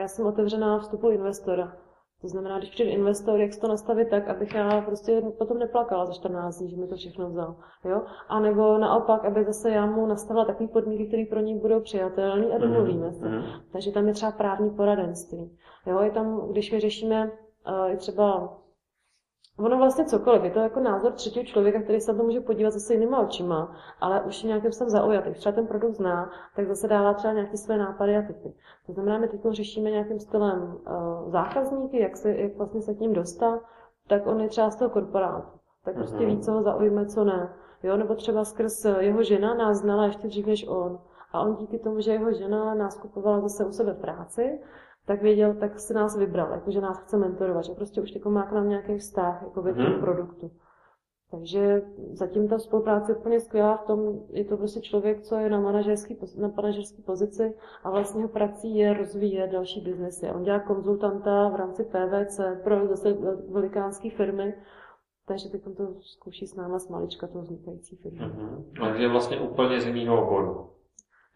já 0.00 0.08
jsem 0.08 0.26
otevřená 0.26 0.78
vstupu 0.78 1.10
investora. 1.10 1.76
To 2.20 2.28
znamená, 2.28 2.58
když 2.58 2.70
přijde 2.70 2.90
investor, 2.90 3.40
jak 3.40 3.52
se 3.52 3.60
to 3.60 3.68
nastavit 3.68 4.08
tak, 4.08 4.28
abych 4.28 4.54
já 4.54 4.80
prostě 4.80 5.22
potom 5.38 5.58
neplakala 5.58 6.06
za 6.06 6.12
14 6.12 6.58
dní, 6.58 6.70
že 6.70 6.76
mi 6.76 6.86
to 6.86 6.96
všechno 6.96 7.28
vzal. 7.28 7.56
Jo? 7.84 8.02
A 8.28 8.40
nebo 8.40 8.78
naopak, 8.78 9.24
aby 9.24 9.44
zase 9.44 9.70
já 9.70 9.86
mu 9.86 10.06
nastavila 10.06 10.44
takové 10.44 10.68
podmínky, 10.68 11.06
které 11.06 11.24
pro 11.30 11.40
něj 11.40 11.58
budou 11.58 11.80
přijatelné 11.80 12.46
a 12.46 12.58
domluvíme 12.58 13.12
se. 13.12 13.24
Mm-hmm. 13.24 13.44
Takže 13.72 13.92
tam 13.92 14.08
je 14.08 14.14
třeba 14.14 14.32
právní 14.32 14.70
poradenství. 14.70 15.58
Jo? 15.86 16.00
Je 16.00 16.10
tam, 16.10 16.48
když 16.50 16.72
my 16.72 16.80
řešíme 16.80 17.30
uh, 17.66 17.96
třeba 17.96 18.56
Ono 19.64 19.78
vlastně 19.78 20.04
cokoliv, 20.04 20.44
je 20.44 20.50
to 20.50 20.58
jako 20.58 20.80
názor 20.80 21.12
třetího 21.12 21.44
člověka, 21.44 21.82
který 21.82 22.00
se 22.00 22.12
na 22.12 22.18
to 22.18 22.24
může 22.24 22.40
podívat 22.40 22.70
zase 22.70 22.94
jinýma 22.94 23.20
očima, 23.20 23.76
ale 24.00 24.22
už 24.22 24.42
je 24.42 24.48
nějakým 24.48 24.72
jsem 24.72 24.88
zaujatý. 24.88 25.34
Třeba 25.34 25.52
ten 25.52 25.66
produkt 25.66 25.94
zná, 25.94 26.30
tak 26.56 26.66
zase 26.66 26.88
dává 26.88 27.14
třeba 27.14 27.32
nějaké 27.32 27.56
své 27.56 27.76
nápady 27.76 28.16
a 28.16 28.22
typy. 28.22 28.54
To 28.86 28.92
znamená, 28.92 29.18
my 29.18 29.28
teď 29.28 29.40
řešíme 29.50 29.90
nějakým 29.90 30.20
stylem 30.20 30.62
uh, 30.62 31.30
zákazníky, 31.30 32.00
jak, 32.00 32.16
se, 32.16 32.34
jak 32.36 32.56
vlastně 32.56 32.82
se 32.82 32.94
k 32.94 33.00
ním 33.00 33.12
dostat, 33.12 33.60
tak 34.08 34.26
on 34.26 34.40
je 34.40 34.48
třeba 34.48 34.70
z 34.70 34.76
toho 34.76 34.90
korporátu. 34.90 35.58
Tak 35.84 35.94
prostě 35.94 36.16
mm-hmm. 36.16 36.26
ví, 36.26 36.40
co 36.40 36.52
ho 36.52 36.62
zaujme, 36.62 37.06
co 37.06 37.24
ne. 37.24 37.54
Jo, 37.82 37.96
nebo 37.96 38.14
třeba 38.14 38.44
skrz 38.44 38.84
jeho 38.98 39.22
žena 39.22 39.54
nás 39.54 39.78
znala 39.78 40.04
ještě 40.04 40.28
dřív 40.28 40.46
než 40.46 40.68
on. 40.68 40.98
A 41.32 41.40
on 41.40 41.56
díky 41.56 41.78
tomu, 41.78 42.00
že 42.00 42.12
jeho 42.12 42.32
žena 42.32 42.74
nás 42.74 42.96
kupovala 42.96 43.40
zase 43.40 43.64
u 43.64 43.72
sebe 43.72 43.92
v 43.92 44.00
práci, 44.00 44.60
tak 45.10 45.22
věděl, 45.22 45.54
tak 45.54 45.80
si 45.80 45.94
nás 45.94 46.16
vybral, 46.16 46.52
jakože 46.52 46.80
nás 46.80 46.98
chce 46.98 47.16
mentorovat, 47.16 47.64
že 47.64 47.72
prostě 47.72 48.00
už 48.00 48.14
jako 48.14 48.30
má 48.30 48.46
k 48.46 48.52
nám 48.52 48.68
nějaký 48.68 48.98
vztah 48.98 49.42
jako 49.42 49.62
k 49.62 49.76
tomu 49.76 50.00
produktu. 50.00 50.50
Takže 51.30 51.82
zatím 52.12 52.48
ta 52.48 52.58
spolupráce 52.58 53.12
je 53.12 53.16
úplně 53.16 53.40
skvělá 53.40 53.76
v 53.76 53.86
tom, 53.86 54.20
je 54.28 54.44
to 54.44 54.56
prostě 54.56 54.80
člověk, 54.80 55.20
co 55.20 55.36
je 55.36 55.50
na 55.50 55.60
manažerské 55.60 56.14
na 56.36 56.48
manažerské 56.56 57.02
pozici 57.02 57.54
a 57.84 57.90
vlastně 57.90 58.20
jeho 58.20 58.28
prací 58.28 58.76
je 58.76 58.94
rozvíjet 58.94 59.50
další 59.52 59.80
biznesy. 59.80 60.30
On 60.30 60.42
dělá 60.42 60.58
konzultanta 60.58 61.48
v 61.48 61.56
rámci 61.56 61.84
PVC 61.84 62.40
pro 62.64 62.86
zase 62.86 63.16
velikánské 63.48 64.10
firmy, 64.10 64.54
takže 65.26 65.48
teď 65.48 65.62
to 65.76 65.94
zkouší 66.00 66.46
s 66.46 66.54
náma 66.54 66.78
s 66.78 66.88
malička 66.88 67.26
toho 67.26 67.42
vznikající 67.42 67.96
firmy. 67.96 68.18
Mm-hmm. 68.18 68.64
Takže 68.80 69.08
vlastně 69.08 69.40
úplně 69.40 69.80
z 69.80 69.86
jiného 69.86 70.26
oboru. 70.26 70.79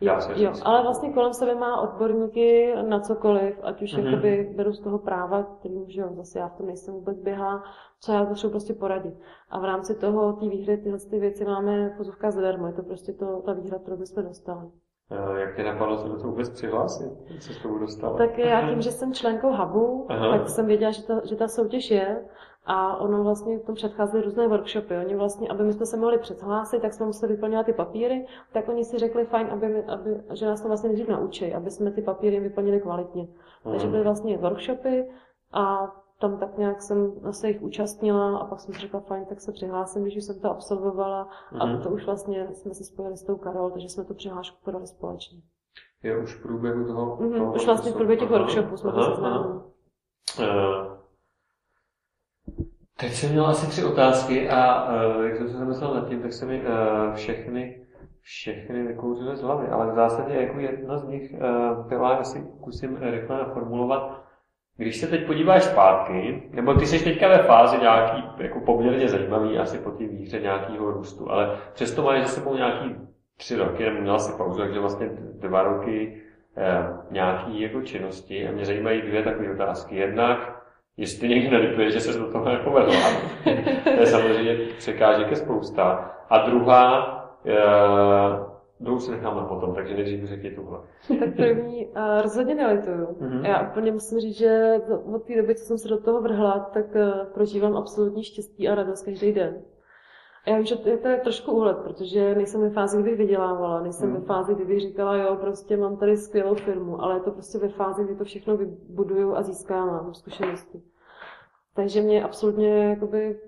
Jo, 0.00 0.18
jo, 0.34 0.52
ale 0.62 0.82
vlastně 0.82 1.12
kolem 1.12 1.32
sebe 1.32 1.54
má 1.54 1.80
odborníky 1.80 2.74
na 2.88 3.00
cokoliv, 3.00 3.60
ať 3.62 3.82
už 3.82 3.94
mm-hmm. 3.94 4.04
jakoby 4.04 4.52
beru 4.56 4.72
z 4.72 4.80
toho 4.80 4.98
práva, 4.98 5.42
který 5.42 5.74
už 5.74 5.94
jo, 5.94 6.08
zase 6.12 6.38
já 6.38 6.48
v 6.48 6.56
tom 6.56 6.66
nejsem 6.66 6.94
vůbec 6.94 7.18
běhá, 7.18 7.62
co 8.00 8.12
já 8.12 8.24
potřebuji 8.24 8.50
prostě 8.50 8.74
poradit. 8.74 9.14
A 9.50 9.60
v 9.60 9.64
rámci 9.64 9.94
toho, 9.94 10.32
té 10.32 10.48
výhry, 10.48 10.76
tyhle 10.76 10.98
ty 10.98 11.18
věci 11.18 11.44
máme 11.44 11.94
pozovka 11.96 12.30
zadarmo, 12.30 12.66
je 12.66 12.72
to 12.72 12.82
prostě 12.82 13.12
to, 13.12 13.42
ta 13.46 13.52
výhra, 13.52 13.78
kterou 13.78 13.96
bychom 13.96 14.24
dostali. 14.24 14.70
Jak 15.36 15.56
tě 15.56 15.62
napadlo 15.62 15.98
se 15.98 16.08
do 16.08 16.16
toho 16.16 16.30
vůbec 16.30 16.50
přihlásit? 16.50 17.12
Co 17.40 17.52
s 17.52 17.62
tomu 17.62 17.78
dostala? 17.78 18.18
Tak 18.18 18.38
já 18.38 18.68
tím, 18.68 18.80
že 18.80 18.90
jsem 18.90 19.14
členkou 19.14 19.52
Hubu, 19.52 20.06
Aha. 20.08 20.38
tak 20.38 20.48
jsem 20.48 20.66
věděla, 20.66 20.90
že 20.90 21.02
ta, 21.02 21.20
že 21.24 21.36
ta 21.36 21.48
soutěž 21.48 21.90
je 21.90 22.24
a 22.66 22.96
ono 22.96 23.24
vlastně 23.24 23.58
v 23.58 23.64
tom 23.64 23.74
předcházely 23.74 24.24
různé 24.24 24.48
workshopy. 24.48 24.96
Oni 24.96 25.16
vlastně, 25.16 25.48
aby 25.48 25.64
my 25.64 25.72
jsme 25.72 25.86
se 25.86 25.96
mohli 25.96 26.18
předhlásit, 26.18 26.82
tak 26.82 26.94
jsme 26.94 27.06
museli 27.06 27.32
vyplňovat 27.32 27.66
ty 27.66 27.72
papíry, 27.72 28.26
tak 28.52 28.68
oni 28.68 28.84
si 28.84 28.98
řekli 28.98 29.24
fajn, 29.24 29.48
aby, 29.50 29.84
aby, 29.84 30.22
že 30.32 30.46
nás 30.46 30.60
to 30.60 30.68
vlastně 30.68 30.88
nejdřív 30.88 31.08
naučí, 31.08 31.54
aby 31.54 31.70
jsme 31.70 31.90
ty 31.90 32.02
papíry 32.02 32.40
vyplnili 32.40 32.80
kvalitně. 32.80 33.22
Mm. 33.64 33.72
Takže 33.72 33.86
byly 33.86 34.02
vlastně 34.02 34.38
workshopy 34.38 35.10
a 35.52 35.94
tam 36.20 36.38
tak 36.38 36.58
nějak 36.58 36.82
jsem 36.82 37.12
se 37.30 37.48
jich 37.48 37.62
účastnila 37.62 38.38
a 38.38 38.46
pak 38.46 38.60
jsem 38.60 38.74
si 38.74 38.80
řekla, 38.80 39.00
fajn, 39.00 39.24
tak 39.24 39.40
se 39.40 39.52
přihlásím, 39.52 40.02
když 40.02 40.24
jsem 40.24 40.40
to 40.40 40.50
absolvovala 40.50 41.28
mm. 41.52 41.62
a 41.62 41.78
to 41.82 41.90
už 41.90 42.06
vlastně 42.06 42.48
jsme 42.52 42.74
se 42.74 42.84
spojili 42.84 43.16
s 43.16 43.22
tou 43.22 43.36
Karol, 43.36 43.70
takže 43.70 43.88
jsme 43.88 44.04
tu 44.04 44.14
přihlášku 44.14 44.56
podali 44.64 44.86
společně. 44.86 45.38
Je 46.02 46.18
už 46.18 46.34
v 46.34 46.42
průběhu 46.42 46.86
toho? 46.86 47.16
Mm-hmm, 47.16 47.38
toho 47.38 47.54
už 47.54 47.66
vlastně 47.66 47.92
v 47.92 47.94
průběhu 47.94 48.20
těch 48.20 48.30
workshopů 48.30 48.76
jsme 48.76 48.92
to 48.92 49.02
seznámili. 49.02 49.60
Teď 52.98 53.12
jsem 53.12 53.30
měl 53.30 53.46
asi 53.46 53.66
tři 53.66 53.84
otázky 53.84 54.50
a 54.50 54.88
uh, 55.16 55.24
jak 55.24 55.36
jsem 55.36 55.48
se 55.48 55.58
zamyslel 55.58 55.94
nad 55.94 56.08
tím, 56.08 56.22
tak 56.22 56.32
se 56.32 56.46
mi 56.46 56.60
uh, 56.60 57.14
všechny, 57.14 57.80
všechny 58.20 58.82
vykouřily 58.86 59.36
z 59.36 59.42
hlavy, 59.42 59.68
ale 59.68 59.92
v 59.92 59.94
zásadě 59.94 60.34
jako 60.34 60.58
jedna 60.58 60.98
z 60.98 61.08
nich 61.08 61.32
uh, 61.32 61.86
byla, 61.86 62.16
já 62.16 62.24
si 62.24 62.46
kusím 62.60 62.96
rychle 63.00 63.38
naformulovat, 63.38 64.24
když 64.76 64.96
se 64.96 65.06
teď 65.06 65.26
podíváš 65.26 65.64
zpátky, 65.64 66.42
nebo 66.50 66.74
ty 66.74 66.86
jsi 66.86 67.04
teďka 67.04 67.28
ve 67.28 67.38
fázi 67.38 67.78
nějaký 67.78 68.22
jako 68.38 68.60
poměrně 68.60 69.08
zajímavý, 69.08 69.58
asi 69.58 69.78
po 69.78 69.90
té 69.90 70.06
výhře 70.06 70.40
nějakého 70.40 70.90
růstu, 70.90 71.30
ale 71.30 71.58
přesto 71.72 72.02
máš 72.02 72.22
za 72.22 72.28
sebou 72.28 72.54
nějaký 72.54 72.96
tři 73.36 73.56
roky, 73.56 73.84
nebo 73.84 74.00
měla 74.00 74.18
si 74.18 74.38
pauzu, 74.38 74.58
takže 74.58 74.80
vlastně 74.80 75.10
dva 75.38 75.62
roky 75.62 76.22
eh, 76.56 76.86
nějaký 77.10 77.60
jako 77.60 77.82
činnosti 77.82 78.48
a 78.48 78.52
mě 78.52 78.64
zajímají 78.64 79.02
dvě 79.02 79.22
takové 79.22 79.52
otázky. 79.52 79.96
Jednak, 79.96 80.53
jestli 80.96 81.28
někdy 81.28 81.50
nelituje, 81.50 81.90
že 81.90 82.00
se 82.00 82.18
do 82.18 82.32
toho 82.32 82.48
nepovedla. 82.48 82.94
to 83.84 84.00
je 84.00 84.06
samozřejmě 84.06 84.56
překážek 84.78 85.30
je 85.30 85.36
spousta. 85.36 86.10
A 86.30 86.38
druhá, 86.38 87.14
druhou 88.80 89.00
si 89.00 89.10
nechám 89.10 89.36
na 89.36 89.44
potom, 89.44 89.74
takže 89.74 89.94
nejdřív 89.94 90.24
řekni 90.24 90.50
tuhle. 90.50 90.78
Tak 91.20 91.36
první, 91.36 91.86
uh, 91.86 92.22
rozhodně 92.22 92.54
nelituju. 92.54 93.16
Mhm. 93.20 93.44
Já 93.44 93.70
úplně 93.70 93.92
musím 93.92 94.20
říct, 94.20 94.38
že 94.38 94.80
od 95.14 95.22
té 95.24 95.36
doby, 95.36 95.54
co 95.54 95.64
jsem 95.64 95.78
se 95.78 95.88
do 95.88 95.98
toho 96.00 96.22
vrhla, 96.22 96.70
tak 96.74 96.86
uh, 96.94 97.32
prožívám 97.34 97.76
absolutní 97.76 98.24
štěstí 98.24 98.68
a 98.68 98.74
radost 98.74 99.04
každý 99.04 99.32
den. 99.32 99.62
A 100.46 100.50
já 100.50 100.56
vím, 100.56 100.66
že 100.66 100.76
to 100.76 100.88
je, 100.88 100.98
to 100.98 101.08
je 101.08 101.16
trošku 101.20 101.52
úhled, 101.52 101.76
protože 101.78 102.34
nejsem 102.34 102.60
ve 102.60 102.70
fázi, 102.70 102.96
kdy 103.02 103.10
bych 103.10 103.18
vydělávala, 103.18 103.80
nejsem 103.80 104.10
Mhm. 104.10 104.20
ve 104.20 104.26
fázi, 104.26 104.54
kdy 104.54 104.64
bych 104.64 104.80
říkala, 104.80 105.16
jo, 105.16 105.36
prostě 105.40 105.76
mám 105.76 105.96
tady 105.96 106.16
skvělou 106.16 106.54
firmu, 106.54 107.02
ale 107.02 107.14
je 107.16 107.20
to 107.20 107.30
prostě 107.30 107.58
ve 107.58 107.68
fázi, 107.68 108.04
kdy 108.04 108.16
to 108.16 108.24
všechno 108.24 108.56
vybuduju 108.56 109.36
a 109.36 109.42
získávám 109.42 110.14
zkušenosti. 110.14 110.82
Takže 111.74 112.00
mě 112.02 112.24
absolutně 112.24 112.84
jakoby 112.84 113.40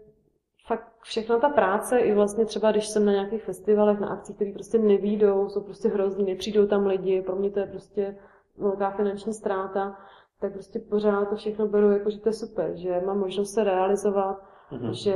fakt 0.67 0.93
všechna 1.03 1.39
ta 1.39 1.49
práce, 1.49 1.99
i 1.99 2.15
vlastně 2.15 2.45
třeba, 2.45 2.71
když 2.71 2.89
jsem 2.89 3.05
na 3.05 3.13
nějakých 3.13 3.45
festivalech, 3.45 4.01
na 4.01 4.09
akcích, 4.09 4.37
které 4.37 4.53
prostě 4.53 4.79
nevídou, 4.79 5.49
jsou 5.49 5.61
prostě 5.61 5.89
hrozný, 5.89 6.25
nepřijdou 6.25 6.67
tam 6.67 6.87
lidi, 6.87 7.23
pro 7.23 7.37
mě 7.37 7.51
to 7.51 7.61
je 7.61 7.67
prostě 7.67 8.17
velká 8.59 8.91
finanční 8.91 9.33
ztráta, 9.35 9.99
tak 10.41 10.53
prostě 10.53 10.79
pořád 10.79 11.29
to 11.29 11.37
všechno 11.37 11.67
beru 11.67 11.91
jako, 11.91 12.11
že 12.11 12.21
to 12.21 12.29
je 12.29 12.33
super, 12.33 12.71
že 12.75 13.03
mám 13.07 13.19
možnost 13.19 13.53
se 13.55 13.65
realizovat, 13.65 14.43
Mhm. 14.71 14.95
že 14.95 15.15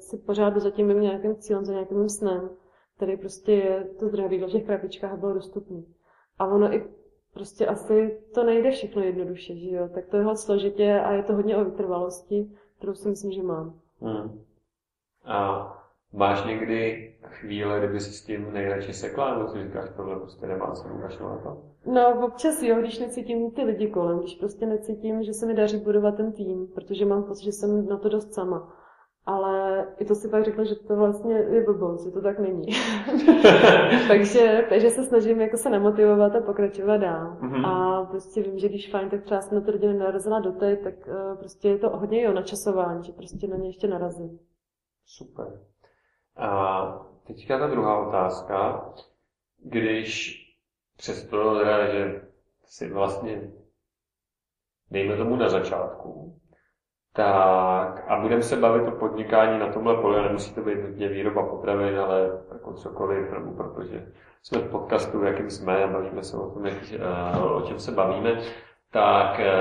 si 0.00 0.16
pořád 0.16 0.50
jdu 0.50 0.60
za 0.60 0.70
tím 0.70 0.86
mým 0.86 1.00
nějakým 1.00 1.36
cílem, 1.36 1.64
za 1.64 1.72
nějakým 1.72 1.98
mým 1.98 2.08
snem, 2.08 2.50
který 2.96 3.16
prostě 3.16 3.52
je 3.52 3.84
to 3.98 4.08
zdraví 4.08 4.38
v 4.38 4.46
těch 4.46 4.64
krabičkách 4.64 5.12
a 5.12 5.16
bylo 5.16 5.34
dostupné. 5.34 5.82
A 6.38 6.46
ono 6.46 6.74
i 6.74 6.84
prostě 7.34 7.66
asi 7.66 8.18
to 8.34 8.44
nejde 8.44 8.70
všechno 8.70 9.02
jednoduše, 9.02 9.56
že 9.56 9.70
jo, 9.70 9.88
tak 9.94 10.06
to 10.06 10.16
je 10.16 10.22
hodně 10.22 10.36
složitě 10.36 11.00
a 11.00 11.12
je 11.12 11.22
to 11.22 11.34
hodně 11.34 11.56
o 11.56 11.64
vytrvalosti, 11.64 12.50
kterou 12.78 12.94
si 12.94 13.08
myslím, 13.08 13.32
že 13.32 13.42
mám. 13.42 13.80
Hmm. 14.00 14.44
A 15.24 15.72
máš 16.12 16.44
někdy 16.44 17.12
chvíle, 17.22 17.78
kdyby 17.78 18.00
si 18.00 18.12
s 18.12 18.24
tím 18.24 18.52
nejradši 18.52 18.92
sekla, 18.92 19.38
nebo 19.38 19.48
si 19.48 19.64
říkáš, 19.64 19.90
tohle 19.96 20.16
prostě 20.16 20.46
nemá 20.46 20.72
cenu 20.72 21.00
kašlu 21.00 21.28
na 21.28 21.38
to? 21.38 21.62
No, 21.86 22.26
občas 22.26 22.62
jo, 22.62 22.76
když 22.80 22.98
necítím 22.98 23.50
ty 23.50 23.62
lidi 23.62 23.88
kolem, 23.88 24.18
když 24.18 24.34
prostě 24.34 24.66
necítím, 24.66 25.22
že 25.22 25.32
se 25.32 25.46
mi 25.46 25.54
daří 25.54 25.78
budovat 25.78 26.16
ten 26.16 26.32
tým, 26.32 26.66
protože 26.74 27.04
mám 27.04 27.24
pocit, 27.24 27.44
že 27.44 27.52
jsem 27.52 27.86
na 27.86 27.96
to 27.96 28.08
dost 28.08 28.34
sama. 28.34 28.72
Ale 29.26 29.86
i 29.98 30.04
to 30.04 30.14
si 30.14 30.28
pak 30.28 30.44
řekla, 30.44 30.64
že 30.64 30.74
to 30.74 30.96
vlastně 30.96 31.34
je 31.34 31.64
blbost, 31.64 32.04
že 32.04 32.10
to 32.10 32.22
tak 32.22 32.38
není. 32.38 32.66
takže, 34.08 34.66
takže 34.68 34.90
se 34.90 35.04
snažím 35.04 35.40
jako 35.40 35.56
se 35.56 35.70
nemotivovat 35.70 36.36
a 36.36 36.40
pokračovat 36.40 36.96
dál. 36.96 37.36
Mhm. 37.40 37.64
A 37.64 38.04
prostě 38.04 38.42
vím, 38.42 38.58
že 38.58 38.68
když 38.68 38.90
fajn, 38.90 39.10
tak 39.10 39.22
třeba 39.22 39.40
jsem 39.40 39.58
na 39.58 39.64
to 39.64 39.70
rodinu 39.70 39.98
narazila 39.98 40.40
doteď, 40.40 40.82
tak 40.82 40.94
uh, 41.06 41.38
prostě 41.38 41.68
je 41.68 41.78
to 41.78 41.88
hodně 41.88 42.22
i 42.22 42.28
o 42.28 42.32
načasování, 42.32 43.04
že 43.04 43.12
prostě 43.12 43.46
na 43.46 43.56
ně 43.56 43.68
ještě 43.68 43.88
narazím. 43.88 44.38
Super. 45.06 45.60
A 46.36 46.86
teďka 47.26 47.58
ta 47.58 47.66
druhá 47.66 48.08
otázka. 48.08 48.84
Když 49.62 50.42
přesto, 50.96 51.64
že 51.64 52.22
si 52.64 52.92
vlastně, 52.92 53.50
dejme 54.90 55.16
tomu 55.16 55.36
na 55.36 55.48
začátku, 55.48 56.40
tak 57.16 58.04
a 58.08 58.20
budeme 58.20 58.42
se 58.42 58.56
bavit 58.56 58.88
o 58.88 58.90
podnikání 58.90 59.58
na 59.58 59.72
tomhle 59.72 59.96
poli, 59.96 60.22
nemusí 60.22 60.54
to 60.54 60.60
být 60.60 60.82
nutně 60.82 61.08
výroba 61.08 61.46
potravin, 61.46 61.98
ale 61.98 62.30
jako 62.52 62.72
cokoliv, 62.72 63.30
nebo 63.32 63.52
protože 63.52 64.06
jsme 64.42 64.58
v 64.58 64.70
podcastu, 64.70 65.20
v 65.20 65.24
jakým 65.24 65.50
jsme, 65.50 65.84
a 65.84 65.86
bavíme 65.86 66.22
se 66.22 66.36
o 66.36 66.50
tom, 66.50 66.66
jak, 66.66 66.76
eh, 66.92 67.38
o 67.38 67.60
čem 67.60 67.78
se 67.78 67.92
bavíme, 67.92 68.40
tak 68.90 69.40
eh, 69.40 69.52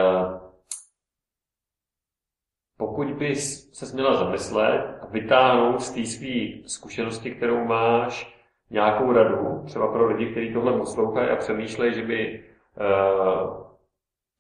pokud 2.78 3.08
bys 3.08 3.72
se 3.74 3.95
měla 3.95 4.16
zamyslet 4.16 4.97
a 5.01 5.06
vytáhnout 5.06 5.82
z 5.82 5.91
té 5.91 6.06
své 6.06 6.68
zkušenosti, 6.70 7.32
kterou 7.32 7.66
máš, 7.66 8.36
nějakou 8.70 9.14
radu, 9.14 9.64
třeba 9.66 9.91
pro 9.91 10.08
lidi, 10.08 10.32
kteří 10.32 10.53
tohle 10.53 10.78
poslouchají 10.78 11.30
a 11.30 11.36
přemýšlejí, 11.36 11.93
že 11.93 12.01
by 12.01 12.43
uh, 12.80 13.64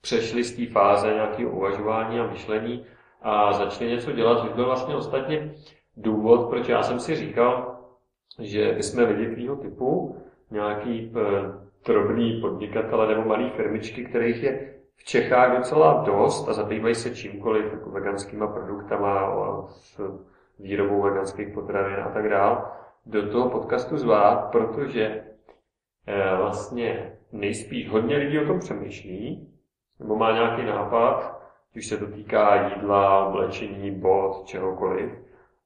přešli 0.01 0.43
z 0.43 0.55
té 0.55 0.73
fáze 0.73 1.13
nějakého 1.13 1.51
uvažování 1.51 2.19
a 2.19 2.27
myšlení 2.27 2.85
a 3.25 3.53
začali 3.53 3.89
něco 3.89 4.11
dělat, 4.11 4.41
což 4.41 4.49
byl 4.53 4.65
vlastně 4.65 4.95
ostatně 4.95 5.53
důvod, 5.97 6.49
proč 6.49 6.69
já 6.69 6.83
jsem 6.83 6.99
si 6.99 7.15
říkal, 7.15 7.79
že 8.39 8.73
bychom 8.73 9.03
lidi 9.03 9.33
tvýho 9.33 9.55
typu, 9.55 10.17
nějaký 10.51 11.11
uh, 11.15 11.21
drobný 11.85 12.41
podnikatele 12.41 13.07
nebo 13.07 13.29
malý 13.29 13.49
firmičky, 13.49 14.05
kterých 14.05 14.43
je 14.43 14.73
v 14.95 15.03
Čechách 15.03 15.57
docela 15.57 16.03
dost 16.05 16.49
a 16.49 16.53
zabývají 16.53 16.95
se 16.95 17.15
čímkoliv, 17.15 17.65
jako 17.71 17.89
veganskýma 17.89 18.47
produktama, 18.47 19.19
a 19.19 19.67
s 19.67 20.01
výrobou 20.59 21.01
veganských 21.01 21.53
potravin 21.53 21.99
a 21.99 22.09
tak 22.09 22.29
dále, 22.29 22.61
do 23.05 23.29
toho 23.29 23.49
podcastu 23.49 23.97
zvát, 23.97 24.51
protože 24.51 25.23
eh, 26.07 26.35
vlastně 26.37 27.17
nejspíš 27.31 27.89
hodně 27.89 28.17
lidí 28.17 28.39
o 28.39 28.45
tom 28.47 28.59
přemýšlí, 28.59 29.49
nebo 29.99 30.15
má 30.15 30.31
nějaký 30.31 30.65
nápad, 30.65 31.34
když 31.75 31.87
se 31.87 31.97
to 31.97 32.05
týká 32.05 32.69
jídla, 32.69 33.25
oblečení, 33.25 33.91
bod, 33.91 34.43
čehokoliv, 34.45 35.11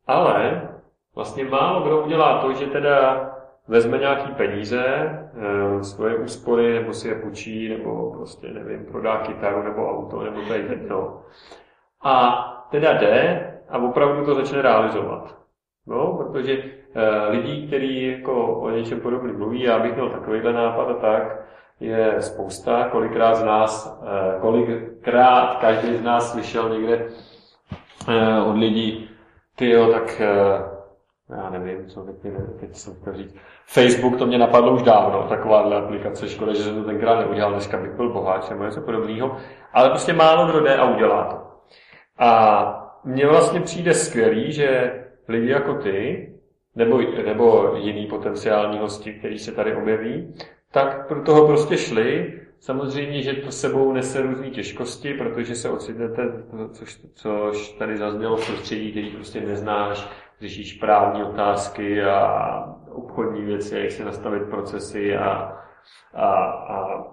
ale 0.07 0.69
vlastně 1.15 1.45
málo 1.45 1.81
kdo 1.81 2.01
udělá 2.01 2.41
to, 2.41 2.53
že 2.53 2.65
teda 2.65 3.29
vezme 3.67 3.97
nějaký 3.97 4.31
peníze, 4.31 4.85
eh, 4.85 5.83
svoje 5.83 6.15
úspory, 6.15 6.73
nebo 6.73 6.93
si 6.93 7.07
je 7.07 7.15
půjčí, 7.15 7.69
nebo 7.69 8.11
prostě, 8.11 8.47
nevím, 8.47 8.85
prodá 8.85 9.17
kytaru, 9.17 9.63
nebo 9.63 9.89
auto, 9.89 10.23
nebo 10.23 10.53
je 10.53 10.59
jedno. 10.59 11.21
A 12.03 12.43
teda 12.71 12.93
jde 12.93 13.45
a 13.69 13.77
opravdu 13.77 14.25
to 14.25 14.35
začne 14.35 14.61
realizovat. 14.61 15.37
No, 15.87 16.13
protože 16.13 16.63
eh, 16.95 17.29
lidí, 17.29 17.67
kteří 17.67 18.11
jako 18.11 18.59
o 18.59 18.69
něčem 18.69 19.01
podobném 19.01 19.37
mluví, 19.37 19.61
já 19.61 19.79
bych 19.79 19.93
měl 19.93 20.09
takovýhle 20.09 20.53
nápad 20.53 20.89
a 20.89 20.93
tak, 20.93 21.45
je 21.79 22.21
spousta, 22.21 22.89
kolikrát 22.89 23.35
z 23.35 23.43
nás, 23.43 24.01
eh, 24.03 24.39
kolikrát 24.39 25.55
každý 25.55 25.97
z 25.97 26.01
nás 26.01 26.31
slyšel 26.31 26.69
někde 26.69 27.05
eh, 28.09 28.41
od 28.41 28.57
lidí, 28.57 29.09
ty 29.55 29.69
jo, 29.69 29.91
tak 29.91 30.21
eh, 30.21 30.79
já 31.35 31.49
nevím, 31.49 31.87
co 31.87 32.01
teď, 32.01 32.15
teď 32.59 32.75
jsem 32.75 32.93
chtěl 32.93 33.13
říct. 33.13 33.35
Facebook 33.65 34.17
to 34.17 34.25
mě 34.25 34.37
napadlo 34.37 34.73
už 34.73 34.81
dávno, 34.83 35.23
takováhle 35.29 35.77
aplikace, 35.77 36.29
škoda, 36.29 36.53
že 36.53 36.63
jsem 36.63 36.75
to 36.75 36.83
tenkrát 36.83 37.19
neudělal, 37.19 37.51
dneska 37.51 37.77
bych 37.77 37.91
byl 37.91 38.13
boháč 38.13 38.49
nebo 38.49 38.63
něco 38.63 38.81
podobného, 38.81 39.37
ale 39.73 39.89
prostě 39.89 40.13
málo 40.13 40.47
kdo 40.47 40.59
jde 40.59 40.77
a 40.77 40.89
udělá 40.89 41.23
to. 41.23 41.37
A 42.19 43.01
mně 43.03 43.27
vlastně 43.27 43.61
přijde 43.61 43.93
skvělý, 43.93 44.51
že 44.51 44.99
lidi 45.27 45.49
jako 45.49 45.73
ty, 45.73 46.29
nebo, 46.75 47.01
nebo 47.25 47.75
jiný 47.77 48.07
potenciální 48.07 48.79
hosti, 48.79 49.13
kteří 49.13 49.39
se 49.39 49.51
tady 49.51 49.75
objeví, 49.75 50.33
tak 50.71 51.07
pro 51.07 51.21
toho 51.21 51.47
prostě 51.47 51.77
šli. 51.77 52.39
Samozřejmě, 52.59 53.21
že 53.21 53.33
to 53.33 53.51
sebou 53.51 53.93
nese 53.93 54.21
různé 54.21 54.49
těžkosti, 54.49 55.13
protože 55.13 55.55
se 55.55 55.69
ocitnete, 55.69 56.23
což, 56.71 57.01
což 57.13 57.71
tady 57.71 57.97
zaznělo 57.97 58.37
v 58.37 58.47
prostředí, 58.47 58.91
který 58.91 59.09
prostě 59.09 59.41
neznáš, 59.41 60.09
řešíš 60.41 60.73
právní 60.73 61.23
otázky 61.23 62.03
a 62.03 62.75
obchodní 62.91 63.41
věci, 63.41 63.79
jak 63.79 63.91
si 63.91 64.03
nastavit 64.03 64.49
procesy 64.49 65.17
a, 65.17 65.57
a, 66.13 66.25
a 66.43 67.03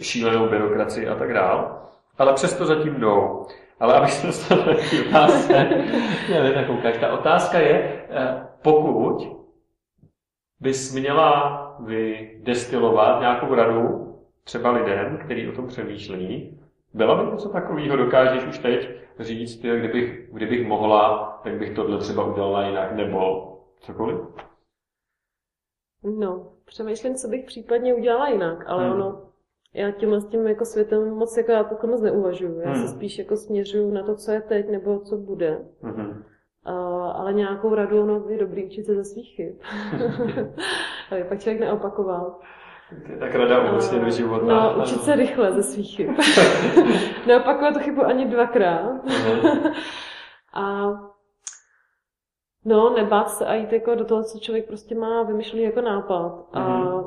šílenou 0.00 0.48
byrokracii 0.48 1.08
a 1.08 1.14
tak 1.14 1.32
dál. 1.32 1.86
Ale 2.18 2.32
přesto 2.32 2.66
zatím 2.66 2.94
jdou. 2.94 3.46
Ale 3.80 3.94
abych 3.94 4.12
se 4.12 4.26
dostal 4.26 4.58
té 4.58 5.08
otázce, 5.08 5.52
ne, 6.30 6.66
ta 7.00 7.12
otázka 7.12 7.58
je, 7.58 8.02
eh, 8.10 8.46
pokud 8.62 9.39
bys 10.60 10.94
měla 10.94 11.66
vydestilovat 11.86 13.20
nějakou 13.20 13.54
radu 13.54 14.06
třeba 14.44 14.70
lidem, 14.70 15.18
kteří 15.24 15.48
o 15.48 15.52
tom 15.52 15.66
přemýšlí, 15.66 16.60
byla 16.94 17.24
by 17.24 17.30
něco 17.32 17.48
takového, 17.48 17.96
dokážeš 17.96 18.44
už 18.46 18.58
teď 18.58 18.88
říct, 19.18 19.64
jo, 19.64 19.76
kdybych, 19.76 20.30
kdybych 20.32 20.66
mohla, 20.66 21.40
tak 21.44 21.58
bych 21.58 21.74
tohle 21.74 21.98
třeba 21.98 22.24
udělala 22.24 22.66
jinak, 22.66 22.92
nebo 22.96 23.46
cokoliv? 23.80 24.20
No, 26.18 26.52
přemýšlím, 26.64 27.14
co 27.14 27.28
bych 27.28 27.44
případně 27.46 27.94
udělala 27.94 28.28
jinak, 28.28 28.64
ale 28.66 28.84
Hmm. 28.84 28.92
ono, 28.92 29.22
já 29.74 29.90
tímhle 29.90 30.20
s 30.20 30.26
tím 30.28 30.46
jako 30.46 30.64
světem 30.64 31.10
moc 31.14 31.36
jako 31.36 31.52
já 31.52 31.64
takhle 31.64 31.90
moc 31.90 32.00
neuvažuju. 32.02 32.60
Já 32.60 32.70
Hmm. 32.72 32.82
se 32.82 32.88
spíš 32.88 33.18
jako 33.18 33.36
směřuju 33.36 33.90
na 33.90 34.02
to, 34.02 34.14
co 34.16 34.32
je 34.32 34.40
teď 34.40 34.68
nebo 34.70 35.00
co 35.00 35.16
bude. 35.16 35.58
Mhm. 35.82 36.24
Ale 37.14 37.32
nějakou 37.32 37.74
radu, 37.74 38.02
ono 38.02 38.24
je 38.28 38.38
dobrý 38.38 38.64
učit 38.66 38.86
se 38.86 38.94
ze 38.94 39.04
svých 39.04 39.34
chyb. 39.36 39.54
Aby 41.12 41.24
pak 41.24 41.40
člověk 41.40 41.60
neopakoval. 41.60 42.38
Tak 43.20 43.34
rada 43.34 43.70
obecně 43.72 43.98
do 43.98 44.10
života. 44.10 44.46
No, 44.46 44.74
učit 44.82 45.02
se 45.02 45.16
rychle 45.16 45.52
ze 45.52 45.62
svých 45.62 45.96
chyb. 45.96 46.10
Neopakovat 47.26 47.74
tu 47.74 47.80
chybu 47.80 48.04
ani 48.04 48.24
dvakrát. 48.26 49.04
Mhm. 49.04 49.72
A 50.54 50.90
no, 52.64 52.90
nebát 52.96 53.30
se 53.30 53.46
a 53.46 53.54
jít 53.54 53.72
jako 53.72 53.94
do 53.94 54.04
toho, 54.04 54.22
co 54.24 54.38
člověk 54.38 54.66
prostě 54.66 54.94
má 54.94 55.22
vymyšlený 55.22 55.64
jako 55.64 55.80
nápad. 55.80 56.46
A 56.52 56.60
Mhm. 56.60 56.99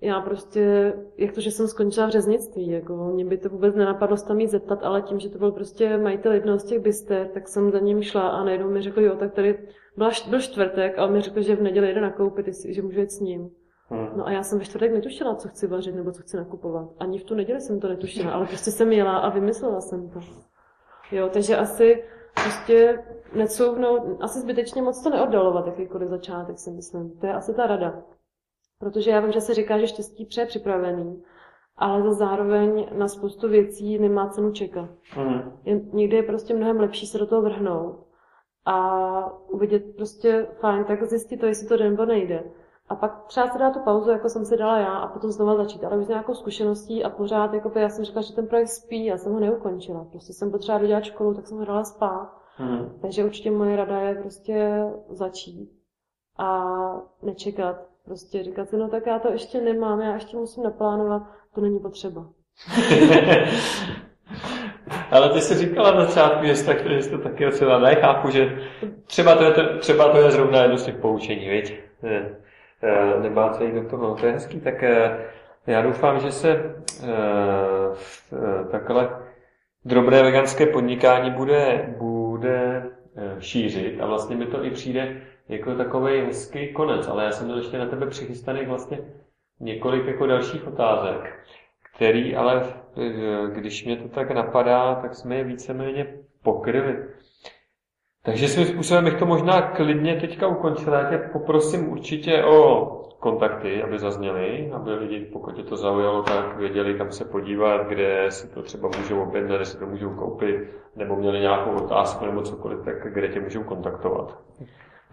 Já 0.00 0.20
prostě, 0.20 0.92
jak 1.16 1.32
to, 1.32 1.40
že 1.40 1.50
jsem 1.50 1.68
skončila 1.68 2.06
v 2.06 2.10
řeznictví, 2.10 2.68
jako 2.68 2.94
mě 2.96 3.24
by 3.24 3.38
to 3.38 3.48
vůbec 3.48 3.74
nenapadlo 3.74 4.16
se 4.16 4.26
tam 4.26 4.40
jít 4.40 4.48
zeptat, 4.48 4.82
ale 4.82 5.02
tím, 5.02 5.20
že 5.20 5.28
to 5.28 5.38
byl 5.38 5.52
prostě 5.52 5.98
majitel 5.98 6.32
jednoho 6.32 6.58
z 6.58 6.64
těch 6.64 6.80
byster, 6.80 7.28
tak 7.34 7.48
jsem 7.48 7.70
za 7.70 7.78
ním 7.78 8.02
šla 8.02 8.28
a 8.28 8.44
najednou 8.44 8.70
mi 8.70 8.82
řekl, 8.82 9.00
jo, 9.00 9.16
tak 9.16 9.32
tady 9.32 9.68
byla, 9.96 10.10
byl 10.30 10.40
čtvrtek 10.40 10.98
a 10.98 11.04
on 11.04 11.12
mi 11.12 11.20
řekl, 11.20 11.42
že 11.42 11.56
v 11.56 11.62
neděli 11.62 11.94
jde 11.94 12.00
nakoupit, 12.00 12.46
že 12.68 12.82
můžu 12.82 13.00
jít 13.00 13.10
s 13.10 13.20
ním. 13.20 13.50
Hmm. 13.88 14.08
No 14.16 14.26
a 14.26 14.30
já 14.30 14.42
jsem 14.42 14.58
ve 14.58 14.64
čtvrtek 14.64 14.92
netušila, 14.92 15.34
co 15.34 15.48
chci 15.48 15.66
vařit 15.66 15.94
nebo 15.94 16.12
co 16.12 16.22
chci 16.22 16.36
nakupovat. 16.36 16.88
Ani 16.98 17.18
v 17.18 17.24
tu 17.24 17.34
neděli 17.34 17.60
jsem 17.60 17.80
to 17.80 17.88
netušila, 17.88 18.32
ale 18.32 18.46
prostě 18.46 18.70
jsem 18.70 18.92
jela 18.92 19.16
a 19.16 19.28
vymyslela 19.28 19.80
jsem 19.80 20.10
to. 20.10 20.20
Jo, 21.12 21.28
takže 21.32 21.56
asi 21.56 22.04
prostě 22.34 22.98
necouvnout, 23.34 24.02
asi 24.20 24.40
zbytečně 24.40 24.82
moc 24.82 25.02
to 25.02 25.10
neoddalovat, 25.10 25.66
jakýkoliv 25.66 26.08
začátek 26.08 26.58
si 26.58 26.70
myslím. 26.70 27.10
To 27.20 27.26
je 27.26 27.34
asi 27.34 27.54
ta 27.54 27.66
rada. 27.66 28.02
Protože 28.84 29.10
já 29.10 29.20
vím, 29.20 29.32
že 29.32 29.40
se 29.40 29.54
říká, 29.54 29.78
že 29.78 29.86
štěstí 29.86 30.24
pře 30.24 30.46
připravený, 30.46 31.22
ale 31.76 32.02
za 32.02 32.12
zároveň 32.12 32.86
na 32.92 33.08
spoustu 33.08 33.48
věcí 33.48 33.98
nemá 33.98 34.28
cenu 34.28 34.52
čekat. 34.52 34.88
Hmm. 35.10 35.52
Je, 35.64 35.80
někdy 35.92 36.16
je 36.16 36.22
prostě 36.22 36.54
mnohem 36.54 36.80
lepší 36.80 37.06
se 37.06 37.18
do 37.18 37.26
toho 37.26 37.42
vrhnout 37.42 38.06
a 38.64 39.48
uvidět 39.48 39.96
prostě 39.96 40.46
fajn, 40.60 40.84
tak 40.84 41.04
zjistit 41.04 41.36
to, 41.36 41.46
jestli 41.46 41.68
to 41.68 41.76
jde 41.76 41.90
nebo 41.90 42.04
nejde. 42.04 42.44
A 42.88 42.94
pak 42.94 43.24
třeba 43.26 43.50
si 43.50 43.58
dát 43.58 43.70
tu 43.70 43.80
pauzu, 43.80 44.10
jako 44.10 44.28
jsem 44.28 44.44
si 44.44 44.56
dala 44.56 44.78
já, 44.78 44.92
a 44.92 45.08
potom 45.08 45.30
znova 45.30 45.56
začít, 45.56 45.84
ale 45.84 45.98
už 45.98 46.04
s 46.04 46.08
nějakou 46.08 46.34
zkušeností 46.34 47.04
a 47.04 47.10
pořád, 47.10 47.54
jako 47.54 47.78
já 47.78 47.88
jsem 47.88 48.04
říkala, 48.04 48.22
že 48.22 48.34
ten 48.34 48.46
projekt 48.46 48.68
spí, 48.68 49.04
já 49.04 49.16
jsem 49.16 49.32
ho 49.32 49.40
neukončila. 49.40 50.04
Prostě 50.10 50.32
jsem 50.32 50.50
potřeba 50.50 50.78
dodělat 50.78 51.04
školu, 51.04 51.34
tak 51.34 51.46
jsem 51.46 51.58
ho 51.58 51.64
dala 51.64 51.84
spát. 51.84 52.32
Hmm. 52.56 52.98
Takže 53.02 53.24
určitě 53.24 53.50
moje 53.50 53.76
rada 53.76 54.00
je 54.00 54.14
prostě 54.14 54.84
začít 55.08 55.70
a 56.38 56.64
nečekat. 57.22 57.93
Prostě 58.04 58.42
říkat 58.42 58.68
si, 58.68 58.76
no 58.76 58.88
tak 58.88 59.06
já 59.06 59.18
to 59.18 59.32
ještě 59.32 59.60
nemám, 59.60 60.00
já 60.00 60.14
ještě 60.14 60.36
musím 60.36 60.62
naplánovat, 60.62 61.22
to 61.54 61.60
není 61.60 61.78
potřeba. 61.80 62.26
Ale 65.10 65.30
ty 65.30 65.40
jsi 65.40 65.54
říkala 65.54 65.94
na 65.94 66.04
začátku, 66.04 66.46
že 66.46 66.56
jsi, 66.56 66.70
že 66.88 67.10
to 67.10 67.18
taky 67.18 67.44
docela 67.44 67.78
nechápu, 67.78 68.30
že 68.30 68.58
třeba 69.06 69.34
to, 69.36 69.44
je, 69.44 69.50
to- 69.52 69.78
třeba 69.78 70.08
to 70.12 70.18
je 70.18 70.30
zrovna 70.30 70.62
jedno 70.62 70.78
z 70.78 70.84
těch 70.84 70.96
poučení, 70.96 71.48
viď? 71.48 71.80
Ne, 72.02 72.36
eh, 72.82 73.20
Nemá 73.22 73.52
se 73.52 73.64
jít 73.64 73.74
do 73.74 73.88
toho, 73.88 74.14
to 74.14 74.26
je 74.26 74.32
hezký, 74.32 74.60
tak 74.60 74.82
eh, 74.82 75.18
já 75.66 75.82
doufám, 75.82 76.20
že 76.20 76.32
se 76.32 76.50
eh, 76.50 76.74
eh, 78.32 78.64
takhle 78.70 79.08
drobné 79.84 80.22
veganské 80.22 80.66
podnikání 80.66 81.30
bude, 81.30 81.94
bude 81.98 82.82
eh, 83.16 83.36
šířit 83.40 84.00
a 84.00 84.06
vlastně 84.06 84.36
mi 84.36 84.46
to 84.46 84.64
i 84.64 84.70
přijde 84.70 85.16
jako 85.48 85.74
takový 85.74 86.20
hezký 86.20 86.72
konec, 86.72 87.08
ale 87.08 87.24
já 87.24 87.32
jsem 87.32 87.44
měl 87.46 87.58
ještě 87.58 87.78
na 87.78 87.86
tebe 87.86 88.06
přichystaných 88.06 88.68
vlastně 88.68 88.98
několik 89.60 90.06
jako 90.06 90.26
dalších 90.26 90.66
otázek, 90.66 91.38
který 91.94 92.36
ale, 92.36 92.62
eh, 92.96 93.50
když 93.54 93.84
mě 93.84 93.96
to 93.96 94.08
tak 94.08 94.30
napadá, 94.30 94.94
tak 94.94 95.14
jsme 95.14 95.36
je 95.36 95.44
víceméně 95.44 96.18
pokryli. 96.42 96.96
Takže 98.22 98.48
svým 98.48 98.66
způsobem 98.66 99.04
bych 99.04 99.18
to 99.18 99.26
možná 99.26 99.62
klidně 99.62 100.16
teďka 100.20 100.46
ukončil. 100.48 100.92
Já 100.92 101.10
tě 101.10 101.18
poprosím 101.18 101.88
určitě 101.88 102.44
o 102.44 102.86
kontakty, 103.18 103.82
aby 103.82 103.98
zazněly, 103.98 104.70
aby 104.72 104.94
lidi, 104.94 105.20
pokud 105.20 105.58
je 105.58 105.64
to 105.64 105.76
zaujalo, 105.76 106.22
tak 106.22 106.56
věděli, 106.56 106.94
kam 106.94 107.12
se 107.12 107.24
podívat, 107.24 107.86
kde 107.86 108.30
si 108.30 108.48
to 108.54 108.62
třeba 108.62 108.88
můžou 108.98 109.22
objednat, 109.22 109.56
kde 109.56 109.64
si 109.64 109.78
to 109.78 109.86
můžou 109.86 110.10
koupit, 110.10 110.56
nebo 110.96 111.16
měli 111.16 111.40
nějakou 111.40 111.70
otázku 111.70 112.26
nebo 112.26 112.42
cokoliv, 112.42 112.84
tak 112.84 113.12
kde 113.12 113.28
tě 113.28 113.40
můžou 113.40 113.62
kontaktovat. 113.62 114.38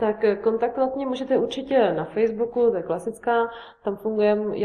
Tak 0.01 0.23
eh, 0.23 0.35
kontaktovat 0.35 0.95
mě 0.95 1.05
můžete 1.05 1.37
určitě 1.37 1.93
na 1.93 2.05
Facebooku, 2.05 2.69
to 2.71 2.75
je 2.75 2.83
klasická, 2.83 3.49
tam 3.83 3.95
fungujeme 3.95 4.57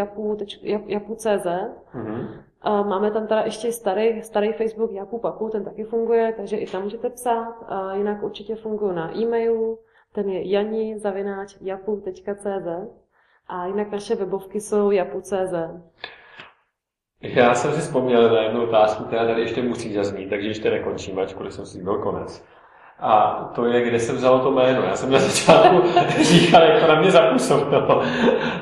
japu.cz. 0.87 1.47
Mhm. 1.95 2.29
A 2.61 2.83
Máme 2.83 3.11
tam 3.11 3.27
teda 3.27 3.41
ještě 3.41 3.73
starý, 3.73 4.23
starý 4.23 4.53
Facebook 4.53 4.93
Japu 4.93 5.19
Papu, 5.19 5.49
ten 5.49 5.65
taky 5.65 5.85
funguje, 5.85 6.35
takže 6.37 6.57
i 6.57 6.67
tam 6.67 6.83
můžete 6.83 7.11
psát. 7.11 7.55
A 7.69 7.95
jinak 7.95 8.23
určitě 8.23 8.57
fungují 8.57 8.95
na 8.97 9.17
e-mailu, 9.19 9.79
ten 10.13 10.29
je 10.29 10.51
jani.japu.cz 10.51 11.67
a 13.49 13.67
jinak 13.67 13.91
naše 13.91 14.15
webovky 14.15 14.61
jsou 14.61 14.91
japu.cz. 14.91 15.55
Já 17.21 17.55
jsem 17.55 17.73
si 17.73 17.81
vzpomněl 17.81 18.35
na 18.35 18.43
jednu 18.43 18.63
otázku, 18.63 19.05
která 19.05 19.27
tady 19.27 19.41
ještě 19.41 19.63
musí 19.63 19.93
zaznít, 19.93 20.31
takže 20.31 20.49
ještě 20.49 20.71
nekončím, 20.71 21.19
ačkoliv 21.19 21.55
jsem 21.55 21.67
si 21.67 21.83
byl 21.83 21.99
konec. 21.99 22.56
A 23.01 23.45
to 23.55 23.67
je, 23.67 23.83
kde 23.83 24.01
se 24.01 24.13
vzalo 24.13 24.39
to 24.39 24.51
jméno. 24.51 24.83
Já 24.83 24.97
jsem 24.97 25.11
na 25.11 25.19
začátku 25.19 25.83
říkal, 26.23 26.63
jak 26.63 26.81
to 26.81 26.89
na 26.89 27.01
mě 27.01 27.11
zapůsobilo. 27.11 28.03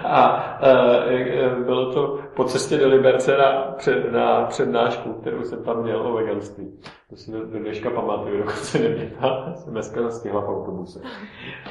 A 0.04 0.44
e, 0.60 0.70
e, 1.14 1.50
bylo 1.64 1.92
to 1.92 2.18
po 2.36 2.44
cestě 2.44 2.76
do 2.76 2.88
Liberce 2.88 3.36
na, 3.36 3.74
před, 3.76 4.12
na 4.12 4.44
přednášku, 4.44 5.12
kterou 5.12 5.42
jsem 5.42 5.64
tam 5.64 5.82
měl 5.82 6.06
o 6.06 6.12
veganství. 6.12 6.80
To 7.10 7.16
si 7.16 7.32
do, 7.32 7.44
dneška 7.44 7.90
pamatuju, 7.90 8.38
dokonce 8.38 8.78
neměla. 8.78 9.52
Jsem 9.56 9.72
dneska 9.72 10.10
stihla 10.10 10.40
v 10.40 10.48
autobuse. 10.48 11.00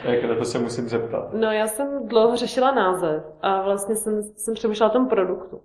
Tak 0.05 0.23
na 0.23 0.35
to 0.35 0.45
se 0.45 0.59
musím 0.59 0.89
zeptat. 0.89 1.33
No 1.33 1.51
já 1.51 1.67
jsem 1.67 2.07
dlouho 2.07 2.35
řešila 2.35 2.71
název 2.71 3.23
a 3.41 3.61
vlastně 3.61 3.95
jsem, 3.95 4.23
jsem 4.23 4.53
přemýšlela 4.53 4.91
o 4.91 4.93
tom 4.93 5.07
produktu. 5.07 5.61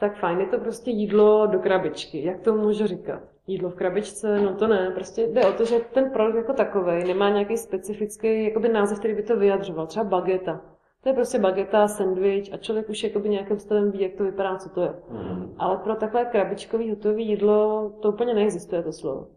Tak 0.00 0.18
fajn, 0.18 0.40
je 0.40 0.46
to 0.46 0.58
prostě 0.58 0.90
jídlo 0.90 1.46
do 1.46 1.58
krabičky. 1.58 2.24
Jak 2.24 2.40
to 2.40 2.54
můžu 2.54 2.86
říkat? 2.86 3.20
Jídlo 3.46 3.70
v 3.70 3.74
krabičce? 3.74 4.40
No 4.40 4.54
to 4.54 4.66
ne. 4.66 4.90
Prostě 4.94 5.22
jde 5.22 5.46
o 5.46 5.52
to, 5.52 5.64
že 5.64 5.78
ten 5.78 6.10
produkt 6.10 6.36
jako 6.36 6.52
takový 6.52 7.04
nemá 7.04 7.30
nějaký 7.30 7.56
specifický 7.56 8.44
jakoby 8.44 8.68
název, 8.68 8.98
který 8.98 9.14
by 9.14 9.22
to 9.22 9.36
vyjadřoval. 9.36 9.86
Třeba 9.86 10.04
bageta. 10.04 10.60
To 11.02 11.08
je 11.08 11.14
prostě 11.14 11.38
bageta, 11.38 11.88
sandwich 11.88 12.54
a 12.54 12.56
člověk 12.56 12.88
už 12.88 13.04
jakoby 13.04 13.28
nějakým 13.28 13.58
stylem 13.58 13.90
ví, 13.90 14.02
jak 14.02 14.12
to 14.14 14.24
vypadá, 14.24 14.56
co 14.56 14.68
to 14.68 14.80
je. 14.82 14.94
Mhm. 15.10 15.54
Ale 15.58 15.76
pro 15.76 15.94
takové 15.94 16.24
krabičkový 16.24 16.90
hotový 16.90 17.28
jídlo 17.28 17.90
to 18.02 18.08
úplně 18.08 18.34
neexistuje 18.34 18.82
to 18.82 18.92
slovo. 18.92 19.28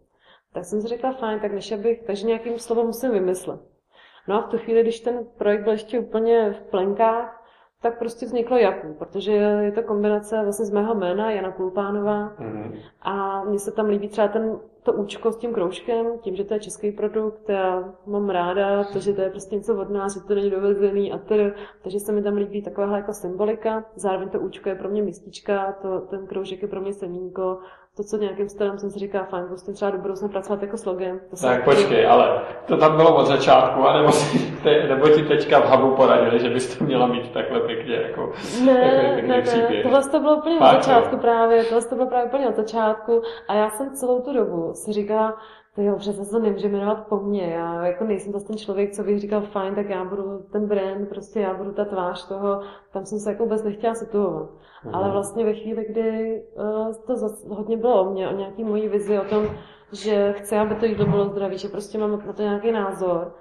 Tak 0.52 0.64
jsem 0.64 0.80
si 0.80 0.88
řekla, 0.88 1.12
fajn, 1.12 1.40
tak 1.40 1.52
než 1.52 1.72
abych, 1.72 2.02
takže 2.02 2.26
nějakým 2.26 2.58
slovem 2.58 2.86
musím 2.86 3.10
vymyslet. 3.10 3.60
No 4.28 4.34
a 4.34 4.46
v 4.46 4.50
tu 4.50 4.58
chvíli, 4.58 4.82
když 4.82 5.00
ten 5.00 5.26
projekt 5.38 5.62
byl 5.62 5.72
ještě 5.72 6.00
úplně 6.00 6.50
v 6.52 6.70
plenkách, 6.70 7.37
tak 7.82 7.98
prostě 7.98 8.26
vzniklo 8.26 8.56
Japu, 8.56 8.94
protože 8.94 9.32
je 9.32 9.72
to 9.72 9.82
kombinace 9.82 10.42
vlastně 10.42 10.66
z 10.66 10.70
mého 10.70 10.94
jména, 10.94 11.30
Jana 11.30 11.52
Kulpánová, 11.52 12.32
Mhm. 12.38 12.74
a 13.02 13.44
mně 13.44 13.58
se 13.58 13.72
tam 13.72 13.86
líbí 13.86 14.08
třeba 14.08 14.28
ten, 14.28 14.58
to 14.82 14.92
účko 14.92 15.32
s 15.32 15.36
tím 15.36 15.54
kroužkem, 15.54 16.06
tím, 16.20 16.36
že 16.36 16.44
to 16.44 16.54
je 16.54 16.60
český 16.60 16.92
produkt, 16.92 17.48
já 17.48 17.94
mám 18.06 18.30
ráda 18.30 18.84
to, 18.84 18.98
že 18.98 19.12
to 19.12 19.20
je 19.20 19.30
prostě 19.30 19.56
něco 19.56 19.80
od 19.80 19.90
nás, 19.90 20.14
že 20.14 20.20
to 20.20 20.34
není 20.34 20.50
dovezený 20.50 21.12
a 21.12 21.18
tedy, 21.18 21.52
takže 21.82 22.00
se 22.00 22.12
mi 22.12 22.22
tam 22.22 22.34
líbí 22.36 22.62
takováhle 22.62 22.98
jako 22.98 23.12
symbolika, 23.12 23.84
zároveň 23.94 24.28
to 24.28 24.40
účko 24.40 24.68
je 24.68 24.74
pro 24.74 24.88
mě 24.88 25.02
mistička, 25.02 25.72
to, 25.82 26.00
ten 26.00 26.26
kroužek 26.26 26.62
je 26.62 26.68
pro 26.68 26.80
mě 26.80 26.92
semínko, 26.92 27.58
to, 27.98 28.04
co 28.04 28.16
nějakým 28.16 28.48
stylem 28.48 28.78
jsem 28.78 28.90
si 28.90 28.98
říká, 28.98 29.24
fajn, 29.30 29.44
prostě 29.48 29.72
třeba 29.72 29.90
do 29.90 29.98
budoucna 29.98 30.28
pracovat 30.28 30.62
jako 30.62 30.76
slogan. 30.76 31.18
To 31.30 31.36
Tak 31.42 31.64
počkej, 31.64 32.06
ale 32.06 32.40
to 32.66 32.76
tam 32.76 32.96
bylo 32.96 33.16
od 33.16 33.26
začátku, 33.26 33.80
anebo, 33.88 34.12
si, 34.12 34.38
te, 34.62 34.88
nebo 34.88 35.08
ti 35.08 35.22
teďka 35.22 35.60
v 35.60 35.70
hubu 35.70 35.96
poradili, 35.96 36.38
že 36.40 36.50
bys 36.50 36.76
to 36.78 36.84
měla 36.84 37.06
mít 37.06 37.30
takhle 37.30 37.60
pěkně 37.60 37.94
jako 37.94 38.32
Ne, 38.64 38.74
takový 38.74 39.12
pěkný 39.14 39.28
ne, 39.28 39.36
ne, 39.36 39.42
příběh. 39.42 39.82
tohle 39.82 40.02
to 40.10 40.20
bylo 40.20 40.36
úplně 40.36 40.56
od 40.56 40.58
Fakt, 40.64 40.82
začátku 40.84 41.14
jo. 41.14 41.20
právě, 41.20 41.64
tohle 41.64 41.82
to 41.88 41.94
bylo 41.94 42.06
právě 42.08 42.26
úplně 42.26 42.48
od 42.48 42.56
začátku 42.56 43.22
a 43.48 43.54
já 43.54 43.70
jsem 43.70 43.90
celou 43.90 44.20
tu 44.20 44.32
dobu 44.32 44.70
si 44.74 44.92
říkala, 44.92 45.36
to 45.78 45.82
jo, 45.82 45.96
přece 45.96 46.24
se 46.24 46.30
to 46.30 46.38
nemůže 46.38 46.68
jmenovat 46.68 47.06
po 47.08 47.16
mně, 47.16 47.46
já 47.46 47.86
jako 47.86 48.04
nejsem 48.04 48.32
zase 48.32 48.46
ten 48.46 48.56
člověk, 48.56 48.92
co 48.92 49.02
bych 49.02 49.20
říkal, 49.20 49.40
fajn, 49.40 49.74
tak 49.74 49.88
já 49.88 50.04
budu 50.04 50.22
ten 50.52 50.68
brand, 50.68 51.08
prostě 51.08 51.40
já 51.40 51.54
budu 51.54 51.72
ta 51.72 51.84
tvář 51.84 52.28
toho, 52.28 52.60
tam 52.92 53.04
jsem 53.04 53.18
se 53.18 53.30
jako 53.30 53.42
vůbec 53.42 53.64
nechtěla 53.64 53.94
situovat. 53.94 54.50
Mhm. 54.84 54.94
Ale 54.94 55.10
vlastně 55.10 55.44
ve 55.44 55.54
chvíli, 55.54 55.86
kdy 55.90 56.42
uh, 56.56 56.92
to 57.06 57.16
zas, 57.16 57.48
hodně 57.48 57.76
bylo 57.76 58.02
o 58.02 58.10
mně, 58.10 58.28
o 58.28 58.32
nějaký 58.32 58.64
mojí 58.64 58.88
vizi, 58.88 59.18
o 59.18 59.24
tom, 59.24 59.46
že 59.92 60.32
chci, 60.32 60.56
aby 60.56 60.74
to 60.74 60.86
jídlo 60.86 61.06
bylo 61.06 61.24
zdravé, 61.24 61.58
že 61.58 61.68
prostě 61.68 61.98
mám 61.98 62.10
na 62.26 62.32
to 62.32 62.42
nějaký 62.42 62.72
názor, 62.72 63.32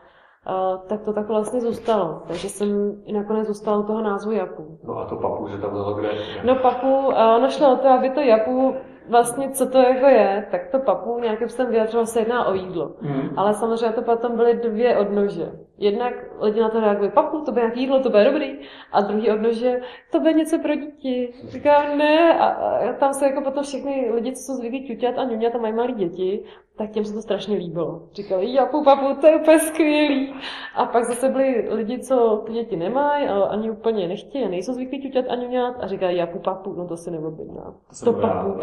uh, 0.49 0.87
tak 0.87 1.01
to 1.01 1.13
tak 1.13 1.27
vlastně 1.27 1.61
zůstalo. 1.61 2.21
Takže 2.27 2.49
jsem 2.49 3.01
i 3.05 3.13
nakonec 3.13 3.47
zůstala 3.47 3.77
u 3.77 3.83
toho 3.83 4.01
názvu 4.01 4.31
Japu. 4.31 4.79
No 4.83 4.97
a 4.97 5.05
to 5.05 5.15
papu, 5.15 5.47
že 5.47 5.57
tam 5.57 5.71
bylo 5.71 5.93
kde? 5.93 6.09
No 6.45 6.55
papu, 6.55 7.17
a 7.17 7.35
ono 7.35 7.49
šlo 7.49 7.73
o 7.73 7.75
to, 7.75 7.87
aby 7.87 8.09
to 8.09 8.19
Japu, 8.19 8.75
vlastně 9.09 9.49
co 9.49 9.69
to 9.69 9.77
jako 9.77 10.05
je, 10.05 10.47
tak 10.51 10.67
to 10.67 10.79
papu 10.79 11.19
nějakým 11.19 11.49
způsobem 11.49 11.71
vyjadřovalo 11.71 12.05
se 12.05 12.19
jedná 12.19 12.45
o 12.45 12.53
jídlo. 12.53 12.91
Mhm. 13.01 13.29
Ale 13.35 13.53
samozřejmě 13.53 13.95
to 13.95 14.01
potom 14.01 14.35
byly 14.35 14.53
dvě 14.53 14.97
odnože. 14.97 15.51
Jednak 15.77 16.13
lidi 16.41 16.59
na 16.59 16.69
to 16.69 16.79
reagují, 16.79 17.11
papu, 17.11 17.41
to 17.41 17.51
bude 17.51 17.61
nějaký 17.61 17.79
jídlo, 17.81 17.99
to 17.99 18.09
bude 18.09 18.23
dobrý. 18.23 18.59
A 18.91 19.01
druhý 19.01 19.31
odnože, 19.31 19.79
to 20.11 20.19
bude 20.19 20.33
něco 20.33 20.59
pro 20.59 20.75
děti. 20.75 21.33
Říkám, 21.43 21.97
ne. 21.97 22.39
A, 22.39 22.47
a 22.47 22.93
tam 22.93 23.13
se 23.13 23.25
jako 23.25 23.41
potom 23.41 23.63
všechny 23.63 24.11
lidi, 24.13 24.31
co 24.31 24.39
jsou 24.41 24.53
zvyklí 24.53 24.87
ťuťat 24.87 25.17
a 25.17 25.23
ňuňat 25.23 25.55
a 25.55 25.57
mají 25.57 25.73
malé 25.73 25.91
děti, 25.91 26.43
tak 26.77 26.91
těm 26.91 27.05
se 27.05 27.13
to 27.13 27.21
strašně 27.21 27.57
líbilo. 27.57 28.01
Říkali, 28.13 28.53
japu, 28.53 28.83
papu, 28.83 29.21
to 29.21 29.27
je 29.27 29.35
úplně 29.35 29.59
skvělý. 29.59 30.33
A 30.75 30.85
pak 30.85 31.03
zase 31.03 31.29
byli 31.29 31.67
lidi, 31.71 31.99
co 31.99 32.43
ty 32.45 32.53
děti 32.53 32.75
nemají, 32.75 33.27
a 33.27 33.43
ani 33.43 33.71
úplně 33.71 34.07
nechtějí, 34.07 34.49
nejsou 34.49 34.73
zvyklí 34.73 35.01
ťuťat 35.01 35.25
a 35.29 35.35
ňuňat 35.35 35.75
a 35.79 35.87
říkají, 35.87 36.17
japu, 36.17 36.39
papu, 36.39 36.73
no 36.73 36.87
to 36.87 36.97
si 36.97 37.11
neobjednám. 37.11 37.75
To 37.99 38.05
To 38.05 38.13
papu. 38.13 38.49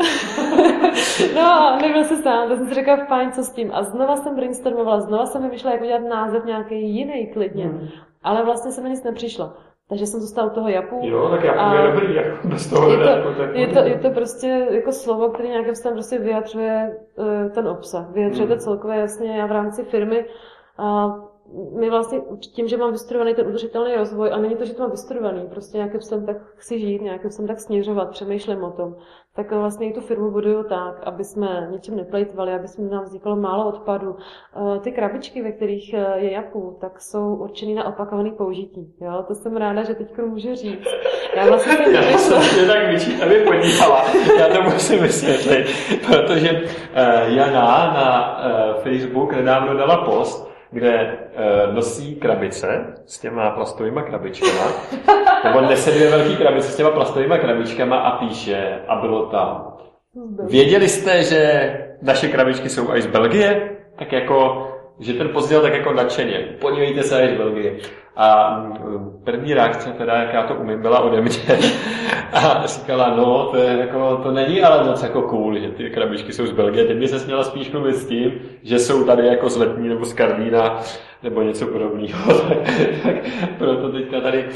no 1.34 1.42
a 1.42 1.76
nebyl 1.76 2.04
se 2.04 2.16
sám, 2.16 2.48
tak 2.48 2.58
jsem 2.58 2.68
si 2.68 2.74
řekla, 2.74 3.06
fajn, 3.06 3.32
co 3.32 3.42
s 3.42 3.52
tím. 3.52 3.70
A 3.74 3.82
znova 3.82 4.16
jsem 4.16 4.34
brainstormovala, 4.34 5.00
znova 5.00 5.26
jsem 5.26 5.42
vymýšlela, 5.42 5.74
jak 5.74 5.82
udělat 5.82 6.02
název 6.08 6.44
nějaký 6.44 6.94
jiný 6.94 7.26
klidně. 7.32 7.63
Mhm. 7.68 7.88
Ale 8.22 8.44
vlastně 8.44 8.72
jsem 8.72 8.84
na 8.84 8.90
nic 8.90 9.02
nepřišla. 9.04 9.56
Takže 9.88 10.06
jsem 10.06 10.20
zůstala 10.20 10.50
u 10.50 10.54
toho 10.54 10.68
Japu. 10.68 11.00
Jo, 11.02 11.28
tak 11.30 11.44
já 11.44 11.52
A- 11.52 11.74
je 11.74 11.92
dobrý, 11.92 12.14
jako 12.14 12.48
bez 12.48 12.70
toho 12.70 12.90
je, 12.90 12.96
to, 12.96 13.02
jako 13.02 13.32
ten 13.34 13.56
je, 13.56 13.66
to, 13.66 13.78
je 13.78 13.98
to 13.98 14.10
prostě 14.10 14.66
jako 14.70 14.92
slovo, 14.92 15.28
který 15.28 15.48
nějakým 15.48 15.74
způsobem 15.74 15.94
prostě 15.96 16.18
vyjadřuje 16.18 16.96
uh, 17.16 17.52
ten 17.52 17.68
obsah. 17.68 18.10
Vyjadřuje 18.10 18.46
to 18.48 18.52
Hmm. 18.54 18.60
celkově 18.60 18.96
jasně. 18.98 19.36
Já 19.36 19.46
v 19.46 19.52
rámci 19.52 19.84
firmy 19.84 20.24
a 20.78 21.14
my 21.78 21.90
vlastně 21.90 22.20
tím, 22.54 22.68
že 22.68 22.76
mám 22.76 22.92
vystudovaný 22.92 23.34
ten 23.34 23.46
udržitelný 23.46 23.94
rozvoj, 23.94 24.32
a 24.32 24.38
není 24.38 24.56
to, 24.56 24.64
že 24.64 24.74
to 24.74 24.82
mám 24.82 24.90
vystudovaný, 24.90 25.46
prostě 25.50 25.76
nějakým 25.76 26.00
jsem 26.00 26.26
tak 26.26 26.36
chci 26.56 26.78
žít, 26.80 27.02
nějakým 27.02 27.30
jsem 27.30 27.46
tak 27.46 27.60
směřovat, 27.60 28.10
přemýšlím 28.10 28.64
o 28.64 28.70
tom, 28.70 28.96
tak 29.36 29.52
vlastně 29.52 29.90
i 29.90 29.92
tu 29.92 30.00
firmu 30.00 30.30
buduju 30.30 30.62
tak, 30.62 31.00
aby 31.02 31.24
jsme 31.24 31.68
něčím 31.70 31.96
neplejtvali, 31.96 32.52
aby 32.52 32.68
jsme 32.68 32.90
nám 32.90 33.04
vzniklo 33.04 33.36
málo 33.36 33.68
odpadu. 33.68 34.16
Eh, 34.76 34.80
ty 34.80 34.92
krabičky, 34.92 35.42
ve 35.42 35.52
kterých 35.52 35.94
eh, 35.94 36.14
je 36.16 36.32
japu, 36.32 36.78
tak 36.80 37.00
jsou 37.00 37.34
určený 37.34 37.74
na 37.74 37.86
opakovaný 37.86 38.32
použití. 38.32 38.94
Jo? 39.00 39.24
To 39.28 39.34
jsem 39.34 39.56
ráda, 39.56 39.82
že 39.82 39.94
teď 39.94 40.18
můžu 40.18 40.54
říct. 40.54 40.86
Já 41.36 41.46
vlastně 41.46 41.72
jsem 41.72 41.94
Já 41.94 42.18
jsem 42.18 42.68
tak 42.68 42.88
vyčít, 42.88 43.22
aby 43.22 43.34
podívala. 43.34 44.04
Já 44.38 44.48
to 44.48 44.62
musím 44.62 44.98
vysvětlit, 44.98 45.66
protože 46.06 46.50
uh, 46.52 47.36
Jana 47.36 47.92
na 47.94 48.38
Facebook 48.82 49.32
nedávno 49.32 49.74
dala 49.76 49.96
post, 49.96 50.50
kde 50.70 51.18
nosí 51.72 52.14
krabice 52.14 52.94
s 53.06 53.18
těma 53.18 53.50
plastovými 53.50 54.00
krabičkama, 54.02 54.72
nebo 55.44 55.60
nese 55.60 55.90
dvě 55.90 56.10
velké 56.10 56.36
krabice 56.36 56.68
s 56.68 56.76
těma 56.76 56.90
plastovými 56.90 57.38
krabičkama 57.38 57.96
a 57.96 58.18
píše, 58.18 58.78
a 58.88 58.96
bylo 58.96 59.26
tam. 59.26 59.74
Věděli 60.48 60.88
jste, 60.88 61.22
že 61.22 61.72
naše 62.02 62.28
krabičky 62.28 62.68
jsou 62.68 62.90
až 62.90 63.02
z 63.02 63.06
Belgie? 63.06 63.70
Tak 63.96 64.12
jako, 64.12 64.68
že 65.00 65.12
ten 65.12 65.28
pozděl 65.28 65.62
tak 65.62 65.72
jako 65.72 65.92
nadšeně. 65.92 66.38
Podívejte 66.60 67.02
se 67.02 67.22
až 67.22 67.30
z 67.30 67.38
Belgie. 67.38 67.76
A 68.16 68.58
mm, 68.58 69.20
první 69.24 69.54
reakce, 69.54 69.90
teda, 69.90 70.16
jak 70.16 70.34
já 70.34 70.42
to 70.42 70.54
umím, 70.54 70.82
byla 70.82 71.00
ode 71.00 71.20
mě. 71.20 71.32
A 72.32 72.66
říkala, 72.66 73.16
no, 73.16 73.48
to, 73.50 73.56
je 73.56 73.76
jako, 73.78 74.20
to 74.22 74.30
není 74.30 74.62
ale 74.62 74.84
moc 74.84 75.02
jako 75.02 75.22
cool, 75.22 75.58
že 75.58 75.68
ty 75.68 75.90
krabičky 75.90 76.32
jsou 76.32 76.46
z 76.46 76.52
Belgie. 76.52 76.84
Teď 76.84 76.96
by 76.96 77.08
se 77.08 77.20
směla 77.20 77.44
spíš 77.44 77.72
mluvit 77.72 77.96
s 77.96 78.06
tím, 78.06 78.40
že 78.62 78.78
jsou 78.78 79.04
tady 79.04 79.26
jako 79.26 79.48
z 79.48 79.56
Letní 79.56 79.88
nebo 79.88 80.04
z 80.04 80.12
Karlína 80.12 80.80
nebo 81.24 81.42
něco 81.42 81.66
podobného. 81.66 82.34
tak, 83.02 83.14
proto 83.58 83.92
teďka 83.92 84.20
tady 84.20 84.44
uh, 84.44 84.52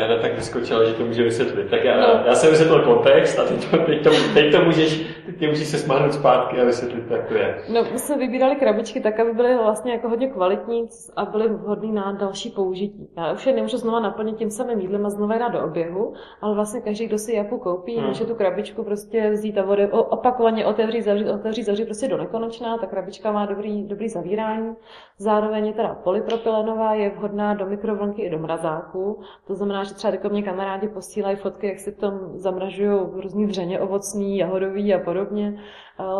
Jana 0.00 0.16
tak 0.22 0.34
vyskočila, 0.34 0.84
že 0.84 0.94
to 0.94 1.04
může 1.04 1.22
vysvětlit. 1.22 1.70
Tak 1.70 1.84
já, 1.84 2.00
no. 2.00 2.22
já 2.26 2.34
jsem 2.34 2.50
vysvětlil 2.50 2.82
kontext 2.82 3.38
a 3.38 3.44
teď 3.44 3.70
to, 3.70 3.78
teď 3.78 4.04
to, 4.04 4.10
teď 4.34 4.52
to 4.52 4.64
můžeš, 4.64 5.06
teď 5.38 5.50
musíš 5.50 5.68
se 5.68 5.78
smáhnout 5.78 6.14
zpátky 6.14 6.60
a 6.60 6.64
vysvětlit, 6.64 7.10
jak 7.10 7.28
to 7.28 7.34
je. 7.34 7.58
No, 7.72 7.82
my 7.92 7.98
jsme 7.98 8.18
vybírali 8.18 8.56
krabičky 8.56 9.00
tak, 9.00 9.20
aby 9.20 9.32
byly 9.32 9.56
vlastně 9.56 9.92
jako 9.92 10.08
hodně 10.08 10.28
kvalitní 10.28 10.88
a 11.16 11.24
byly 11.24 11.48
vhodné 11.48 11.92
na 11.92 12.12
další 12.12 12.50
použití. 12.50 13.08
Já 13.16 13.32
už 13.32 13.46
je 13.46 13.52
nemůžu 13.52 13.76
znova 13.76 14.00
naplnit 14.00 14.36
tím 14.36 14.50
samým 14.50 14.80
jídlem 14.80 15.06
a 15.06 15.10
znova 15.10 15.38
dát 15.38 15.48
do 15.48 15.64
oběhu, 15.64 16.14
ale 16.40 16.54
vlastně 16.54 16.80
každý, 16.80 17.06
kdo 17.06 17.18
si 17.18 17.32
japu 17.32 17.58
koupí, 17.58 17.96
hmm. 17.96 18.06
může 18.06 18.24
tu 18.24 18.34
krabičku 18.34 18.84
prostě 18.84 19.30
vzít 19.30 19.58
a 19.58 19.62
vody, 19.62 19.88
opakovaně 19.92 20.66
otevřít, 20.66 21.02
zavřít, 21.02 21.30
otevřít, 21.30 21.62
zavřít 21.62 21.84
prostě 21.84 22.08
do 22.08 22.16
nekonečná. 22.16 22.78
Ta 22.78 22.86
krabička 22.86 23.32
má 23.32 23.46
dobrý, 23.46 23.84
dobrý 23.84 24.08
zavírání. 24.08 24.74
Zároveň 25.18 25.66
je 25.66 25.72
teda 25.72 25.91
polypropylenová, 25.94 26.94
je 26.94 27.10
vhodná 27.10 27.54
do 27.54 27.66
mikrovlnky 27.66 28.22
i 28.22 28.30
do 28.30 28.38
mrazáku. 28.38 29.20
To 29.46 29.54
znamená, 29.54 29.84
že 29.84 29.94
třeba 29.94 30.28
mě 30.28 30.42
kamarádi 30.42 30.88
posílají 30.88 31.36
fotky, 31.36 31.66
jak 31.66 31.78
si 31.78 31.92
v 31.92 31.98
tom 31.98 32.20
zamražují 32.34 33.00
různý 33.12 33.46
dřeně 33.46 33.80
ovocný, 33.80 34.38
jahodový 34.38 34.94
a 34.94 34.98
podobně. 34.98 35.58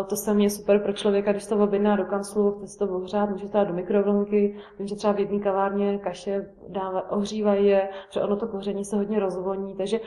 To 0.09 0.15
samé 0.15 0.43
je 0.43 0.49
super 0.49 0.79
pro 0.79 0.93
člověka, 0.93 1.31
když 1.31 1.47
to 1.47 1.57
objedná 1.57 1.95
do 1.95 2.05
kanclu, 2.05 2.51
chce 2.51 2.67
si 2.67 2.79
to 2.79 2.85
ohřát, 2.85 3.29
může 3.29 3.45
to 3.45 3.57
dát 3.57 3.63
do 3.63 3.73
mikrovlnky. 3.73 4.57
Vím, 4.79 4.87
že 4.87 4.95
třeba 4.95 5.13
v 5.13 5.19
jedné 5.19 5.39
kavárně 5.39 5.97
kaše 5.97 6.53
dáva, 6.67 7.11
ohřívají 7.11 7.67
je, 7.67 7.89
že 8.09 8.21
ono 8.21 8.35
to 8.35 8.47
koření 8.47 8.85
se 8.85 8.95
hodně 8.95 9.19
rozvoní, 9.19 9.75
takže 9.75 9.99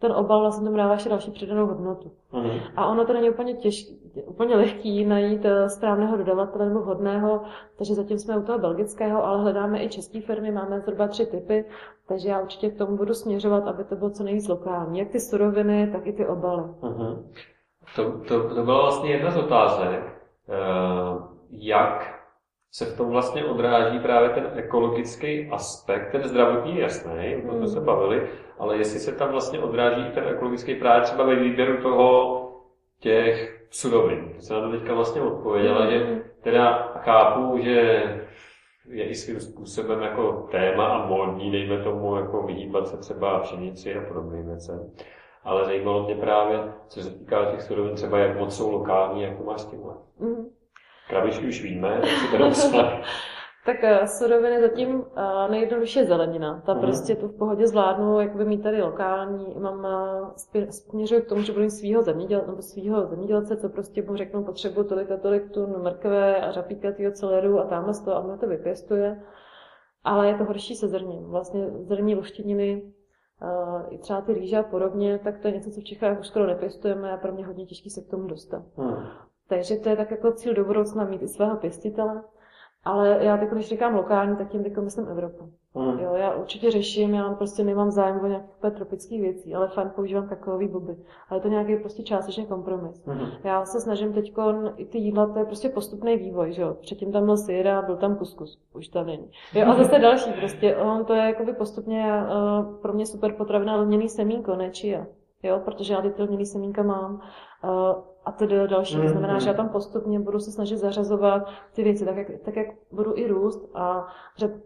ten 0.00 0.12
obal 0.12 0.40
vlastně 0.40 0.64
tomu 0.64 0.76
dává 0.76 0.92
ještě 0.92 1.08
další 1.08 1.30
přidanou 1.30 1.66
hodnotu. 1.66 2.12
Mm. 2.32 2.50
A 2.76 2.86
ono 2.86 3.04
to 3.04 3.12
není 3.12 3.30
úplně 3.30 3.54
těžké, 3.54 3.92
úplně 4.26 4.56
lehký 4.56 5.04
najít 5.04 5.44
eh, 5.44 5.68
správného 5.68 6.16
dodavatele 6.16 6.66
nebo 6.66 6.80
vhodného, 6.80 7.42
takže 7.78 7.94
zatím 7.94 8.18
jsme 8.18 8.38
u 8.38 8.42
toho 8.42 8.58
belgického, 8.58 9.24
ale 9.24 9.42
hledáme 9.42 9.84
i 9.84 9.88
české 9.88 10.20
firmy, 10.20 10.50
máme 10.50 10.80
zhruba 10.80 11.08
tři 11.08 11.26
typy, 11.26 11.64
takže 12.08 12.28
já 12.28 12.40
určitě 12.40 12.70
k 12.70 12.78
tomu 12.78 12.96
budu 12.96 13.14
směřovat, 13.14 13.66
aby 13.66 13.84
to 13.84 13.96
bylo 13.96 14.10
co 14.10 14.24
nejvíc 14.24 14.48
lokální. 14.48 14.98
Jak 14.98 15.08
ty 15.08 15.20
suroviny, 15.20 15.90
tak 15.92 16.06
i 16.06 16.12
ty 16.12 16.26
obaly. 16.26 16.62
Mm. 16.62 17.32
To, 17.96 18.12
to, 18.28 18.54
to 18.54 18.64
byla 18.64 18.82
vlastně 18.82 19.10
jedna 19.10 19.30
z 19.30 19.36
otázek. 19.36 20.18
Eh, 20.48 21.22
jak 21.50 22.17
se 22.70 22.84
v 22.84 22.96
tom 22.96 23.10
vlastně 23.10 23.44
odráží 23.44 23.98
právě 23.98 24.28
ten 24.28 24.50
ekologický 24.56 25.48
aspekt, 25.50 26.10
ten 26.12 26.28
zdravotní 26.28 26.76
je 26.76 26.82
jasný, 26.82 27.36
o 27.36 27.48
tom 27.48 27.56
jsme 27.56 27.68
se 27.68 27.76
hmm. 27.76 27.86
bavili, 27.86 28.28
ale 28.58 28.76
jestli 28.76 28.98
se 28.98 29.12
tam 29.12 29.30
vlastně 29.32 29.58
odráží 29.58 30.10
ten 30.14 30.24
ekologický 30.28 30.74
právě 30.74 31.02
třeba 31.02 31.24
ve 31.24 31.34
výběru 31.34 31.82
toho 31.82 32.44
těch 33.00 33.64
surovin. 33.70 34.32
To 34.36 34.42
se 34.42 34.54
na 34.54 34.60
to 34.60 34.70
teďka 34.70 34.94
vlastně 34.94 35.22
odpověděla, 35.22 35.90
že 35.90 35.98
hmm. 35.98 36.20
teda 36.42 36.92
chápu, 36.96 37.58
že 37.58 38.02
je 38.88 39.04
i 39.04 39.14
svým 39.14 39.40
způsobem 39.40 40.02
jako 40.02 40.48
téma 40.50 40.86
a 40.86 41.06
módní, 41.06 41.50
dejme 41.50 41.82
tomu, 41.82 42.16
jako 42.16 42.42
vyhýbat 42.42 42.88
se 42.88 42.96
třeba 42.96 43.38
pšenici 43.38 43.94
a 43.94 44.08
podobným 44.08 44.46
věcem. 44.46 44.90
Ale 45.44 45.64
zajímalo 45.64 46.04
mě 46.04 46.14
právě, 46.14 46.72
co 46.88 47.02
se 47.02 47.18
týká 47.18 47.44
těch 47.44 47.62
surovin, 47.62 47.94
třeba 47.94 48.18
jak 48.18 48.38
moc 48.38 48.56
jsou 48.56 48.70
lokální, 48.70 49.22
jak 49.22 49.36
to 49.36 49.44
máš 49.44 49.60
s 49.60 49.66
tímhle. 49.66 49.94
Mm. 50.18 50.57
Krabičky 51.08 51.46
už 51.46 51.62
víme, 51.62 52.00
tak 52.00 52.54
si 52.54 52.72
to 52.72 52.78
Tak 53.66 53.76
uh, 53.82 54.06
suroviny 54.06 54.60
zatím 54.60 54.94
uh, 54.94 55.04
nejjednodušší 55.50 55.98
je 55.98 56.04
zelenina. 56.04 56.62
Ta 56.66 56.74
mm. 56.74 56.80
prostě 56.80 57.14
tu 57.16 57.28
v 57.28 57.38
pohodě 57.38 57.66
zvládnu, 57.66 58.20
jak 58.20 58.36
by 58.36 58.44
mít 58.44 58.62
tady 58.62 58.82
lokální. 58.82 59.54
Mám 59.58 59.78
uh, 59.78 60.70
směřuju 60.70 61.22
k 61.22 61.28
tomu, 61.28 61.42
že 61.42 61.52
budu 61.52 61.64
mít 61.64 61.70
svého 61.70 62.02
zeměděl, 62.02 62.44
nebo 62.46 62.62
svého 62.62 63.06
zemědělce, 63.06 63.56
co 63.56 63.68
prostě 63.68 64.02
mu 64.02 64.16
řeknu, 64.16 64.44
potřebuji 64.44 64.84
tolik 64.84 65.10
a 65.10 65.16
tolik 65.16 65.50
tun 65.50 65.82
mrkve 65.82 66.40
a 66.40 66.52
řapíkatýho 66.52 67.12
celeru 67.12 67.60
a 67.60 67.64
tamhle 67.64 67.92
to 68.04 68.16
a 68.16 68.22
mě 68.22 68.36
to 68.36 68.46
vypěstuje. 68.46 69.22
Ale 70.04 70.28
je 70.28 70.34
to 70.34 70.44
horší 70.44 70.74
se 70.74 70.88
zrním. 70.88 71.24
Vlastně 71.24 71.70
zrní 71.70 72.14
luštěniny, 72.14 72.92
i 73.90 73.98
třeba 73.98 74.20
ty 74.20 74.34
rýže 74.34 74.58
a 74.58 74.62
podobně, 74.62 75.18
tak 75.24 75.38
to 75.38 75.48
je 75.48 75.54
něco, 75.54 75.70
co 75.70 75.80
v 75.80 75.84
Čechách 75.84 76.20
už 76.20 76.26
skoro 76.26 76.46
nepěstujeme 76.46 77.12
a 77.12 77.16
pro 77.16 77.32
mě 77.32 77.46
hodně 77.46 77.66
těžký 77.66 77.90
se 77.90 78.00
k 78.00 78.10
tomu 78.10 78.28
dostat. 78.28 78.62
Mm. 78.76 78.96
Takže 79.48 79.76
to 79.76 79.88
je 79.88 79.96
tak 79.96 80.10
jako 80.10 80.32
cíl 80.32 80.54
do 80.54 80.64
budoucna 80.64 81.04
mít 81.04 81.22
i 81.22 81.28
svého 81.28 81.56
pěstitele. 81.56 82.22
Ale 82.84 83.18
já 83.20 83.36
teď, 83.36 83.48
když 83.48 83.68
říkám 83.68 83.94
lokální, 83.94 84.36
tak 84.36 84.48
tím 84.48 84.62
teď 84.62 84.76
myslím 84.76 85.08
Evropu. 85.08 85.52
Mm. 85.74 85.98
Jo, 85.98 86.14
já 86.14 86.34
určitě 86.34 86.70
řeším, 86.70 87.14
já 87.14 87.34
prostě 87.34 87.64
nemám 87.64 87.90
zájem 87.90 88.20
o 88.20 88.26
nějaké 88.26 88.70
tropické 88.70 89.20
věcí, 89.20 89.54
ale 89.54 89.68
fajn 89.68 89.90
používám 89.96 90.28
takový 90.28 90.68
boby. 90.68 90.96
Ale 91.28 91.38
je 91.38 91.42
to 91.42 91.48
nějaký 91.48 91.76
prostě 91.76 92.02
částečně 92.02 92.46
kompromis. 92.46 93.04
Mm. 93.04 93.20
Já 93.44 93.64
se 93.64 93.80
snažím 93.80 94.12
teď 94.12 94.34
i 94.76 94.86
ty 94.86 94.98
jídla, 94.98 95.26
to 95.26 95.38
je 95.38 95.44
prostě 95.44 95.68
postupný 95.68 96.16
vývoj, 96.16 96.52
že 96.52 96.62
jo. 96.62 96.76
Předtím 96.80 97.12
tam 97.12 97.24
byl 97.24 97.36
syr 97.36 97.68
a 97.68 97.82
byl 97.82 97.96
tam 97.96 98.16
kuskus, 98.16 98.58
už 98.74 98.88
tam 98.88 99.06
není. 99.06 99.30
Jo, 99.54 99.66
a 99.66 99.74
zase 99.74 99.98
další, 99.98 100.32
prostě 100.32 100.76
on 100.76 101.04
to 101.04 101.14
je 101.14 101.22
jakoby 101.22 101.52
postupně 101.52 102.12
uh, 102.12 102.80
pro 102.82 102.92
mě 102.92 103.06
super 103.06 103.32
potravina 103.32 103.76
lněný 103.76 104.08
semínko, 104.08 104.56
ne 104.56 104.70
čia. 104.70 105.06
Jo, 105.42 105.60
protože 105.64 105.94
já 105.94 106.00
ty 106.00 106.22
lněný 106.22 106.46
semínka 106.46 106.82
mám. 106.82 107.20
Uh, 107.64 108.02
a 108.28 108.32
to 108.32 108.66
další. 108.66 109.00
To 109.00 109.08
znamená, 109.08 109.38
že 109.38 109.48
já 109.48 109.54
tam 109.54 109.68
postupně 109.68 110.20
budu 110.20 110.38
se 110.40 110.52
snažit 110.52 110.76
zařazovat 110.76 111.48
ty 111.72 111.82
věci, 111.82 112.04
tak 112.04 112.16
jak, 112.16 112.28
tak 112.44 112.56
jak 112.56 112.66
budu 112.92 113.18
i 113.18 113.26
růst 113.26 113.70
a 113.74 114.06
že 114.36 114.60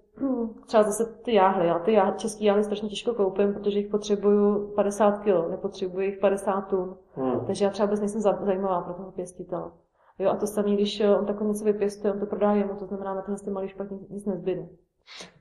třeba 0.66 0.82
zase 0.82 1.04
ty 1.22 1.34
jáhly. 1.34 1.66
Já 1.66 1.78
ty 1.78 1.92
jáhly, 1.92 2.14
český 2.16 2.44
jáhly 2.44 2.64
strašně 2.64 2.88
těžko 2.88 3.14
koupím, 3.14 3.54
protože 3.54 3.78
jich 3.78 3.90
potřebuju 3.90 4.72
50 4.74 5.18
kg, 5.18 5.50
nepotřebuji 5.50 6.00
jich 6.00 6.18
50 6.18 6.60
tun. 6.60 6.96
Mm. 7.16 7.40
Takže 7.46 7.64
já 7.64 7.70
třeba 7.70 7.86
vůbec 7.86 8.00
nejsem 8.00 8.20
zajímavá 8.20 8.80
pro 8.80 8.94
toho 8.94 9.12
pěstitele. 9.12 9.70
Jo, 10.18 10.30
a 10.30 10.36
to 10.36 10.46
samé, 10.46 10.70
když 10.74 11.02
on 11.18 11.26
takové 11.26 11.50
něco 11.50 11.64
vypěstuje, 11.64 12.12
on 12.12 12.20
to 12.20 12.26
prodá 12.26 12.52
jemu, 12.52 12.74
to 12.74 12.86
znamená, 12.86 13.14
na 13.14 13.22
tenhle 13.22 13.52
malý 13.52 13.68
špatně 13.68 13.98
nic 14.10 14.26
nezbyde. 14.26 14.68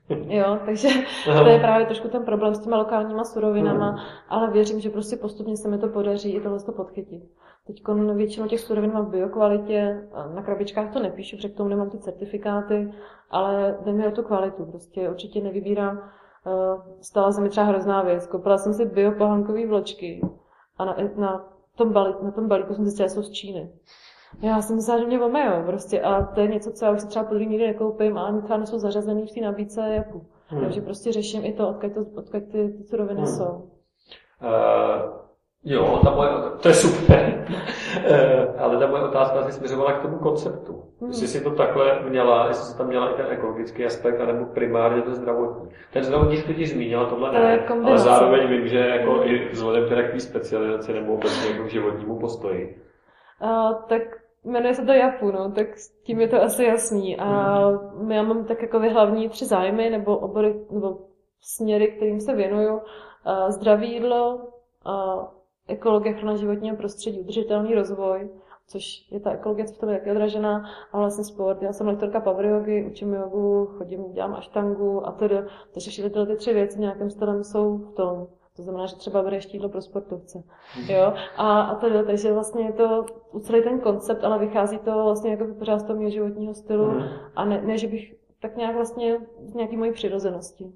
Jo, 0.26 0.58
takže 0.66 0.88
to 1.24 1.48
je 1.48 1.58
právě 1.58 1.86
trošku 1.86 2.08
ten 2.08 2.24
problém 2.24 2.54
s 2.54 2.60
těma 2.60 2.76
lokálníma 2.76 3.24
surovinama, 3.24 3.90
mm. 3.90 3.98
ale 4.28 4.50
věřím, 4.50 4.80
že 4.80 4.90
prostě 4.90 5.16
postupně 5.16 5.56
se 5.56 5.68
mi 5.68 5.78
to 5.78 5.88
podaří 5.88 6.34
i 6.34 6.40
tohle 6.40 6.60
to 6.60 6.72
podchytit. 6.72 7.22
Teď 7.66 7.82
většinou 8.14 8.46
těch 8.46 8.60
surovin 8.60 8.92
mám 8.92 9.06
v 9.06 9.10
biokvalitě, 9.10 10.08
na 10.34 10.42
krabičkách 10.42 10.92
to 10.92 10.98
nepíšu, 10.98 11.36
protože 11.36 11.48
k 11.48 11.56
tomu 11.56 11.68
nemám 11.68 11.90
ty 11.90 11.98
certifikáty, 11.98 12.94
ale 13.30 13.78
jde 13.84 13.92
mi 13.92 14.06
o 14.06 14.10
tu 14.10 14.22
kvalitu, 14.22 14.64
prostě 14.64 15.10
určitě 15.10 15.40
nevybírám. 15.40 15.98
Eh, 16.46 17.02
stala 17.02 17.32
se 17.32 17.40
mi 17.40 17.48
třeba 17.48 17.66
hrozná 17.66 18.02
věc, 18.02 18.26
koupila 18.26 18.58
jsem 18.58 18.74
si 18.74 18.86
biopohankový 18.86 19.66
vločky 19.66 20.20
a 20.78 20.84
na, 20.84 20.96
na, 21.16 21.48
tom 21.76 21.92
balíku, 21.92 22.24
na 22.24 22.30
tom 22.30 22.48
balíku 22.48 22.74
jsem 22.74 22.84
zjistila, 22.84 23.08
že 23.08 23.14
jsou 23.14 23.22
z 23.22 23.30
Číny. 23.30 23.72
Já 24.40 24.62
jsem 24.62 24.76
myslela, 24.76 25.00
že 25.00 25.06
mě 25.06 25.20
omejou 25.20 25.62
prostě 25.66 26.00
a 26.00 26.22
to 26.22 26.40
je 26.40 26.48
něco, 26.48 26.72
co 26.72 26.84
já 26.84 26.90
už 26.90 27.00
si 27.00 27.08
třeba 27.08 27.24
podruhý 27.24 27.46
nikdy 27.46 27.66
nekoupím 27.66 28.18
a 28.18 28.26
ani 28.26 28.42
třeba 28.42 28.56
nejsou 28.56 28.78
zařazený 28.78 29.26
v 29.26 29.34
té 29.34 29.40
nabídce 29.40 29.80
jaku. 29.80 30.26
Hmm. 30.46 30.60
Takže 30.60 30.80
prostě 30.80 31.12
řeším 31.12 31.44
i 31.44 31.52
to, 31.52 31.68
odkud, 31.68 31.94
to, 31.94 32.00
odkud 32.00 32.42
ty, 32.52 32.68
ty 32.68 32.84
suroviny 32.84 33.20
hmm. 33.20 33.26
jsou. 33.26 33.68
Uh, 34.42 35.22
Jo, 35.64 36.00
ta 36.04 36.10
moje, 36.10 36.30
to 36.62 36.68
je 36.68 36.74
super. 36.74 37.32
Eh, 38.04 38.48
ale 38.58 38.78
ta 38.78 38.86
moje 38.86 39.02
otázka 39.02 39.38
asi 39.38 39.52
směřovala 39.52 39.92
k 39.92 40.02
tomu 40.02 40.18
konceptu. 40.18 40.84
Hmm. 41.00 41.10
Jestli 41.10 41.28
si 41.28 41.44
to 41.44 41.50
takhle 41.50 42.02
měla, 42.08 42.48
jestli 42.48 42.64
si 42.64 42.78
tam 42.78 42.86
měla 42.86 43.10
i 43.10 43.14
ten 43.14 43.26
ekologický 43.30 43.84
aspekt, 43.84 44.20
anebo 44.20 44.44
primárně 44.44 45.02
ten 45.02 45.14
zdravotní. 45.14 45.68
Ten 45.92 46.04
zdravotní 46.04 46.36
jsi 46.36 46.46
totiž 46.46 46.72
zmínila, 46.72 47.06
tohle 47.06 47.32
ne, 47.32 47.66
ale 47.84 47.98
zároveň 47.98 48.48
vím, 48.48 48.68
že 48.68 48.78
jako 48.78 49.24
i 49.24 49.48
vzhledem 49.48 49.84
k 49.88 50.20
specializaci 50.20 50.92
nebo 50.92 51.14
obecně 51.14 51.50
jako 51.50 51.64
k 51.64 51.70
životnímu 51.70 52.18
postoji. 52.18 52.82
Uh, 53.42 53.74
tak 53.88 54.02
Jmenuje 54.44 54.74
se 54.74 54.82
to 54.82 54.92
Japu, 54.92 55.30
no, 55.30 55.52
tak 55.52 55.78
s 55.78 56.02
tím 56.02 56.20
je 56.20 56.28
to 56.28 56.42
asi 56.42 56.64
jasný. 56.64 57.16
A 57.16 57.60
já 58.08 58.22
mám 58.22 58.44
tak 58.44 58.62
jako 58.62 58.78
hlavní 58.78 59.28
tři 59.28 59.46
zájmy 59.46 59.90
nebo 59.90 60.18
obory, 60.18 60.66
nebo 60.70 60.98
směry, 61.40 61.88
kterým 61.88 62.20
se 62.20 62.34
věnuju. 62.34 62.80
Zdraví 63.48 63.92
jídlo, 63.92 64.40
ekologie, 65.68 66.14
ochrana 66.14 66.36
životního 66.36 66.76
prostředí, 66.76 67.20
udržitelný 67.20 67.74
rozvoj, 67.74 68.30
což 68.66 69.10
je 69.10 69.20
ta 69.20 69.30
ekologie, 69.30 69.64
co 69.66 69.74
v 69.74 69.78
tom 69.78 69.88
je 69.88 69.98
taky 69.98 70.10
odražená, 70.10 70.64
a 70.92 70.98
vlastně 70.98 71.24
sport. 71.24 71.62
Já 71.62 71.72
jsem 71.72 71.86
lektorka 71.86 72.20
power 72.20 72.46
yogi, 72.46 72.86
učím 72.90 73.14
jogu, 73.14 73.66
chodím, 73.66 74.12
dělám 74.12 74.34
aštangu 74.34 75.06
a 75.06 75.12
tedy. 75.12 75.36
Takže 75.74 75.90
všechny 75.90 76.10
tyhle 76.10 76.26
ty 76.26 76.36
tři 76.36 76.54
věci 76.54 76.80
nějakým 76.80 77.10
stylem 77.10 77.44
jsou 77.44 77.78
v 77.78 77.94
tom. 77.94 78.26
To 78.56 78.62
znamená, 78.62 78.86
že 78.86 78.96
třeba 78.96 79.22
bereš 79.22 79.54
jídlo 79.54 79.68
pro 79.68 79.80
sportovce. 79.82 80.42
Jo? 80.88 81.12
A, 81.36 81.60
a 81.62 81.74
tedy, 81.74 82.04
takže 82.06 82.32
vlastně 82.32 82.64
je 82.64 82.72
to 82.72 83.06
celý 83.40 83.62
ten 83.62 83.80
koncept, 83.80 84.24
ale 84.24 84.38
vychází 84.38 84.78
to 84.78 85.04
vlastně 85.04 85.30
jako 85.30 85.44
pořád 85.58 85.78
z 85.78 85.84
toho 85.84 85.98
mého 85.98 86.10
životního 86.10 86.54
stylu 86.54 86.86
Mhm. 86.90 87.08
a 87.36 87.44
ne, 87.44 87.62
ne, 87.62 87.78
že 87.78 87.88
bych 87.88 88.14
tak 88.42 88.56
nějak 88.56 88.74
vlastně 88.76 89.18
z 89.44 89.54
nějaký 89.54 89.76
mojí 89.76 89.92
přirozenosti. 89.92 90.72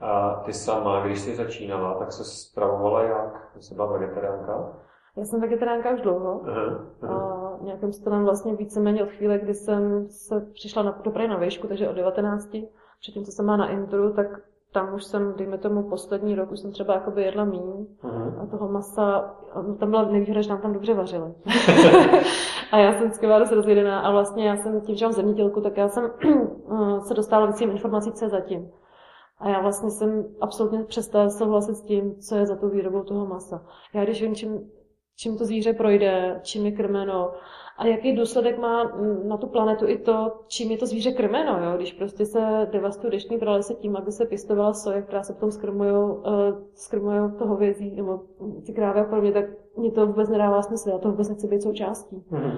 A 0.00 0.42
ty 0.46 0.52
sama, 0.52 1.06
když 1.06 1.20
jsi 1.20 1.36
začínala, 1.36 1.94
tak 1.98 2.12
se 2.12 2.24
stravovala 2.24 3.02
jak? 3.02 3.48
Jsi 3.60 3.74
byla 3.74 3.92
vegetariánka? 3.98 4.76
Já 5.16 5.24
jsem 5.24 5.40
vegetariánka 5.40 5.90
už 5.90 6.00
dlouho. 6.00 6.40
Aha, 6.48 6.86
aha. 7.02 7.16
A 7.60 7.64
nějakým 7.64 7.92
stylem 7.92 8.24
vlastně 8.24 8.54
víceméně 8.54 9.02
od 9.02 9.10
chvíle, 9.10 9.38
kdy 9.38 9.54
jsem 9.54 10.08
se 10.08 10.40
přišla 10.54 10.82
na, 10.82 10.90
do 11.04 11.10
Prahy 11.10 11.28
na 11.28 11.36
výšku, 11.36 11.66
takže 11.66 11.88
od 11.88 11.92
19, 11.96 12.48
předtím, 13.00 13.24
co 13.24 13.32
jsem 13.32 13.46
má 13.46 13.56
na 13.56 13.68
intru, 13.68 14.12
tak 14.12 14.26
tam 14.76 14.94
už 14.94 15.04
jsem, 15.04 15.34
dejme 15.36 15.58
tomu, 15.58 15.88
poslední 15.88 16.34
rok, 16.34 16.52
už 16.52 16.60
jsem 16.60 16.72
třeba 16.72 16.94
jakoby 16.94 17.22
jedla 17.22 17.44
míň 17.44 17.86
aha. 18.02 18.34
a 18.42 18.46
toho 18.46 18.68
masa, 18.68 19.34
no, 19.56 19.74
tam 19.74 19.90
byla 19.90 20.02
nevýhoda, 20.04 20.40
že 20.40 20.50
nám 20.50 20.60
tam 20.60 20.72
dobře 20.72 20.94
vařili. 20.94 21.34
a 22.72 22.78
já 22.78 22.92
jsem 22.92 23.10
byla 23.20 23.38
dost 23.38 23.52
rozjedená 23.52 24.00
a 24.00 24.10
vlastně 24.10 24.48
já 24.48 24.56
jsem 24.56 24.80
tím, 24.80 24.96
že 24.96 25.04
mám 25.04 25.12
zemědělku, 25.12 25.60
tak 25.60 25.76
já 25.76 25.88
jsem 25.88 26.04
eh, 26.24 27.00
se 27.00 27.14
dostala 27.14 27.46
víc 27.46 27.60
informací, 27.60 28.12
co 28.12 28.24
je 28.24 28.28
zatím. 28.28 28.70
A 29.38 29.48
já 29.48 29.60
vlastně 29.60 29.90
jsem 29.90 30.24
absolutně 30.40 30.84
přestala 30.84 31.30
souhlasit 31.30 31.74
s 31.74 31.82
tím, 31.82 32.16
co 32.20 32.36
je 32.36 32.46
za 32.46 32.56
tou 32.56 32.68
výrobou 32.68 33.02
toho 33.02 33.26
masa. 33.26 33.66
Já 33.94 34.04
když 34.04 34.22
vím, 34.22 34.34
čím, 34.34 34.70
čím 35.16 35.38
to 35.38 35.44
zvíře 35.44 35.72
projde, 35.72 36.40
čím 36.42 36.66
je 36.66 36.72
krmeno 36.72 37.32
a 37.78 37.86
jaký 37.86 38.16
důsledek 38.16 38.58
má 38.58 38.84
mm, 38.84 39.28
na 39.28 39.36
tu 39.36 39.46
planetu 39.46 39.88
i 39.88 39.98
to, 39.98 40.40
čím 40.46 40.70
je 40.70 40.78
to 40.78 40.86
zvíře 40.86 41.12
krmeno, 41.12 41.64
jo? 41.64 41.76
když 41.76 41.92
prostě 41.92 42.26
se 42.26 42.68
devastují 42.72 43.10
deštní 43.10 43.38
pralesy 43.38 43.74
tím, 43.74 43.96
aby 43.96 44.12
se 44.12 44.26
pěstovala 44.26 44.72
soja, 44.72 45.02
která 45.02 45.22
se 45.22 45.32
potom 45.32 45.50
skrmujou, 45.50 46.14
uh, 46.14 46.24
skrmujou 46.74 47.30
to 47.30 47.46
hovězí 47.46 47.96
nebo 47.96 48.20
ty 48.66 48.72
krávy 48.72 49.00
a 49.00 49.04
podobně, 49.04 49.32
tak 49.32 49.44
mě 49.76 49.90
to 49.90 50.06
vůbec 50.06 50.28
nedává 50.28 50.62
smysl, 50.62 50.88
já 50.88 50.98
to 50.98 51.10
vůbec 51.10 51.28
nechci 51.28 51.48
být 51.48 51.62
součástí. 51.62 52.24
Mhm. 52.30 52.52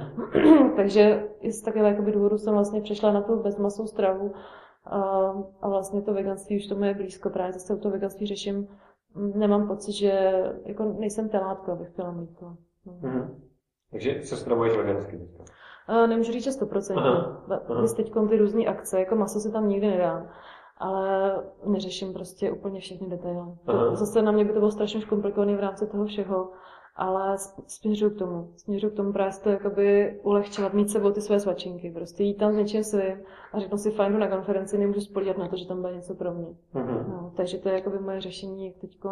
Takže 0.77 1.29
i 1.41 1.53
z 1.53 1.63
takového 1.63 1.91
jakoby 1.91 2.13
důvodu 2.13 2.39
jsem 2.39 2.55
vlastně 2.55 2.81
přešla 2.81 3.13
na 3.13 3.21
tu 3.21 3.43
bezmasou 3.43 3.87
stravu 3.87 4.33
a, 4.85 5.01
a 5.61 5.69
vlastně 5.69 6.03
to 6.03 6.15
veganství 6.15 6.57
už 6.57 6.67
tomu 6.67 6.85
je 6.85 6.95
blízko, 6.95 7.31
právě 7.31 7.53
zase 7.53 7.75
u 7.75 7.79
toho 7.79 7.93
veganství 7.93 8.27
řeším, 8.27 8.69
mm, 9.15 9.33
nemám 9.39 9.69
pocit, 9.69 9.93
že 9.93 10.45
jako 10.65 10.85
nejsem 10.85 11.29
telátko, 11.29 11.73
abych 11.73 11.91
pila 11.91 12.11
mlíko. 12.11 12.57
No. 13.03 13.31
Takže 13.91 14.21
se 14.23 14.37
stravuješ 14.37 14.77
vegansky? 14.77 15.21
A 15.87 16.07
nemůžu 16.07 16.33
říct, 16.33 16.45
že 16.45 16.51
100%. 16.51 16.99
Aha, 16.99 17.45
teď 17.97 18.13
ty 18.29 18.37
různé 18.37 18.65
akce, 18.65 19.01
jako 19.01 19.17
maso 19.17 19.41
si 19.41 19.53
tam 19.53 19.69
nikdy 19.69 19.87
nedám. 19.87 20.31
Ale 20.77 21.37
neřeším 21.67 22.13
prostě 22.13 22.51
úplně 22.51 22.81
všechny 22.81 23.09
detaily. 23.09 23.53
To, 23.67 23.97
zase 23.97 24.23
na 24.23 24.33
mě 24.33 24.45
by 24.45 24.53
to 24.53 24.59
bylo 24.59 24.71
strašně 24.71 24.99
už 24.99 25.05
komplikované 25.05 25.57
v 25.57 25.61
rámci 25.61 25.87
toho 25.87 26.07
všeho, 26.07 26.51
ale 26.97 27.37
směřuju 27.67 28.11
k 28.15 28.19
tomu. 28.19 28.53
Směřuju 28.57 28.93
k 28.93 28.97
tomu 28.97 29.13
právě 29.13 29.33
to 29.43 29.51
jakoby 29.51 30.19
ulehčovat, 30.23 30.75
mít 30.75 30.91
sebou 30.91 31.11
ty 31.11 31.21
své 31.21 31.41
svačinky. 31.41 31.91
Prostě 31.91 32.23
jít 32.23 32.35
tam 32.35 32.53
s 32.53 32.57
něčím 32.57 32.85
svým 32.85 33.23
a 33.53 33.59
řeknu 33.59 33.79
si, 33.79 33.91
fajn, 33.91 34.19
na 34.19 34.29
konferenci, 34.29 34.79
nemůžu 34.79 35.01
spolíhat 35.01 35.39
na 35.39 35.49
to, 35.49 35.57
že 35.57 35.69
tam 35.69 35.81
bude 35.81 35.95
něco 35.95 36.15
pro 36.15 36.35
mě. 36.35 36.49
Mhm. 36.75 37.05
No, 37.11 37.33
takže 37.37 37.59
to 37.59 37.69
je 37.69 37.75
jakoby 37.75 37.99
moje 37.99 38.21
řešení, 38.21 38.67
jak 38.67 38.77
teď 38.77 38.99
k 38.99 39.03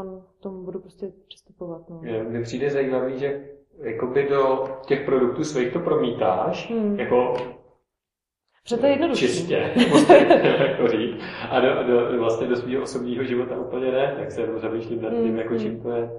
tomu 0.41 0.65
budu 0.65 0.81
prostě 0.81 1.13
přistupovat. 1.29 1.91
No. 1.91 2.01
Mně 2.29 2.41
přijde 2.41 2.71
zajímavý, 2.71 3.19
že 3.19 3.49
jakoby 3.83 4.27
do 4.31 4.69
těch 4.87 5.05
produktů 5.05 5.45
svých 5.45 5.73
to 5.73 5.79
promítáš, 5.79 6.71
Hmm. 6.71 6.99
jako 7.01 7.35
Protože 8.67 8.77
to 8.81 8.87
je 8.87 8.93
jednoduché. 8.93 9.21
čistě, 9.21 9.55
jako 10.59 10.89
říct, 10.89 11.17
a 11.51 11.61
do, 11.61 11.69
do, 11.87 12.19
vlastně 12.19 12.47
do 12.47 12.57
svého 12.57 12.83
osobního 12.83 13.25
života 13.25 13.57
úplně 13.57 13.93
ne, 13.93 14.15
tak 14.19 14.33
se 14.33 14.41
jenom 14.41 14.59
zamýšlím 14.59 15.03
nad 15.03 15.11
tím, 15.11 15.39
jako 15.39 15.55
hmm. 15.55 15.59
čím 15.59 15.81
to 15.81 15.91
je. 15.91 16.11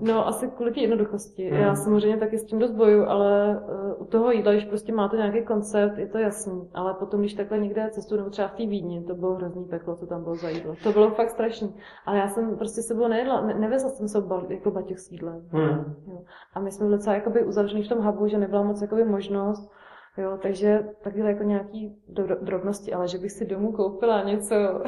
No, 0.00 0.28
asi 0.28 0.48
kvůli 0.48 0.72
té 0.72 0.80
jednoduchosti. 0.80 1.50
Hmm. 1.50 1.60
Já 1.60 1.74
samozřejmě 1.74 2.16
taky 2.16 2.38
s 2.38 2.44
tím 2.44 2.58
dost 2.58 2.70
boju, 2.70 3.04
ale 3.06 3.60
uh, 3.96 4.02
u 4.02 4.04
toho 4.04 4.30
jídla, 4.30 4.52
když 4.52 4.64
prostě 4.64 4.92
máte 4.92 5.16
nějaký 5.16 5.42
koncept, 5.42 5.98
je 5.98 6.06
to 6.06 6.18
jasný. 6.18 6.68
Ale 6.74 6.94
potom, 6.94 7.20
když 7.20 7.34
takhle 7.34 7.58
někde 7.58 7.90
cestuju, 7.90 8.18
nebo 8.18 8.30
třeba 8.30 8.48
v 8.48 8.54
té 8.54 8.66
Vídni, 8.66 9.04
to 9.04 9.14
bylo 9.14 9.34
hrozný 9.34 9.64
peklo, 9.64 9.96
co 9.96 10.06
tam 10.06 10.22
bylo 10.22 10.34
za 10.34 10.48
jídlo. 10.48 10.74
To 10.82 10.92
bylo 10.92 11.10
fakt 11.10 11.30
strašný. 11.30 11.74
Ale 12.06 12.18
já 12.18 12.28
jsem 12.28 12.56
prostě 12.56 12.82
sebou 12.82 13.08
nejedla, 13.08 13.40
ne, 13.40 13.54
nevezla 13.54 13.90
jsem 13.90 14.08
se 14.08 14.20
bal, 14.20 14.46
jako 14.48 14.70
batěch 14.70 14.98
s 14.98 15.12
jídlem. 15.12 15.42
Hmm. 15.50 15.94
Jo. 16.06 16.22
A 16.54 16.60
my 16.60 16.72
jsme 16.72 16.88
docela 16.88 17.16
jakoby 17.16 17.44
uzavřený 17.44 17.82
v 17.82 17.88
tom 17.88 18.02
hubu, 18.02 18.28
že 18.28 18.38
nebyla 18.38 18.62
moc 18.62 18.82
jakoby 18.82 19.04
možnost. 19.04 19.70
Jo, 20.18 20.38
takže 20.42 20.84
takhle 21.04 21.28
jako 21.28 21.42
nějaký 21.42 21.96
dro- 22.12 22.44
drobnosti, 22.44 22.92
ale 22.92 23.08
že 23.08 23.18
bych 23.18 23.32
si 23.32 23.46
domů 23.46 23.72
koupila 23.72 24.22
něco, 24.22 24.54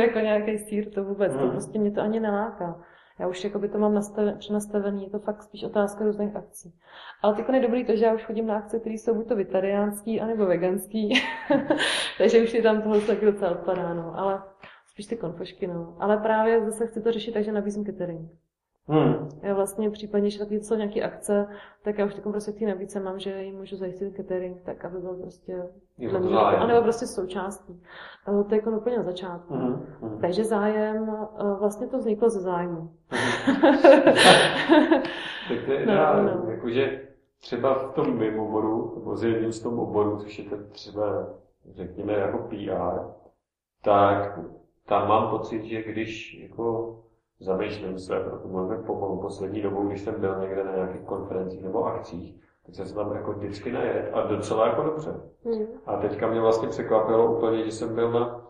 jako 0.00 0.18
nějaký 0.18 0.58
sír, 0.58 0.90
to 0.90 1.04
vůbec, 1.04 1.32
to 1.32 1.38
Hmm. 1.38 1.50
prostě 1.50 1.78
mě 1.78 1.90
to 1.90 2.00
ani 2.00 2.20
neláká. 2.20 2.82
Já 3.20 3.28
už 3.28 3.44
jakoby 3.44 3.68
to 3.68 3.78
mám 3.78 3.94
nastaven, 3.94 4.38
přenastavený, 4.38 5.04
je 5.04 5.10
to 5.10 5.18
fakt 5.18 5.42
spíš 5.42 5.64
otázka 5.64 6.04
různých 6.04 6.36
akcí. 6.36 6.74
Ale 7.22 7.34
teď 7.34 7.46
je 7.52 7.60
dobrý 7.60 7.84
to, 7.84 7.96
že 7.96 8.04
já 8.04 8.14
už 8.14 8.24
chodím 8.24 8.46
na 8.46 8.56
akce, 8.58 8.78
které 8.80 8.94
jsou 8.94 9.14
buď 9.14 9.28
to 9.28 9.36
vegetariánský, 9.36 10.20
anebo 10.20 10.46
veganský, 10.46 11.12
takže 12.18 12.42
už 12.42 12.54
je 12.54 12.62
tam 12.62 12.82
toho 12.82 13.00
taky 13.00 13.26
docela 13.26 13.50
odpadá, 13.50 13.94
no. 13.94 14.18
ale 14.18 14.42
spíš 14.86 15.06
ty 15.06 15.16
konfošky, 15.16 15.66
no. 15.66 15.96
Ale 16.00 16.16
právě 16.16 16.64
zase 16.64 16.86
chci 16.86 17.02
to 17.02 17.12
řešit 17.12 17.32
tak, 17.32 17.44
že 17.44 17.52
nabízím 17.52 17.84
catering. 17.84 18.30
Hmm. 18.88 19.28
Já 19.42 19.54
vlastně 19.54 19.88
v 19.88 19.92
případě, 19.92 20.30
že 20.30 20.38
taky 20.38 20.60
jsou 20.60 20.74
nějaké 20.74 21.02
akce, 21.02 21.46
tak 21.82 21.98
já 21.98 22.06
už 22.06 22.14
takovou 22.14 22.32
prostě 22.32 22.52
v 22.52 22.58
té 22.58 22.64
nabídce 22.66 23.00
mám, 23.00 23.18
že 23.18 23.42
jim 23.42 23.56
můžu 23.56 23.76
zajistit 23.76 24.16
catering, 24.16 24.62
tak 24.62 24.84
aby 24.84 24.98
byl 24.98 25.14
prostě 25.14 25.62
dle 25.98 26.20
mě 26.20 26.28
zájem. 26.28 26.52
jako- 26.52 26.64
anebo 26.64 26.82
prostě 26.82 27.06
součástí. 27.06 27.82
Eh, 28.28 28.44
To 28.44 28.54
je 28.54 28.58
jako 28.58 28.70
úplně 28.70 28.96
na 28.96 29.02
začátku. 29.02 29.54
Hmm. 29.54 29.86
Hmm. 30.00 30.18
Takže 30.20 30.44
zájem, 30.44 31.16
eh, 31.40 31.44
vlastně 31.58 31.86
to 31.86 31.98
vzniklo 31.98 32.30
ze 32.30 32.40
zájmu. 32.40 32.90
Tak 35.48 35.64
to 35.66 35.72
je 35.72 35.78
No, 35.86 35.92
ideální, 35.92 36.30
no. 36.44 36.50
jakože 36.50 37.02
třeba 37.40 37.74
v 37.74 37.92
tom 37.94 38.18
mým 38.18 38.40
oboru, 38.40 38.92
nebo 38.98 39.16
z 39.16 39.24
jedním 39.24 39.52
z 39.52 39.60
tom 39.62 39.78
oboru, 39.78 40.16
což 40.18 40.38
je 40.38 40.44
to 40.44 40.56
třeba, 40.70 41.28
řekněme, 41.74 42.12
jako 42.12 42.38
PR, 42.38 43.00
tak 43.84 44.38
tam 44.88 45.08
mám 45.08 45.30
pocit, 45.30 45.64
že 45.64 45.82
když 45.82 46.40
jako 46.42 46.96
zamýšlím 47.40 47.98
se, 47.98 48.20
proto 48.20 48.48
mluvím 48.48 48.84
pomalu 48.84 49.20
poslední 49.20 49.62
dobou, 49.62 49.88
když 49.88 50.00
jsem 50.00 50.20
byl 50.20 50.40
někde 50.40 50.64
na 50.64 50.74
nějakých 50.74 51.00
konferencích 51.00 51.62
nebo 51.62 51.84
akcích, 51.84 52.40
tak 52.66 52.74
jsem 52.74 52.86
se 52.86 52.94
tam 52.94 53.12
jako 53.12 53.32
vždycky 53.32 53.72
najet 53.72 54.10
a 54.14 54.26
docela 54.26 54.66
jako 54.66 54.82
dobře. 54.82 55.20
Hmm. 55.44 55.66
A 55.86 55.96
teďka 55.96 56.26
mě 56.26 56.40
vlastně 56.40 56.68
překvapilo 56.68 57.36
úplně, 57.36 57.64
že 57.64 57.72
jsem 57.72 57.94
byl 57.94 58.10
na 58.10 58.46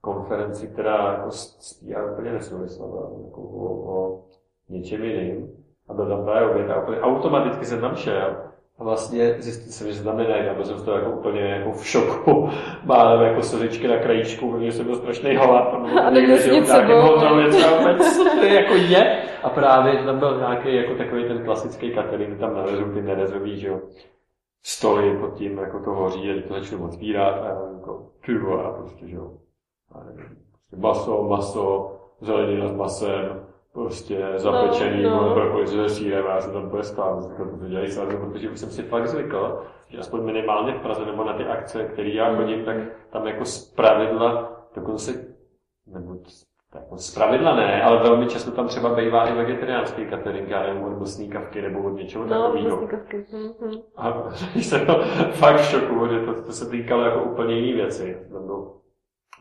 konferenci, 0.00 0.68
která 0.68 1.12
jako 1.12 1.30
s, 1.30 1.74
PR 1.80 2.12
úplně 2.12 2.32
nesouvisela, 2.32 2.88
byla 2.88 3.10
jako 3.24 3.42
o, 3.42 3.92
o 3.92 4.24
něčem 4.68 5.04
jiným. 5.04 5.64
A 5.88 5.94
byl 5.94 6.08
tam 6.08 6.24
právě 6.24 6.50
oběd 6.50 6.70
a 6.70 6.82
úplně 6.82 7.00
automaticky 7.00 7.64
jsem 7.64 7.80
tam 7.80 7.96
šel. 7.96 8.45
A 8.78 8.84
vlastně 8.84 9.34
zjistil 9.38 9.72
jsem, 9.72 9.86
že 9.86 9.94
se 9.94 10.04
tam 10.04 10.16
nenajde. 10.16 10.54
Byl 10.54 10.64
jsem 10.64 10.78
z 10.78 10.82
toho 10.82 10.96
jako 10.96 11.10
úplně 11.10 11.40
jako 11.40 11.72
v 11.72 11.86
šoku. 11.86 12.48
Málem 12.84 13.26
jako 13.26 13.42
slzičky 13.42 13.88
na 13.88 13.96
krajíčku, 13.96 14.52
protože 14.52 14.72
jsem 14.72 14.86
byl 14.86 14.96
strašný 14.96 15.36
hlad. 15.36 15.74
A 16.04 16.10
neměl 16.10 16.38
jsi 16.38 16.50
nic 16.50 16.66
sebou. 16.68 17.20
Co 18.00 18.24
to 18.40 18.46
jako 18.46 18.74
je? 18.74 19.22
A 19.42 19.50
právě 19.50 20.04
tam 20.04 20.18
byl 20.18 20.38
nějaký 20.38 20.74
jako 20.74 20.94
takový 20.94 21.24
ten 21.24 21.44
klasický 21.44 21.94
catering, 21.94 22.38
tam 22.38 22.56
navezou 22.56 22.84
ty 22.84 23.02
nerezový, 23.02 23.60
že 23.60 23.68
jo 23.68 23.80
stoly 24.66 25.18
pod 25.18 25.34
tím, 25.34 25.58
jako 25.58 25.80
to 25.80 25.90
hoří, 25.90 26.30
a 26.30 26.48
to 26.48 26.54
začnu 26.54 26.84
otvírat 26.84 27.34
a 27.34 27.48
jako, 27.48 28.10
vole, 28.42 28.64
a 28.64 28.70
prostě, 28.70 29.08
že 29.08 29.16
jo. 29.16 29.32
A 29.92 30.04
nevím, 30.04 30.36
prostě 30.50 30.76
maso, 30.76 31.22
maso, 31.22 31.96
zelenina 32.20 32.68
s 32.68 32.72
masem, 32.72 33.46
prostě 33.82 34.26
zapečený, 34.36 35.02
No, 35.02 35.10
no. 35.10 35.28
no, 35.28 35.34
brokoli 35.34 35.66
se 35.66 35.88
sírem 35.88 36.26
a 36.26 36.30
já 36.34 36.40
jsem 36.40 36.52
tam 36.52 36.68
bude 36.68 36.82
stát, 36.82 37.36
to 37.60 37.66
dělají 37.68 37.90
sázem, 37.90 38.18
protože 38.20 38.50
už 38.50 38.60
jsem 38.60 38.70
si 38.70 38.82
fakt 38.82 39.08
zvykl, 39.08 39.62
že 39.88 39.98
aspoň 39.98 40.24
minimálně 40.24 40.72
v 40.72 40.80
Praze 40.82 41.06
nebo 41.06 41.24
na 41.24 41.32
ty 41.32 41.44
akce, 41.44 41.84
které 41.84 42.08
já 42.08 42.30
Mm. 42.30 42.36
chodím, 42.36 42.64
tak 42.64 42.76
tam 43.10 43.26
jako 43.26 43.44
z 43.44 43.74
pravidla, 43.74 44.52
dokonce, 44.76 45.12
nebo 45.86 46.14
tak 46.72 46.82
jako 46.82 46.96
z 46.96 47.14
pravidla 47.14 47.56
ne, 47.56 47.82
ale 47.82 48.02
velmi 48.02 48.26
často 48.26 48.50
tam 48.50 48.66
třeba 48.68 48.94
bývá 48.94 49.26
i 49.28 49.34
vegetariánský 49.34 50.06
catering, 50.10 50.48
já 50.48 50.62
nevím, 50.62 50.82
od 50.84 51.06
sníkavky 51.06 51.62
nebo 51.62 51.82
od 51.82 51.90
něčeho 51.90 52.24
No, 52.24 52.30
takového. 52.30 52.76
Hmm, 53.32 53.50
hmm. 53.60 53.80
A 53.96 54.22
jsem 54.54 54.86
to 54.86 54.94
fakt 55.30 55.56
v 55.56 55.64
šoku, 55.64 56.06
že 56.08 56.20
to, 56.20 56.42
to 56.42 56.52
se 56.52 56.70
týkalo 56.70 57.02
jako 57.02 57.22
úplně 57.22 57.54
jiný 57.54 57.72
věci. 57.72 58.26
Tam 58.32 58.46
byl 58.46 58.72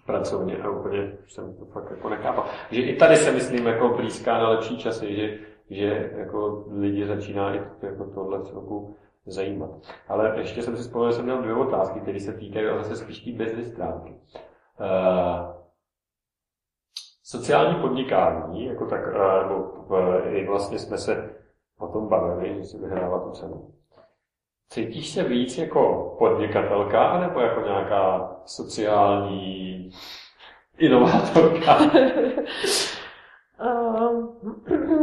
pracovně 0.06 0.58
a 0.58 0.70
úplně 0.70 1.18
jsem 1.28 1.58
to 1.58 1.66
fakt 1.66 1.91
jako 1.91 2.10
nechápal. 2.10 2.45
Že 2.72 2.82
i 2.82 2.95
tady 2.95 3.16
se 3.16 3.32
myslím 3.32 3.68
jako 3.68 3.89
blízká 3.89 4.38
na 4.38 4.49
lepší 4.49 4.78
časy, 4.78 5.16
že, 5.16 5.38
že 5.70 6.12
jako 6.18 6.66
lidi 6.72 7.06
začíná 7.06 7.56
i 7.56 7.62
jako 7.82 8.06
tohle 8.06 8.43
celku 8.43 8.95
zajímat. 9.26 9.70
Ale 10.08 10.39
ještě 10.39 10.62
jsem 10.62 10.78
si 10.78 10.84
vzpomněl, 10.84 11.12
že 11.12 11.16
jsem 11.16 11.26
měl 11.26 11.41
dvě 11.41 11.53
otázky, 11.53 11.99
které 11.99 12.20
se 12.20 12.34
týkají 12.34 12.68
ale 12.68 12.84
zase 12.84 12.95
spíš 12.95 13.20
té 13.20 13.32
business 13.32 13.68
stránky. 13.68 14.10
Uh, 14.10 15.56
sociální 17.24 17.82
podnikání, 17.82 18.66
jako 18.66 18.86
tak, 18.86 19.01
uh, 19.08 19.43
nebo 19.43 19.64
uh, 19.64 19.97
i 20.28 20.47
vlastně 20.47 20.80
jsme 20.80 20.97
se 20.97 21.36
o 21.80 21.88
tom 21.88 22.08
bavili, 22.08 22.56
že 22.56 22.64
si 22.64 22.78
vyhrává 22.78 23.20
tu 23.20 23.32
cenu. 23.32 23.72
Cítíš 24.70 25.09
se 25.09 25.24
víc 25.24 25.57
jako 25.57 26.16
podnikatelka, 26.20 27.20
nebo 27.20 27.39
jako 27.39 27.61
nějaká 27.61 28.32
sociální 28.45 29.89
inovátorka? 30.78 31.78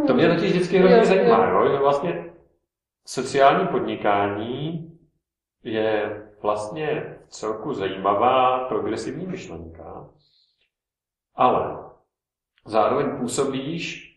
To 0.07 0.15
mě 0.15 0.29
totiž 0.29 0.51
vždycky 0.53 0.79
hrozně 0.79 1.05
zajímá, 1.05 1.47
jo. 1.47 1.69
že 1.69 1.77
vlastně 1.79 2.33
sociální 3.07 3.69
podnikání 3.69 4.89
je 5.63 6.23
vlastně 6.43 7.19
celku 7.29 7.75
zajímavá 7.75 8.69
progresivní 8.69 9.27
myšlenka, 9.27 10.09
ale 11.35 11.79
zároveň 12.65 13.17
působíš 13.19 14.12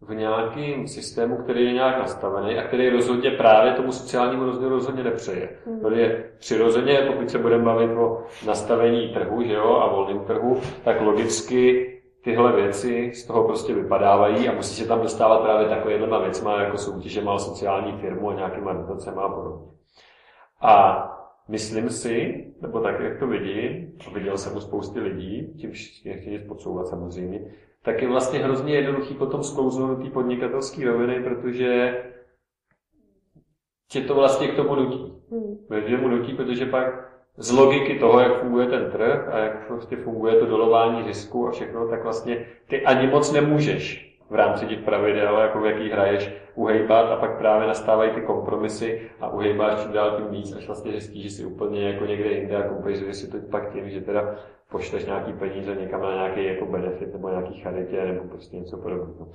v 0.00 0.14
nějakém 0.14 0.88
systému, 0.88 1.36
který 1.36 1.64
je 1.64 1.72
nějak 1.72 1.98
nastavený 1.98 2.58
a 2.58 2.66
který 2.66 2.90
rozhodně 2.90 3.30
právě 3.30 3.72
tomu 3.72 3.92
sociálnímu 3.92 4.44
rozměru 4.44 4.74
rozhodně 4.74 5.04
nepřeje. 5.04 5.48
Hmm. 5.66 5.80
Protože 5.80 6.30
přirozeně, 6.38 6.98
pokud 7.06 7.30
se 7.30 7.38
budeme 7.38 7.64
bavit 7.64 7.90
o 7.96 8.22
nastavení 8.46 9.08
trhu 9.08 9.42
že 9.42 9.52
jo, 9.52 9.76
a 9.76 9.92
volném 9.92 10.20
trhu, 10.24 10.60
tak 10.84 11.00
logicky 11.00 11.94
tyhle 12.24 12.52
věci 12.52 13.12
z 13.14 13.26
toho 13.26 13.44
prostě 13.44 13.74
vypadávají 13.74 14.48
a 14.48 14.54
musí 14.54 14.82
se 14.82 14.88
tam 14.88 15.02
dostávat 15.02 15.42
právě 15.42 15.68
takovýhlema 15.68 16.18
věcma, 16.18 16.62
jako 16.62 16.78
soutěžema 16.78 17.32
o 17.32 17.38
sociální 17.38 17.92
firmu 17.92 18.30
a 18.30 18.34
nějakýma 18.34 18.72
dotacema 18.72 19.22
a 19.22 19.28
podobně. 19.28 19.66
A 20.60 21.04
myslím 21.48 21.90
si, 21.90 22.44
nebo 22.60 22.80
tak, 22.80 23.00
jak 23.00 23.18
to 23.18 23.26
vidím, 23.26 23.92
a 24.06 24.10
viděl 24.14 24.38
jsem 24.38 24.56
u 24.56 24.60
spousty 24.60 25.00
lidí, 25.00 25.54
tím 25.56 25.72
nic 26.26 26.42
podsouvat 26.48 26.86
samozřejmě, 26.86 27.40
tak 27.88 28.02
je 28.02 28.08
vlastně 28.08 28.38
hrozně 28.38 28.74
jednoduchý 28.74 29.14
potom 29.14 29.42
sklouznout 29.42 29.98
do 29.98 30.04
té 30.04 30.10
podnikatelské 30.10 30.84
roviny, 30.84 31.22
protože 31.22 32.02
tě 33.90 34.00
to 34.00 34.14
vlastně 34.14 34.48
k 34.48 34.56
tomu 34.56 34.74
nutí. 34.74 35.12
Hmm. 35.30 35.56
Protože 35.68 35.96
mu 35.96 36.08
nutí, 36.08 36.34
protože 36.34 36.66
pak 36.66 37.10
z 37.36 37.50
logiky 37.52 37.98
toho, 37.98 38.20
jak 38.20 38.40
funguje 38.40 38.66
ten 38.66 38.90
trh 38.90 39.28
a 39.28 39.38
jak 39.38 39.66
prostě 39.66 39.96
funguje 39.96 40.34
to 40.34 40.46
dolování 40.46 41.02
zisku 41.02 41.48
a 41.48 41.50
všechno, 41.50 41.88
tak 41.88 42.02
vlastně 42.02 42.46
ty 42.66 42.82
ani 42.82 43.06
moc 43.06 43.32
nemůžeš 43.32 44.16
v 44.30 44.34
rámci 44.34 44.66
těch 44.66 44.80
pravidel, 44.80 45.38
jako 45.38 45.60
v 45.60 45.66
jaký 45.66 45.90
hraješ, 45.90 46.32
uhejbat 46.54 47.10
a 47.10 47.16
pak 47.16 47.38
právě 47.38 47.68
nastávají 47.68 48.10
ty 48.10 48.20
kompromisy 48.20 49.10
a 49.20 49.28
uhejbáš 49.28 49.82
čím 49.82 49.92
dál 49.92 50.16
tím 50.16 50.26
víc, 50.30 50.56
až 50.56 50.66
vlastně 50.66 50.90
zjistíš, 50.90 51.22
že 51.22 51.30
jsi 51.30 51.44
úplně 51.44 51.88
jako 51.88 52.04
někde 52.04 52.30
jinde 52.30 52.56
a 52.56 52.68
kompenzuješ 52.68 53.16
si 53.16 53.30
to 53.30 53.38
pak 53.50 53.72
tím, 53.72 53.90
že 53.90 54.00
teda 54.00 54.34
pošleš 54.70 55.04
nějaký 55.04 55.32
peníze 55.32 55.76
někam 55.80 56.02
na 56.02 56.14
nějaký 56.14 56.44
jako 56.44 56.66
benefit 56.66 57.12
nebo 57.12 57.28
nějaký 57.28 57.60
charitě 57.60 58.04
nebo 58.04 58.28
prostě 58.28 58.56
něco 58.56 58.76
podobného. 58.76 59.28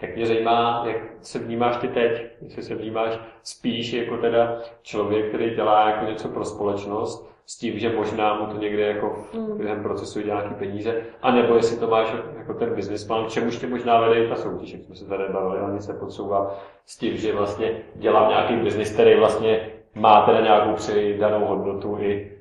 Tak 0.00 0.16
mě 0.16 0.26
zajímá, 0.26 0.84
jak 0.86 0.96
se 1.20 1.38
vnímáš 1.38 1.76
ty 1.76 1.88
teď, 1.88 2.26
jestli 2.40 2.62
se 2.62 2.74
vnímáš 2.74 3.18
spíš 3.42 3.92
jako 3.92 4.16
teda 4.16 4.58
člověk, 4.82 5.28
který 5.28 5.54
dělá 5.54 5.90
jako 5.90 6.04
něco 6.04 6.28
pro 6.28 6.44
společnost, 6.44 7.32
s 7.46 7.58
tím, 7.58 7.78
že 7.78 7.96
možná 7.96 8.34
mu 8.34 8.46
to 8.46 8.58
někde 8.58 8.86
jako 8.86 9.10
v 9.10 9.56
během 9.56 9.82
procesu 9.82 10.22
dělá 10.22 10.40
nějaký 10.40 10.54
peníze, 10.54 11.02
anebo 11.22 11.54
jestli 11.54 11.76
to 11.76 11.86
máš 11.86 12.14
jako 12.36 12.54
ten 12.54 12.74
business 12.74 13.04
plan, 13.04 13.26
k 13.26 13.28
čemuž 13.28 13.58
tě 13.58 13.66
možná 13.66 14.00
vede 14.00 14.24
i 14.24 14.28
ta 14.28 14.36
soutěž, 14.36 14.72
jak 14.72 14.82
jsme 14.82 14.94
se 14.94 15.08
tady 15.08 15.24
bavili, 15.32 15.60
ale 15.60 15.80
se 15.80 15.94
podsouvá 15.94 16.58
s 16.86 16.98
tím, 16.98 17.16
že 17.16 17.32
vlastně 17.32 17.82
dělám 17.94 18.28
nějaký 18.28 18.56
business, 18.56 18.92
který 18.92 19.18
vlastně 19.18 19.70
má 19.94 20.26
teda 20.26 20.40
nějakou 20.40 20.72
přidanou 20.72 21.46
hodnotu 21.46 21.98
i 22.00 22.32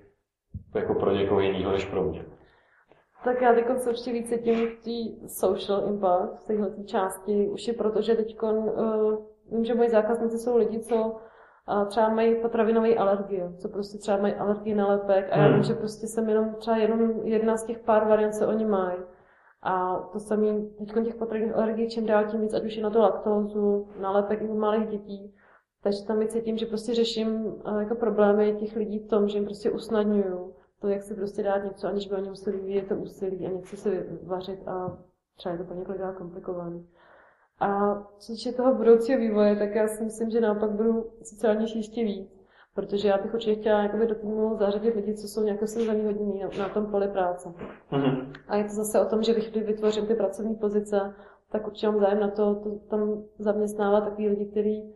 jako 0.75 0.93
pro 0.93 1.11
někoho 1.11 1.39
jiného 1.39 1.71
než 1.71 1.85
pro 1.85 2.03
mě. 2.03 2.25
Tak 3.23 3.41
já 3.41 3.53
teď 3.53 3.65
se 3.77 3.89
určitě 3.89 4.11
více 4.13 4.37
tím 4.37 4.67
v 4.67 4.83
té 4.83 5.27
social 5.27 5.87
impact, 5.87 6.43
v 6.43 6.47
téhle 6.47 6.83
části, 6.85 7.47
už 7.47 7.67
je 7.67 7.73
proto, 7.73 8.01
že 8.01 8.15
teď 8.15 8.37
uh, 8.43 9.25
vím, 9.51 9.65
že 9.65 9.75
moji 9.75 9.89
zákazníci 9.89 10.37
jsou 10.37 10.57
lidi, 10.57 10.79
co 10.79 10.95
uh, 10.95 11.87
třeba 11.87 12.09
mají 12.09 12.35
potravinové 12.35 12.95
alergie, 12.95 13.53
co 13.57 13.69
prostě 13.69 13.97
třeba 13.97 14.17
mají 14.17 14.33
alergii 14.33 14.75
na 14.75 14.87
lepek 14.87 15.27
a 15.31 15.37
já 15.37 15.43
Hmm. 15.43 15.53
vím, 15.53 15.63
že 15.63 15.73
prostě 15.73 16.07
jsem 16.07 16.29
jenom 16.29 16.55
třeba 16.55 16.77
jenom 16.77 17.11
jedna 17.23 17.57
z 17.57 17.65
těch 17.65 17.79
pár 17.79 18.07
variant, 18.07 18.33
co 18.33 18.47
oni 18.47 18.65
mají. 18.65 18.97
A 19.63 19.95
to 20.13 20.19
samé, 20.19 20.47
teď 20.77 21.05
těch 21.05 21.15
potravinových 21.15 21.55
alergií 21.55 21.89
čím 21.89 22.05
dál 22.05 22.25
tím 22.25 22.41
víc, 22.41 22.53
ať 22.53 22.65
už 22.65 22.75
je 22.75 22.83
na 22.83 22.89
to 22.89 22.99
laktózu, 22.99 23.87
na 23.99 24.11
lepek 24.11 24.41
i 24.41 24.47
u 24.47 24.57
malých 24.57 24.87
dětí. 24.87 25.35
Takže 25.83 26.05
tam 26.07 26.21
i 26.21 26.27
cítím, 26.27 26.57
že 26.57 26.65
prostě 26.65 26.93
řeším 26.93 27.45
uh, 27.45 27.79
jako 27.79 27.95
problémy 27.95 28.53
těch 28.53 28.75
lidí 28.75 28.99
v 28.99 29.07
tom, 29.07 29.27
že 29.27 29.37
jim 29.37 29.45
prostě 29.45 29.71
usnadňuju 29.71 30.53
to, 30.81 30.87
jak 30.87 31.03
si 31.03 31.15
prostě 31.15 31.43
dát 31.43 31.63
něco, 31.63 31.87
aniž 31.87 32.07
by 32.07 32.15
oni 32.15 32.29
museli 32.29 32.57
vyvíjet 32.57 32.87
to 32.87 32.95
úsilí 32.95 33.47
a 33.47 33.49
něco 33.51 33.77
si 33.77 34.05
vařit 34.23 34.67
a 34.67 34.97
třeba 35.37 35.53
je 35.53 35.57
to 35.57 35.63
pro 35.63 35.75
několikrát 35.75 36.13
komplikovaný. 36.13 36.87
A 37.59 37.95
co 38.17 38.25
se 38.25 38.31
týče 38.31 38.51
toho 38.51 38.75
budoucího 38.75 39.19
vývoje, 39.19 39.55
tak 39.55 39.75
já 39.75 39.87
si 39.87 40.03
myslím, 40.03 40.29
že 40.29 40.41
naopak 40.41 40.71
budu 40.71 41.11
sociálnější 41.23 41.77
ještě 41.77 42.03
víc, 42.03 42.47
protože 42.75 43.07
já 43.07 43.17
bych 43.17 43.33
určitě 43.33 43.61
chtěla 43.61 43.83
jakoby 43.83 44.07
do 44.07 44.15
týmu 44.15 44.57
zařadit 44.57 44.95
lidi, 44.95 45.13
co 45.13 45.27
jsou 45.27 45.43
nějaké 45.43 45.67
zvýhodnění 45.67 46.39
na, 46.39 46.49
na 46.59 46.69
tom 46.69 46.85
poli 46.85 47.07
práce. 47.07 47.53
Mhm. 47.91 48.33
A 48.47 48.55
je 48.55 48.63
to 48.63 48.73
zase 48.73 49.01
o 49.01 49.05
tom, 49.05 49.23
že 49.23 49.33
když 49.33 49.51
vytvořím 49.51 50.07
ty 50.07 50.15
pracovní 50.15 50.55
pozice, 50.55 51.13
tak 51.51 51.67
určitě 51.67 51.87
mám 51.87 51.99
zájem 51.99 52.19
na 52.19 52.29
to, 52.29 52.55
to 52.55 52.69
tam 52.89 53.23
zaměstnávat 53.39 54.03
takový 54.03 54.29
lidi, 54.29 54.45
kteří 54.45 54.93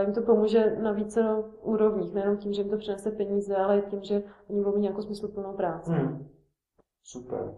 jim 0.00 0.14
to 0.14 0.22
pomůže 0.22 0.76
na 0.82 0.92
více 0.92 1.20
úrovních, 1.62 2.14
nejenom 2.14 2.36
tím, 2.36 2.52
že 2.52 2.62
jim 2.62 2.70
to 2.70 2.76
přinese 2.76 3.10
peníze, 3.10 3.56
ale 3.56 3.78
i 3.78 3.82
tím, 3.82 4.02
že 4.02 4.22
oni 4.50 4.58
budou 4.58 4.76
mít 4.76 4.82
nějakou 4.82 5.02
smysluplnou 5.02 5.52
práci. 5.52 5.90
Hmm. 5.90 6.28
Super. 7.02 7.54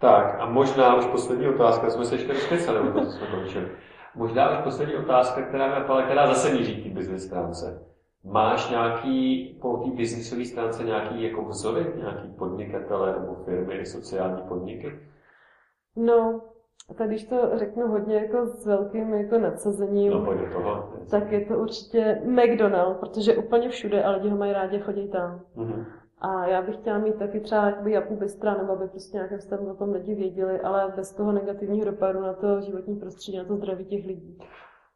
Tak 0.00 0.40
a 0.40 0.46
možná 0.46 0.96
už 0.96 1.06
poslední 1.06 1.48
otázka, 1.48 1.90
jsme 1.90 2.04
se 2.04 2.14
ještě 2.14 2.32
rozkecali, 2.32 2.84
nebo 2.84 3.00
to 3.00 3.06
co 3.06 3.12
jsme 3.12 3.26
končili. 3.26 3.68
Možná 4.14 4.58
už 4.58 4.64
poslední 4.64 4.94
otázka, 4.94 5.42
která 5.42 5.66
mě 5.66 5.78
napadla, 5.78 6.02
která 6.02 6.26
zase 6.26 6.52
míří 6.52 6.80
k 6.80 6.82
té 6.84 6.94
business 6.94 7.24
stránce. 7.24 7.82
Máš 8.24 8.70
nějaký, 8.70 9.44
po 9.62 9.76
té 9.76 9.90
businessové 9.90 10.44
stránce 10.44 10.84
nějaký 10.84 11.22
jako 11.22 11.44
vzory, 11.44 11.92
nějaký 11.96 12.28
podnikatele 12.28 13.20
nebo 13.20 13.34
firmy, 13.34 13.86
sociální 13.86 14.42
podniky? 14.42 15.00
No, 15.96 16.40
tak 16.98 17.06
když 17.08 17.24
to 17.24 17.50
řeknu 17.58 17.88
hodně 17.88 18.14
jako 18.16 18.46
s 18.46 18.66
velkým 18.66 19.14
jako 19.14 19.38
nadsazením, 19.38 20.12
No 20.12 20.24
toho. 20.52 20.88
tak 21.10 21.32
je 21.32 21.44
to 21.46 21.58
určitě 21.58 22.22
McDonald, 22.24 22.96
protože 23.00 23.36
úplně 23.36 23.68
všude 23.68 24.04
a 24.04 24.10
lidi 24.10 24.28
ho 24.28 24.36
mají 24.36 24.52
rádi, 24.52 24.78
chodí 24.78 25.08
tam. 25.08 25.40
Mhm. 25.56 25.84
A 26.20 26.46
já 26.46 26.62
bych 26.62 26.76
chtěla 26.76 26.98
mít 26.98 27.14
taky 27.18 27.40
třeba 27.40 27.66
jakoby 27.66 27.92
Japu 27.92 28.16
Bystra, 28.16 28.54
nebo 28.56 28.72
aby 28.72 28.88
prostě 28.88 29.16
nějakým 29.16 29.38
vztahem 29.38 29.68
o 29.70 29.74
tom 29.74 29.92
lidi 29.92 30.14
věděli, 30.14 30.60
ale 30.60 30.92
bez 30.96 31.14
toho 31.14 31.32
negativního 31.32 31.84
dopadu 31.84 32.20
na 32.20 32.32
to 32.32 32.60
životní 32.60 32.96
prostředí, 32.96 33.38
na 33.38 33.44
to 33.44 33.56
zdraví 33.56 33.84
těch 33.84 34.06
lidí. 34.06 34.38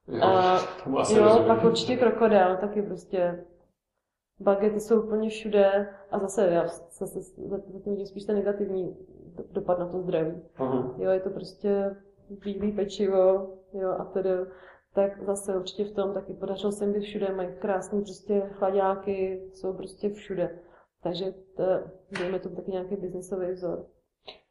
Jo, 0.08 0.22
A 0.24 0.54
jo, 0.88 1.22
rozumím. 1.24 1.46
pak 1.48 1.64
určitě 1.64 1.96
krokodil, 1.96 2.56
taky 2.60 2.82
prostě 2.82 3.44
bagety 4.40 4.80
jsou 4.80 5.02
úplně 5.02 5.28
všude 5.28 5.88
a 6.10 6.18
zase 6.18 6.46
já 6.50 6.66
zase 6.98 7.20
zatím 7.46 7.92
vidím 7.92 8.06
spíš 8.06 8.24
ten 8.24 8.36
negativní 8.36 8.96
do- 9.36 9.44
dopad 9.52 9.78
na 9.78 9.86
to 9.88 9.98
zdraví. 9.98 10.42
Mhm. 10.58 10.90
Jo, 11.02 11.10
je 11.10 11.20
to 11.20 11.30
prostě 11.30 11.96
bílý 12.44 12.72
pečivo, 12.72 13.48
jo, 13.72 13.90
a 13.98 14.04
tedy, 14.04 14.30
tak 14.94 15.22
zase 15.22 15.56
určitě 15.56 15.84
v 15.84 15.94
tom 15.94 16.14
taky 16.14 16.34
podařilo 16.34 16.72
se 16.72 16.86
mi 16.86 17.00
všude, 17.00 17.32
mají 17.36 17.48
krásný 17.58 18.02
prostě 18.02 18.40
chladáky, 18.52 19.42
jsou 19.54 19.72
prostě 19.72 20.10
všude. 20.10 20.58
Takže 21.02 21.24
to, 21.56 21.62
dejme 22.18 22.38
tomu 22.38 22.56
taky 22.56 22.70
nějaký 22.70 22.96
biznisový 22.96 23.46
vzor. 23.52 23.84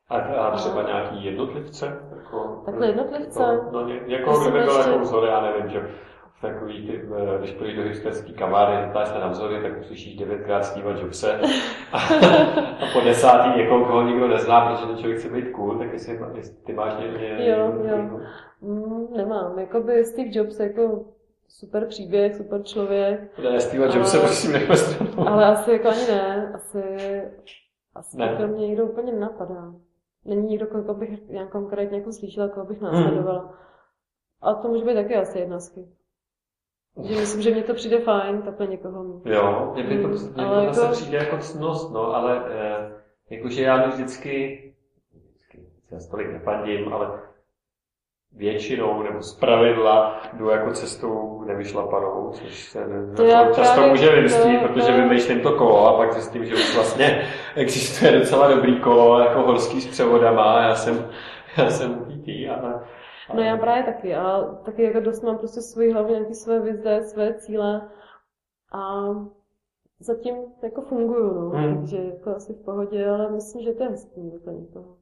A, 0.10 0.18
a 0.20 0.56
třeba 0.56 0.84
nějaký 0.84 1.26
jednotlivce? 1.26 1.86
Jako, 2.18 2.62
Takhle 2.66 2.88
jednotlivce? 2.88 3.44
Jako, 3.44 3.72
no, 3.72 3.88
ně, 3.88 4.00
někoho, 4.08 4.36
To 4.38 4.42
kdo 4.44 4.52
by 4.52 4.64
byl 4.66 4.76
ještě- 4.78 4.92
jako 4.92 5.04
vzor, 5.04 5.24
já 5.28 5.42
nevím, 5.42 5.70
že 5.70 5.80
takový, 6.42 6.88
ty, 6.88 7.02
eh, 7.18 7.38
když 7.40 7.52
půjdeš 7.52 7.76
do 7.76 7.84
hipsterský 7.84 8.34
kavárny, 8.34 8.84
zeptáš 8.86 9.08
se 9.08 9.20
na 9.20 9.28
vzory, 9.28 9.62
tak 9.62 9.80
uslyšíš 9.80 10.16
devětkrát 10.18 10.66
Steve 10.66 11.00
Jobse 11.02 11.40
a, 11.92 11.98
a 12.84 12.86
po 12.94 13.00
desátý 13.06 13.58
někoho, 13.60 13.86
koho 13.86 14.02
nikdo 14.04 14.28
nezná, 14.28 14.66
protože 14.72 14.86
ten 14.88 14.98
člověk 14.98 15.20
chce 15.20 15.30
být 15.30 15.52
cool, 15.52 15.78
tak 15.80 15.94
jestli, 15.94 16.20
jestli 16.36 16.56
ty 16.56 16.74
máš 16.74 16.94
ně, 17.00 17.08
ně, 17.08 17.50
Jo, 17.50 17.74
jo. 17.86 18.20
Mm, 18.62 19.08
nemám. 19.18 19.60
Jakoby 19.60 20.06
Steve 20.06 20.30
Jobs 20.32 20.60
jako 20.60 21.06
super 21.48 21.86
příběh, 21.88 22.36
super 22.36 22.64
člověk, 22.64 23.40
Ne, 23.44 23.60
Steve 23.60 23.86
Jobse 23.98 24.20
prosím 24.20 24.52
nechme 24.52 24.78
stranou. 24.78 25.28
ale 25.28 25.46
asi 25.46 25.72
jako 25.72 25.90
ani 25.90 26.08
ne. 26.08 26.52
Asi, 26.56 26.82
asi 27.96 28.18
Ne. 28.18 28.36
ne. 28.40 28.48
mě 28.48 28.68
někdo 28.68 28.86
úplně 28.86 29.12
nenapadá. 29.12 29.74
Není 30.26 30.48
nikdo, 30.48 30.68
koho 30.68 30.94
bych 30.94 31.28
nějak 31.30 31.50
konkrétně 31.50 31.98
jako 31.98 32.12
slyšela, 32.12 32.48
koho 32.48 32.66
bych 32.66 32.82
následovala. 32.82 33.54
A 34.42 34.54
to 34.54 34.68
může 34.68 34.86
být 34.86 34.94
taky 34.94 35.16
asi 35.16 35.40
jedna 35.40 35.60
z 35.60 35.74
chyb. 35.74 35.86
Že 37.04 37.16
myslím, 37.16 37.42
že 37.42 37.52
mě 37.52 37.64
to 37.64 37.74
přijde 37.74 38.00
fajn, 38.00 38.42
takhle 38.42 38.68
někoho 38.68 39.04
mít. 39.04 39.26
Jo, 39.26 39.72
mě 39.74 39.84
by 39.84 40.02
to, 40.02 40.08
mě 40.08 40.18
to 40.36 40.42
ale 40.48 40.66
zase 40.68 40.82
jako- 40.82 40.94
přijde 40.94 41.18
jako 41.18 41.38
ctnost, 41.38 41.92
no, 41.94 42.16
ale 42.16 42.44
eh, 42.50 42.92
jakože 43.30 43.64
já 43.64 43.88
vždycky, 43.88 44.64
vždycky, 45.14 45.60
já 45.92 45.98
tolik 46.12 46.32
nefandím, 46.32 46.94
ale 46.94 47.08
většinou 48.36 49.04
nebo 49.04 49.22
z 49.22 49.34
pravidla 49.40 50.22
jdu 50.34 50.50
jako 50.50 50.72
cestou 50.72 51.44
nevyšlapanou, 51.48 52.30
což 52.34 52.64
se 52.64 52.86
To 53.16 53.24
já 53.24 53.42
jako 53.42 53.54
často 53.56 53.74
právě- 53.74 53.90
může 53.92 54.10
vymstít, 54.16 54.62
to- 54.62 54.68
protože 54.68 54.88
to- 54.88 54.94
vymýšlím 54.94 55.42
to 55.42 55.52
kolo 55.56 55.88
a 55.88 55.98
pak 55.98 56.14
zjistím, 56.14 56.46
že 56.46 56.54
už 56.54 56.76
vlastně 56.76 57.28
existuje 57.56 58.12
docela 58.20 58.48
dobrý 58.56 58.80
kolo, 58.80 59.20
jako 59.20 59.42
horský 59.42 59.82
s 59.82 59.88
převodama 59.88 60.44
a 60.44 60.62
já 60.64 60.76
jsem, 60.76 61.10
já 61.58 61.70
jsem 61.70 62.02
upítý, 62.02 62.50
ale... 62.50 62.80
No 63.34 63.42
já 63.42 63.58
právě 63.58 63.84
taky, 63.84 64.16
a 64.16 64.42
taky 64.66 64.84
jako 64.84 65.00
dost 65.00 65.22
mám 65.24 65.38
prostě 65.38 65.62
svoji 65.62 65.92
hlavě 65.92 66.12
nějaké 66.16 66.34
své 66.34 66.60
vize, 66.60 67.02
své 67.04 67.34
cíle 67.34 67.90
a 68.74 69.02
zatím 70.00 70.36
jako 70.64 70.82
funguju, 70.82 71.34
no, 71.34 71.50
Hmm. 71.50 71.76
takže 71.80 71.98
jako 71.98 72.36
asi 72.36 72.54
v 72.54 72.66
pohodě, 72.66 73.10
ale 73.10 73.32
myslím, 73.32 73.64
že 73.64 73.74
to 73.74 73.84
je 73.84 73.90
hezký 73.90 74.32
doplnit 74.32 74.74
toho. 74.74 74.98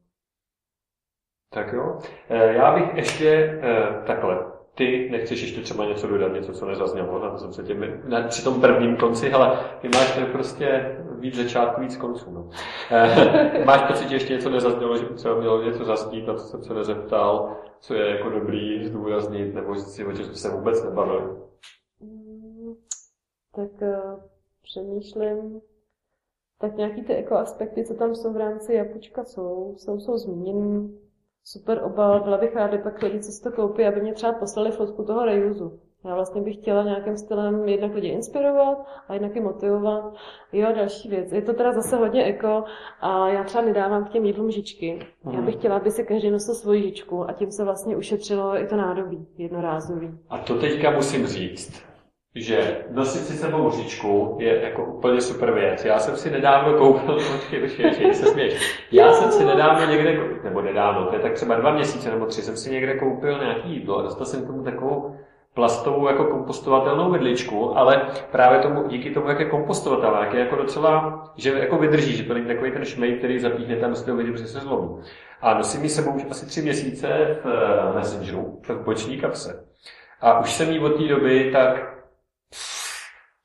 Tak 1.54 1.74
jo. 1.74 2.00
Eh, 2.30 2.54
Já 2.54 2.76
bych 2.76 2.96
ještě 2.96 3.60
eh, 3.64 4.04
takhle. 4.08 4.38
Ty 4.76 5.10
nechceš 5.12 5.42
ještě 5.42 5.62
třeba 5.62 5.86
něco 5.86 6.08
dodat, 6.08 6.34
něco, 6.34 6.54
co 6.54 6.66
nezaznělo, 6.66 7.20
na 7.20 7.32
to 7.32 7.38
jsem 7.38 7.54
se 7.54 7.64
tě 7.64 7.76
na, 8.08 8.28
při 8.28 8.44
tom 8.44 8.62
prvním 8.62 8.98
konci, 8.98 9.34
ale 9.34 9.60
ty 9.82 9.88
máš 9.90 10.16
tady 10.16 10.26
prostě 10.32 10.98
víc 11.20 11.36
začátku, 11.36 11.82
víc 11.82 11.98
konců. 11.98 12.32
No. 12.32 12.50
Eh, 12.92 13.64
máš 13.66 13.88
pocit, 13.88 14.10
že 14.10 14.16
ještě 14.16 14.34
něco 14.34 14.50
nezaznělo, 14.50 14.98
že 14.98 15.06
by 15.06 15.14
třeba 15.14 15.40
mělo 15.40 15.64
něco 15.64 15.86
zaznít, 15.86 16.28
na 16.28 16.34
co 16.34 16.44
jsem 16.44 16.64
se 16.64 16.74
nezeptal, 16.74 17.58
co 17.80 17.94
je 17.94 18.10
jako 18.16 18.30
dobrý 18.30 18.88
zdůraznit, 18.88 19.54
nebo 19.54 19.76
si 19.76 20.06
o 20.06 20.12
jsme 20.16 20.36
se 20.36 20.50
vůbec 20.50 20.84
nebavili. 20.84 21.22
Mm, 22.00 22.76
Tak 23.56 23.82
uh, 23.82 24.20
přemýšlím, 24.62 25.62
tak 26.60 26.76
nějaký 26.76 27.04
ty 27.04 27.14
ekoaspekty, 27.16 27.86
co 27.86 27.94
tam 27.94 28.16
jsou 28.16 28.34
v 28.34 28.38
rámci 28.38 28.74
japučka 28.74 29.24
jsou, 29.24 29.76
jsou, 29.78 30.00
jsou 30.00 30.18
zmíněný. 30.18 31.00
Super 31.44 31.84
obal, 31.84 32.24
byla 32.24 32.38
bych 32.38 32.56
ráda, 32.56 32.78
pak 32.78 33.02
lidi, 33.02 33.20
co 33.20 33.32
si 33.32 33.44
to 33.44 33.52
koupí, 33.52 33.86
aby 33.86 34.02
mě 34.02 34.14
třeba 34.14 34.34
poslali 34.34 34.72
fotku 34.72 35.04
toho 35.04 35.26
reuzu. 35.26 35.80
Já 36.06 36.16
vlastně 36.16 36.42
bych 36.42 36.56
chtěla 36.56 36.84
nějakým 36.84 37.18
stylem 37.18 37.68
jednak 37.68 37.94
lidi 37.94 38.08
inspirovat 38.08 38.78
a 39.08 39.14
jednak 39.14 39.36
je 39.36 39.42
motivovat. 39.42 40.14
Jo, 40.54 40.68
další 40.76 41.10
věc. 41.10 41.32
Je 41.32 41.42
to 41.42 41.54
teda 41.54 41.72
zase 41.72 41.96
hodně 41.96 42.24
eko 42.24 42.64
a 43.02 43.30
já 43.30 43.44
třeba 43.44 43.64
nedávám 43.64 44.06
k 44.06 44.10
těm 44.10 44.26
jídlům 44.26 44.52
žičky. 44.52 45.00
Já 45.32 45.42
bych 45.42 45.56
chtěla, 45.56 45.76
aby 45.76 45.92
si 45.92 46.04
každý 46.04 46.32
nosil 46.32 46.56
svoji 46.56 46.84
žičku 46.84 47.30
a 47.30 47.34
tím 47.34 47.52
se 47.52 47.64
vlastně 47.64 47.98
ušetřilo 47.98 48.62
i 48.62 48.68
to 48.68 48.76
nádobí 48.76 49.28
jednorázový. 49.38 50.10
A 50.30 50.38
to 50.38 50.56
teďka 50.56 50.92
musím 50.92 51.28
říct, 51.28 51.84
že 52.36 52.86
nosit 52.92 53.20
si 53.20 53.34
sebou 53.34 53.70
říčku 53.70 54.38
je 54.40 54.62
jako 54.62 54.86
úplně 54.86 55.22
super 55.22 55.54
věc. 55.54 55.86
Já 55.86 56.00
jsem 56.00 56.16
si 56.16 56.32
nedávno 56.32 56.78
koupil, 56.78 57.16
počkej, 57.16 57.62
počkej, 57.62 57.90
počkej, 57.90 58.14
se 58.14 58.26
směš. 58.26 58.86
Já 58.92 59.14
jsem 59.14 59.32
si 59.32 59.46
nedávno 59.46 59.86
někde, 59.92 60.18
nebo 60.44 60.62
nedávno, 60.62 61.06
to 61.08 61.16
je 61.16 61.22
tak 61.22 61.34
třeba 61.34 61.56
dva 61.56 61.74
měsíce 61.74 62.12
nebo 62.12 62.26
tři, 62.26 62.42
jsem 62.42 62.58
si 62.58 62.72
někde 62.72 63.00
koupil 63.00 63.40
nějaký 63.40 63.70
jídlo 63.74 63.98
a 63.98 64.02
dostal 64.02 64.26
jsem 64.26 64.44
k 64.44 64.48
tomu 64.48 64.64
takovou 64.64 65.16
plastovou 65.54 66.08
jako 66.08 66.26
kompostovatelnou 66.26 67.12
vidličku, 67.12 67.78
ale 67.78 68.02
právě 68.32 68.60
tomu, 68.60 68.88
díky 68.88 69.12
tomu, 69.12 69.30
jak 69.30 69.40
je 69.40 69.46
kompostovatelná, 69.46 70.24
jak 70.24 70.34
je 70.34 70.40
jako 70.40 70.56
docela, 70.56 71.24
že 71.36 71.50
jako 71.50 71.78
vydrží, 71.78 72.18
že 72.18 72.24
to 72.24 72.34
není 72.34 72.46
takový 72.46 72.72
ten 72.72 72.86
šmej, 72.86 73.18
který 73.18 73.40
zapíchne 73.40 73.76
tam 73.76 73.96
z 73.96 74.04
toho 74.04 74.18
vidí, 74.18 74.32
protože 74.32 74.48
se 74.48 74.60
zlomí. 74.60 75.02
A 75.42 75.54
nosím 75.54 75.84
ji 75.84 75.90
sebou 75.90 76.12
už 76.12 76.26
asi 76.30 76.46
tři 76.46 76.62
měsíce 76.62 77.08
v 77.44 77.48
eh, 77.48 77.96
Messengeru, 77.96 78.62
v 78.68 78.84
boční 78.84 79.18
kapse. 79.18 79.66
A 80.22 80.40
už 80.40 80.54
jsem 80.54 80.72
ji 80.72 80.80
od 80.80 80.90
té 80.90 81.04
doby 81.04 81.50
tak 81.54 81.94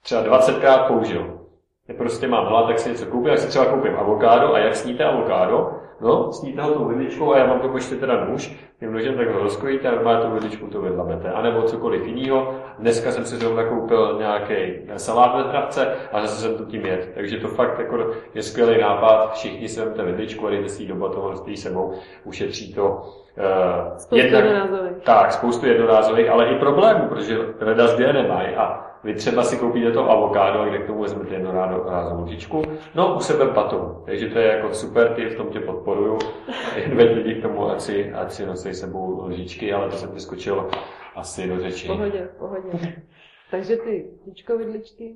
třeba 0.02 0.22
20krát 0.22 0.86
použil. 0.86 1.40
Já 1.88 1.94
prostě 1.94 2.28
mám 2.28 2.46
hlad, 2.46 2.66
tak 2.66 2.78
si 2.78 2.90
něco 2.90 3.06
koupím, 3.06 3.28
jak 3.28 3.38
si 3.38 3.48
třeba 3.48 3.66
koupím 3.66 3.96
avokádo 3.96 4.54
a 4.54 4.58
jak 4.58 4.76
sníte 4.76 5.04
avokádo, 5.04 5.70
no, 6.00 6.32
sníte 6.32 6.62
ho 6.62 6.74
tou 6.74 6.88
vidličkou 6.88 7.32
a 7.32 7.38
já 7.38 7.46
mám 7.46 7.60
to 7.60 7.74
ještě 7.74 7.96
teda 7.96 8.24
nůž, 8.24 8.56
tím 8.84 8.92
nožem 8.92 9.16
tak 9.16 9.28
ho 9.30 9.42
rozkrojíte 9.42 9.88
a 9.88 9.94
normálně 9.94 10.20
tou 10.20 10.30
vidličkou 10.30 10.66
to 10.66 10.80
vydlamete, 10.80 11.30
anebo 11.30 11.62
cokoliv 11.62 12.06
jiného. 12.06 12.54
Dneska 12.78 13.12
jsem 13.12 13.24
si 13.24 13.36
zrovna 13.36 13.64
koupil 13.64 14.16
nějaký 14.18 14.54
salát 14.96 15.36
ve 15.36 15.42
zdravce 15.42 15.94
a 16.12 16.20
zase 16.20 16.40
jsem 16.40 16.56
to 16.56 16.64
tím 16.64 16.86
jet. 16.86 17.10
Takže 17.14 17.36
to 17.36 17.48
fakt 17.48 17.78
jako 17.78 18.10
je 18.34 18.42
skvělý 18.42 18.80
nápad, 18.80 19.32
všichni 19.32 19.68
si 19.68 19.80
vemte 19.80 20.02
vidličku 20.02 20.46
a 20.46 20.50
dejte 20.50 20.68
si 20.68 20.82
ji 20.82 20.88
do 20.88 21.34
s 21.34 21.62
sebou, 21.62 21.94
ušetří 22.24 22.74
to 22.74 22.86
uh, 22.88 23.96
Spoustu 23.96 24.16
jednorázových. 24.16 25.02
tak, 25.02 25.32
spoustu 25.32 25.66
jednorázových, 25.66 26.30
ale 26.30 26.46
i 26.46 26.54
problémů, 26.54 27.08
protože 27.08 27.38
rada 27.60 27.86
zdě 27.86 28.12
nemají 28.12 28.54
a 28.54 28.93
vy 29.04 29.14
třeba 29.14 29.42
si 29.42 29.56
koupíte 29.56 29.92
to 29.92 30.10
avokádo 30.10 30.60
a 30.60 30.64
kde 30.64 30.78
k 30.78 30.86
tomu 30.86 31.02
vezmete 31.02 31.34
jednorázovou 31.34 32.22
lžičku, 32.22 32.62
no 32.94 33.16
u 33.16 33.20
sebe 33.20 33.44
batohu. 33.44 34.02
Takže 34.06 34.28
to 34.28 34.38
je 34.38 34.46
jako 34.46 34.74
super, 34.74 35.14
ty 35.14 35.26
v 35.26 35.36
tom 35.36 35.46
tě 35.46 35.60
podporuju. 35.60 36.18
Jen 36.76 36.96
veď 36.96 37.16
lidi 37.16 37.34
k 37.34 37.42
tomu, 37.42 37.70
ať 37.70 37.80
si, 37.80 38.12
ať 38.12 38.32
si 38.32 38.46
nosí 38.46 38.74
sebou 38.74 39.26
lžičky, 39.26 39.72
ale 39.72 39.90
to 39.90 39.96
jsem 39.96 40.10
vyskočil 40.10 40.68
asi 41.14 41.48
do 41.48 41.60
řeči. 41.60 41.86
Pohodě, 41.86 42.28
pohodě. 42.38 42.70
Takže 43.50 43.76
ty 43.76 44.10
vidličky. 44.58 45.14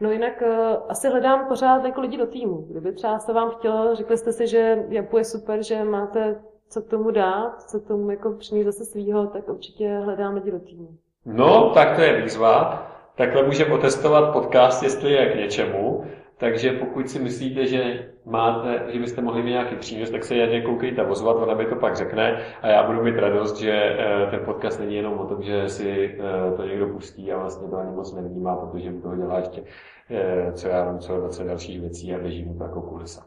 No 0.00 0.10
jinak 0.10 0.42
uh, 0.42 0.76
asi 0.88 1.08
hledám 1.08 1.48
pořád 1.48 1.84
jako 1.84 2.00
lidi 2.00 2.16
do 2.16 2.26
týmu. 2.26 2.66
Kdyby 2.70 2.92
třeba 2.92 3.18
se 3.18 3.32
vám 3.32 3.50
chtělo, 3.50 3.94
řekli 3.94 4.16
jste 4.16 4.32
si, 4.32 4.46
že 4.46 4.84
Japu 4.88 5.18
je 5.18 5.24
super, 5.24 5.62
že 5.62 5.84
máte 5.84 6.40
co 6.68 6.82
k 6.82 6.88
tomu 6.88 7.10
dát, 7.10 7.62
co 7.62 7.80
k 7.80 7.86
tomu 7.88 8.10
jako 8.10 8.32
přinést 8.32 8.66
zase 8.66 8.84
svýho, 8.84 9.26
tak 9.26 9.48
určitě 9.48 10.00
hledám 10.04 10.34
lidi 10.34 10.50
do 10.50 10.58
týmu. 10.58 10.88
No, 11.26 11.70
tak 11.74 11.96
to 11.96 12.02
je 12.02 12.22
výzva. 12.22 12.86
Takhle 13.18 13.42
můžeme 13.42 13.74
otestovat 13.74 14.32
podcast, 14.32 14.82
jestli 14.82 15.12
je 15.12 15.32
k 15.32 15.36
něčemu. 15.36 16.04
Takže 16.36 16.72
pokud 16.72 17.10
si 17.10 17.18
myslíte, 17.18 17.66
že 17.66 18.08
máte, 18.24 18.84
že 18.92 18.98
byste 18.98 19.22
mohli 19.22 19.42
mít 19.42 19.50
nějaký 19.50 19.76
přínos, 19.76 20.10
tak 20.10 20.24
se 20.24 20.34
jedně 20.34 20.62
koukejte 20.62 21.02
ozvat, 21.02 21.36
ona 21.36 21.54
mi 21.54 21.66
to 21.66 21.76
pak 21.76 21.96
řekne 21.96 22.42
a 22.62 22.68
já 22.68 22.86
budu 22.86 23.02
mít 23.02 23.18
radost, 23.18 23.56
že 23.56 23.72
eh, 23.72 24.26
ten 24.30 24.40
podcast 24.44 24.80
není 24.80 24.96
jenom 24.96 25.18
o 25.18 25.26
tom, 25.26 25.42
že 25.42 25.68
si 25.68 26.18
eh, 26.18 26.56
to 26.56 26.64
někdo 26.64 26.88
pustí 26.88 27.32
a 27.32 27.38
vlastně 27.38 27.68
to 27.68 27.76
ani 27.76 27.90
moc 27.90 28.14
nevnímá, 28.14 28.56
protože 28.56 28.92
u 28.92 29.00
toho 29.00 29.16
dělá 29.16 29.38
ještě, 29.38 29.62
eh, 30.10 30.52
co 30.52 30.68
já 30.68 30.90
vím, 30.90 30.98
co 30.98 31.16
20 31.16 31.44
dalších 31.44 31.80
věcí 31.80 32.14
a 32.14 32.18
běží 32.18 32.44
mu 32.44 32.54
to 32.54 32.64
jako 32.64 32.82
kulisa. 32.82 33.26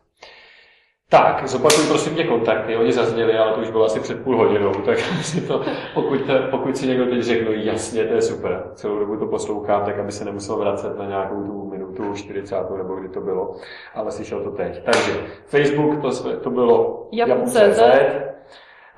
Tak, 1.11 1.47
zopakuj 1.47 1.85
prosím 1.87 2.15
tě 2.15 2.23
kontakty, 2.23 2.77
oni 2.77 2.91
zazněli, 2.91 3.37
ale 3.37 3.53
to 3.53 3.61
už 3.61 3.69
bylo 3.69 3.85
asi 3.85 3.99
před 3.99 4.23
půl 4.23 4.37
hodinou, 4.37 4.71
tak 4.71 4.97
si 5.21 5.41
to, 5.41 5.61
pokud, 5.93 6.19
pokud 6.51 6.77
si 6.77 6.87
někdo 6.87 7.05
teď 7.05 7.21
řekl, 7.21 7.51
jasně, 7.51 8.05
to 8.05 8.13
je 8.13 8.21
super, 8.21 8.63
celou 8.73 8.99
dobu 8.99 9.17
to 9.17 9.25
poslouchám, 9.25 9.85
tak 9.85 9.99
aby 9.99 10.11
se 10.11 10.25
nemusel 10.25 10.57
vracet 10.57 10.97
na 10.97 11.05
nějakou 11.05 11.43
tu 11.43 11.65
minutu 11.65 12.13
40. 12.13 12.55
nebo 12.77 12.95
kdy 12.95 13.09
to 13.09 13.21
bylo, 13.21 13.55
ale 13.95 14.11
slyšel 14.11 14.43
to 14.43 14.51
teď. 14.51 14.83
Takže 14.83 15.11
Facebook, 15.45 16.01
to, 16.01 16.11
jsme, 16.11 16.37
to 16.37 16.49
bylo 16.49 17.07
Japu.cz, 17.11 17.81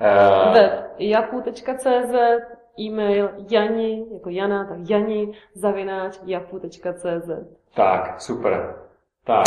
Eh, 0.00 0.52
web 0.54 0.84
japu.cz, 0.98 2.14
e-mail 2.80 3.30
jani, 3.50 4.06
jako 4.12 4.30
Jana, 4.30 4.64
tak 4.64 4.78
jani, 4.90 5.32
zavináč 5.54 6.18
japu.cz. 6.24 7.30
Tak, 7.74 8.20
super. 8.20 8.74
Tak, 9.24 9.44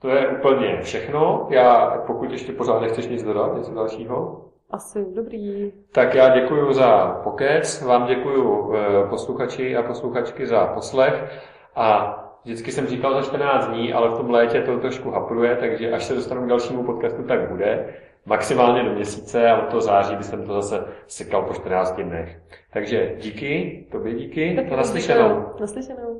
to 0.00 0.08
je 0.08 0.28
úplně 0.28 0.78
všechno. 0.82 1.46
Já, 1.50 1.98
pokud 2.06 2.30
ještě 2.32 2.52
pořád 2.52 2.80
nechceš 2.80 3.06
nic 3.08 3.22
dodat, 3.22 3.56
něco 3.56 3.74
dalšího? 3.74 4.44
Asi 4.70 5.06
dobrý. 5.14 5.72
Tak 5.92 6.14
já 6.14 6.28
děkuji 6.40 6.72
za 6.72 7.20
pokec, 7.24 7.82
vám 7.82 8.06
děkuji 8.06 8.72
posluchači 9.10 9.76
a 9.76 9.82
posluchačky 9.82 10.46
za 10.46 10.66
poslech 10.66 11.42
a 11.76 12.16
vždycky 12.44 12.72
jsem 12.72 12.86
říkal 12.86 13.14
za 13.14 13.22
14 13.22 13.66
dní, 13.68 13.92
ale 13.92 14.08
v 14.10 14.14
tom 14.16 14.30
létě 14.30 14.60
to 14.62 14.78
trošku 14.78 15.10
hapruje, 15.10 15.56
takže 15.56 15.92
až 15.92 16.04
se 16.04 16.14
dostanu 16.14 16.42
k 16.42 16.48
dalšímu 16.48 16.84
podcastu, 16.84 17.22
tak 17.22 17.50
bude. 17.50 17.94
Maximálně 18.26 18.82
do 18.84 18.90
měsíce 18.92 19.50
a 19.50 19.62
od 19.62 19.68
toho 19.68 19.80
září 19.80 20.16
bych 20.16 20.26
jsem 20.26 20.46
to 20.46 20.52
zase 20.62 20.84
sekal 21.06 21.42
po 21.42 21.54
14 21.54 21.92
dnech. 22.00 22.40
Takže 22.72 23.14
díky, 23.18 23.86
tobě 23.92 24.14
díky, 24.14 24.56
Tak 24.56 24.72
a 24.72 24.76
naslyšenou. 24.76 25.44
Naslyšenou. 25.60 26.19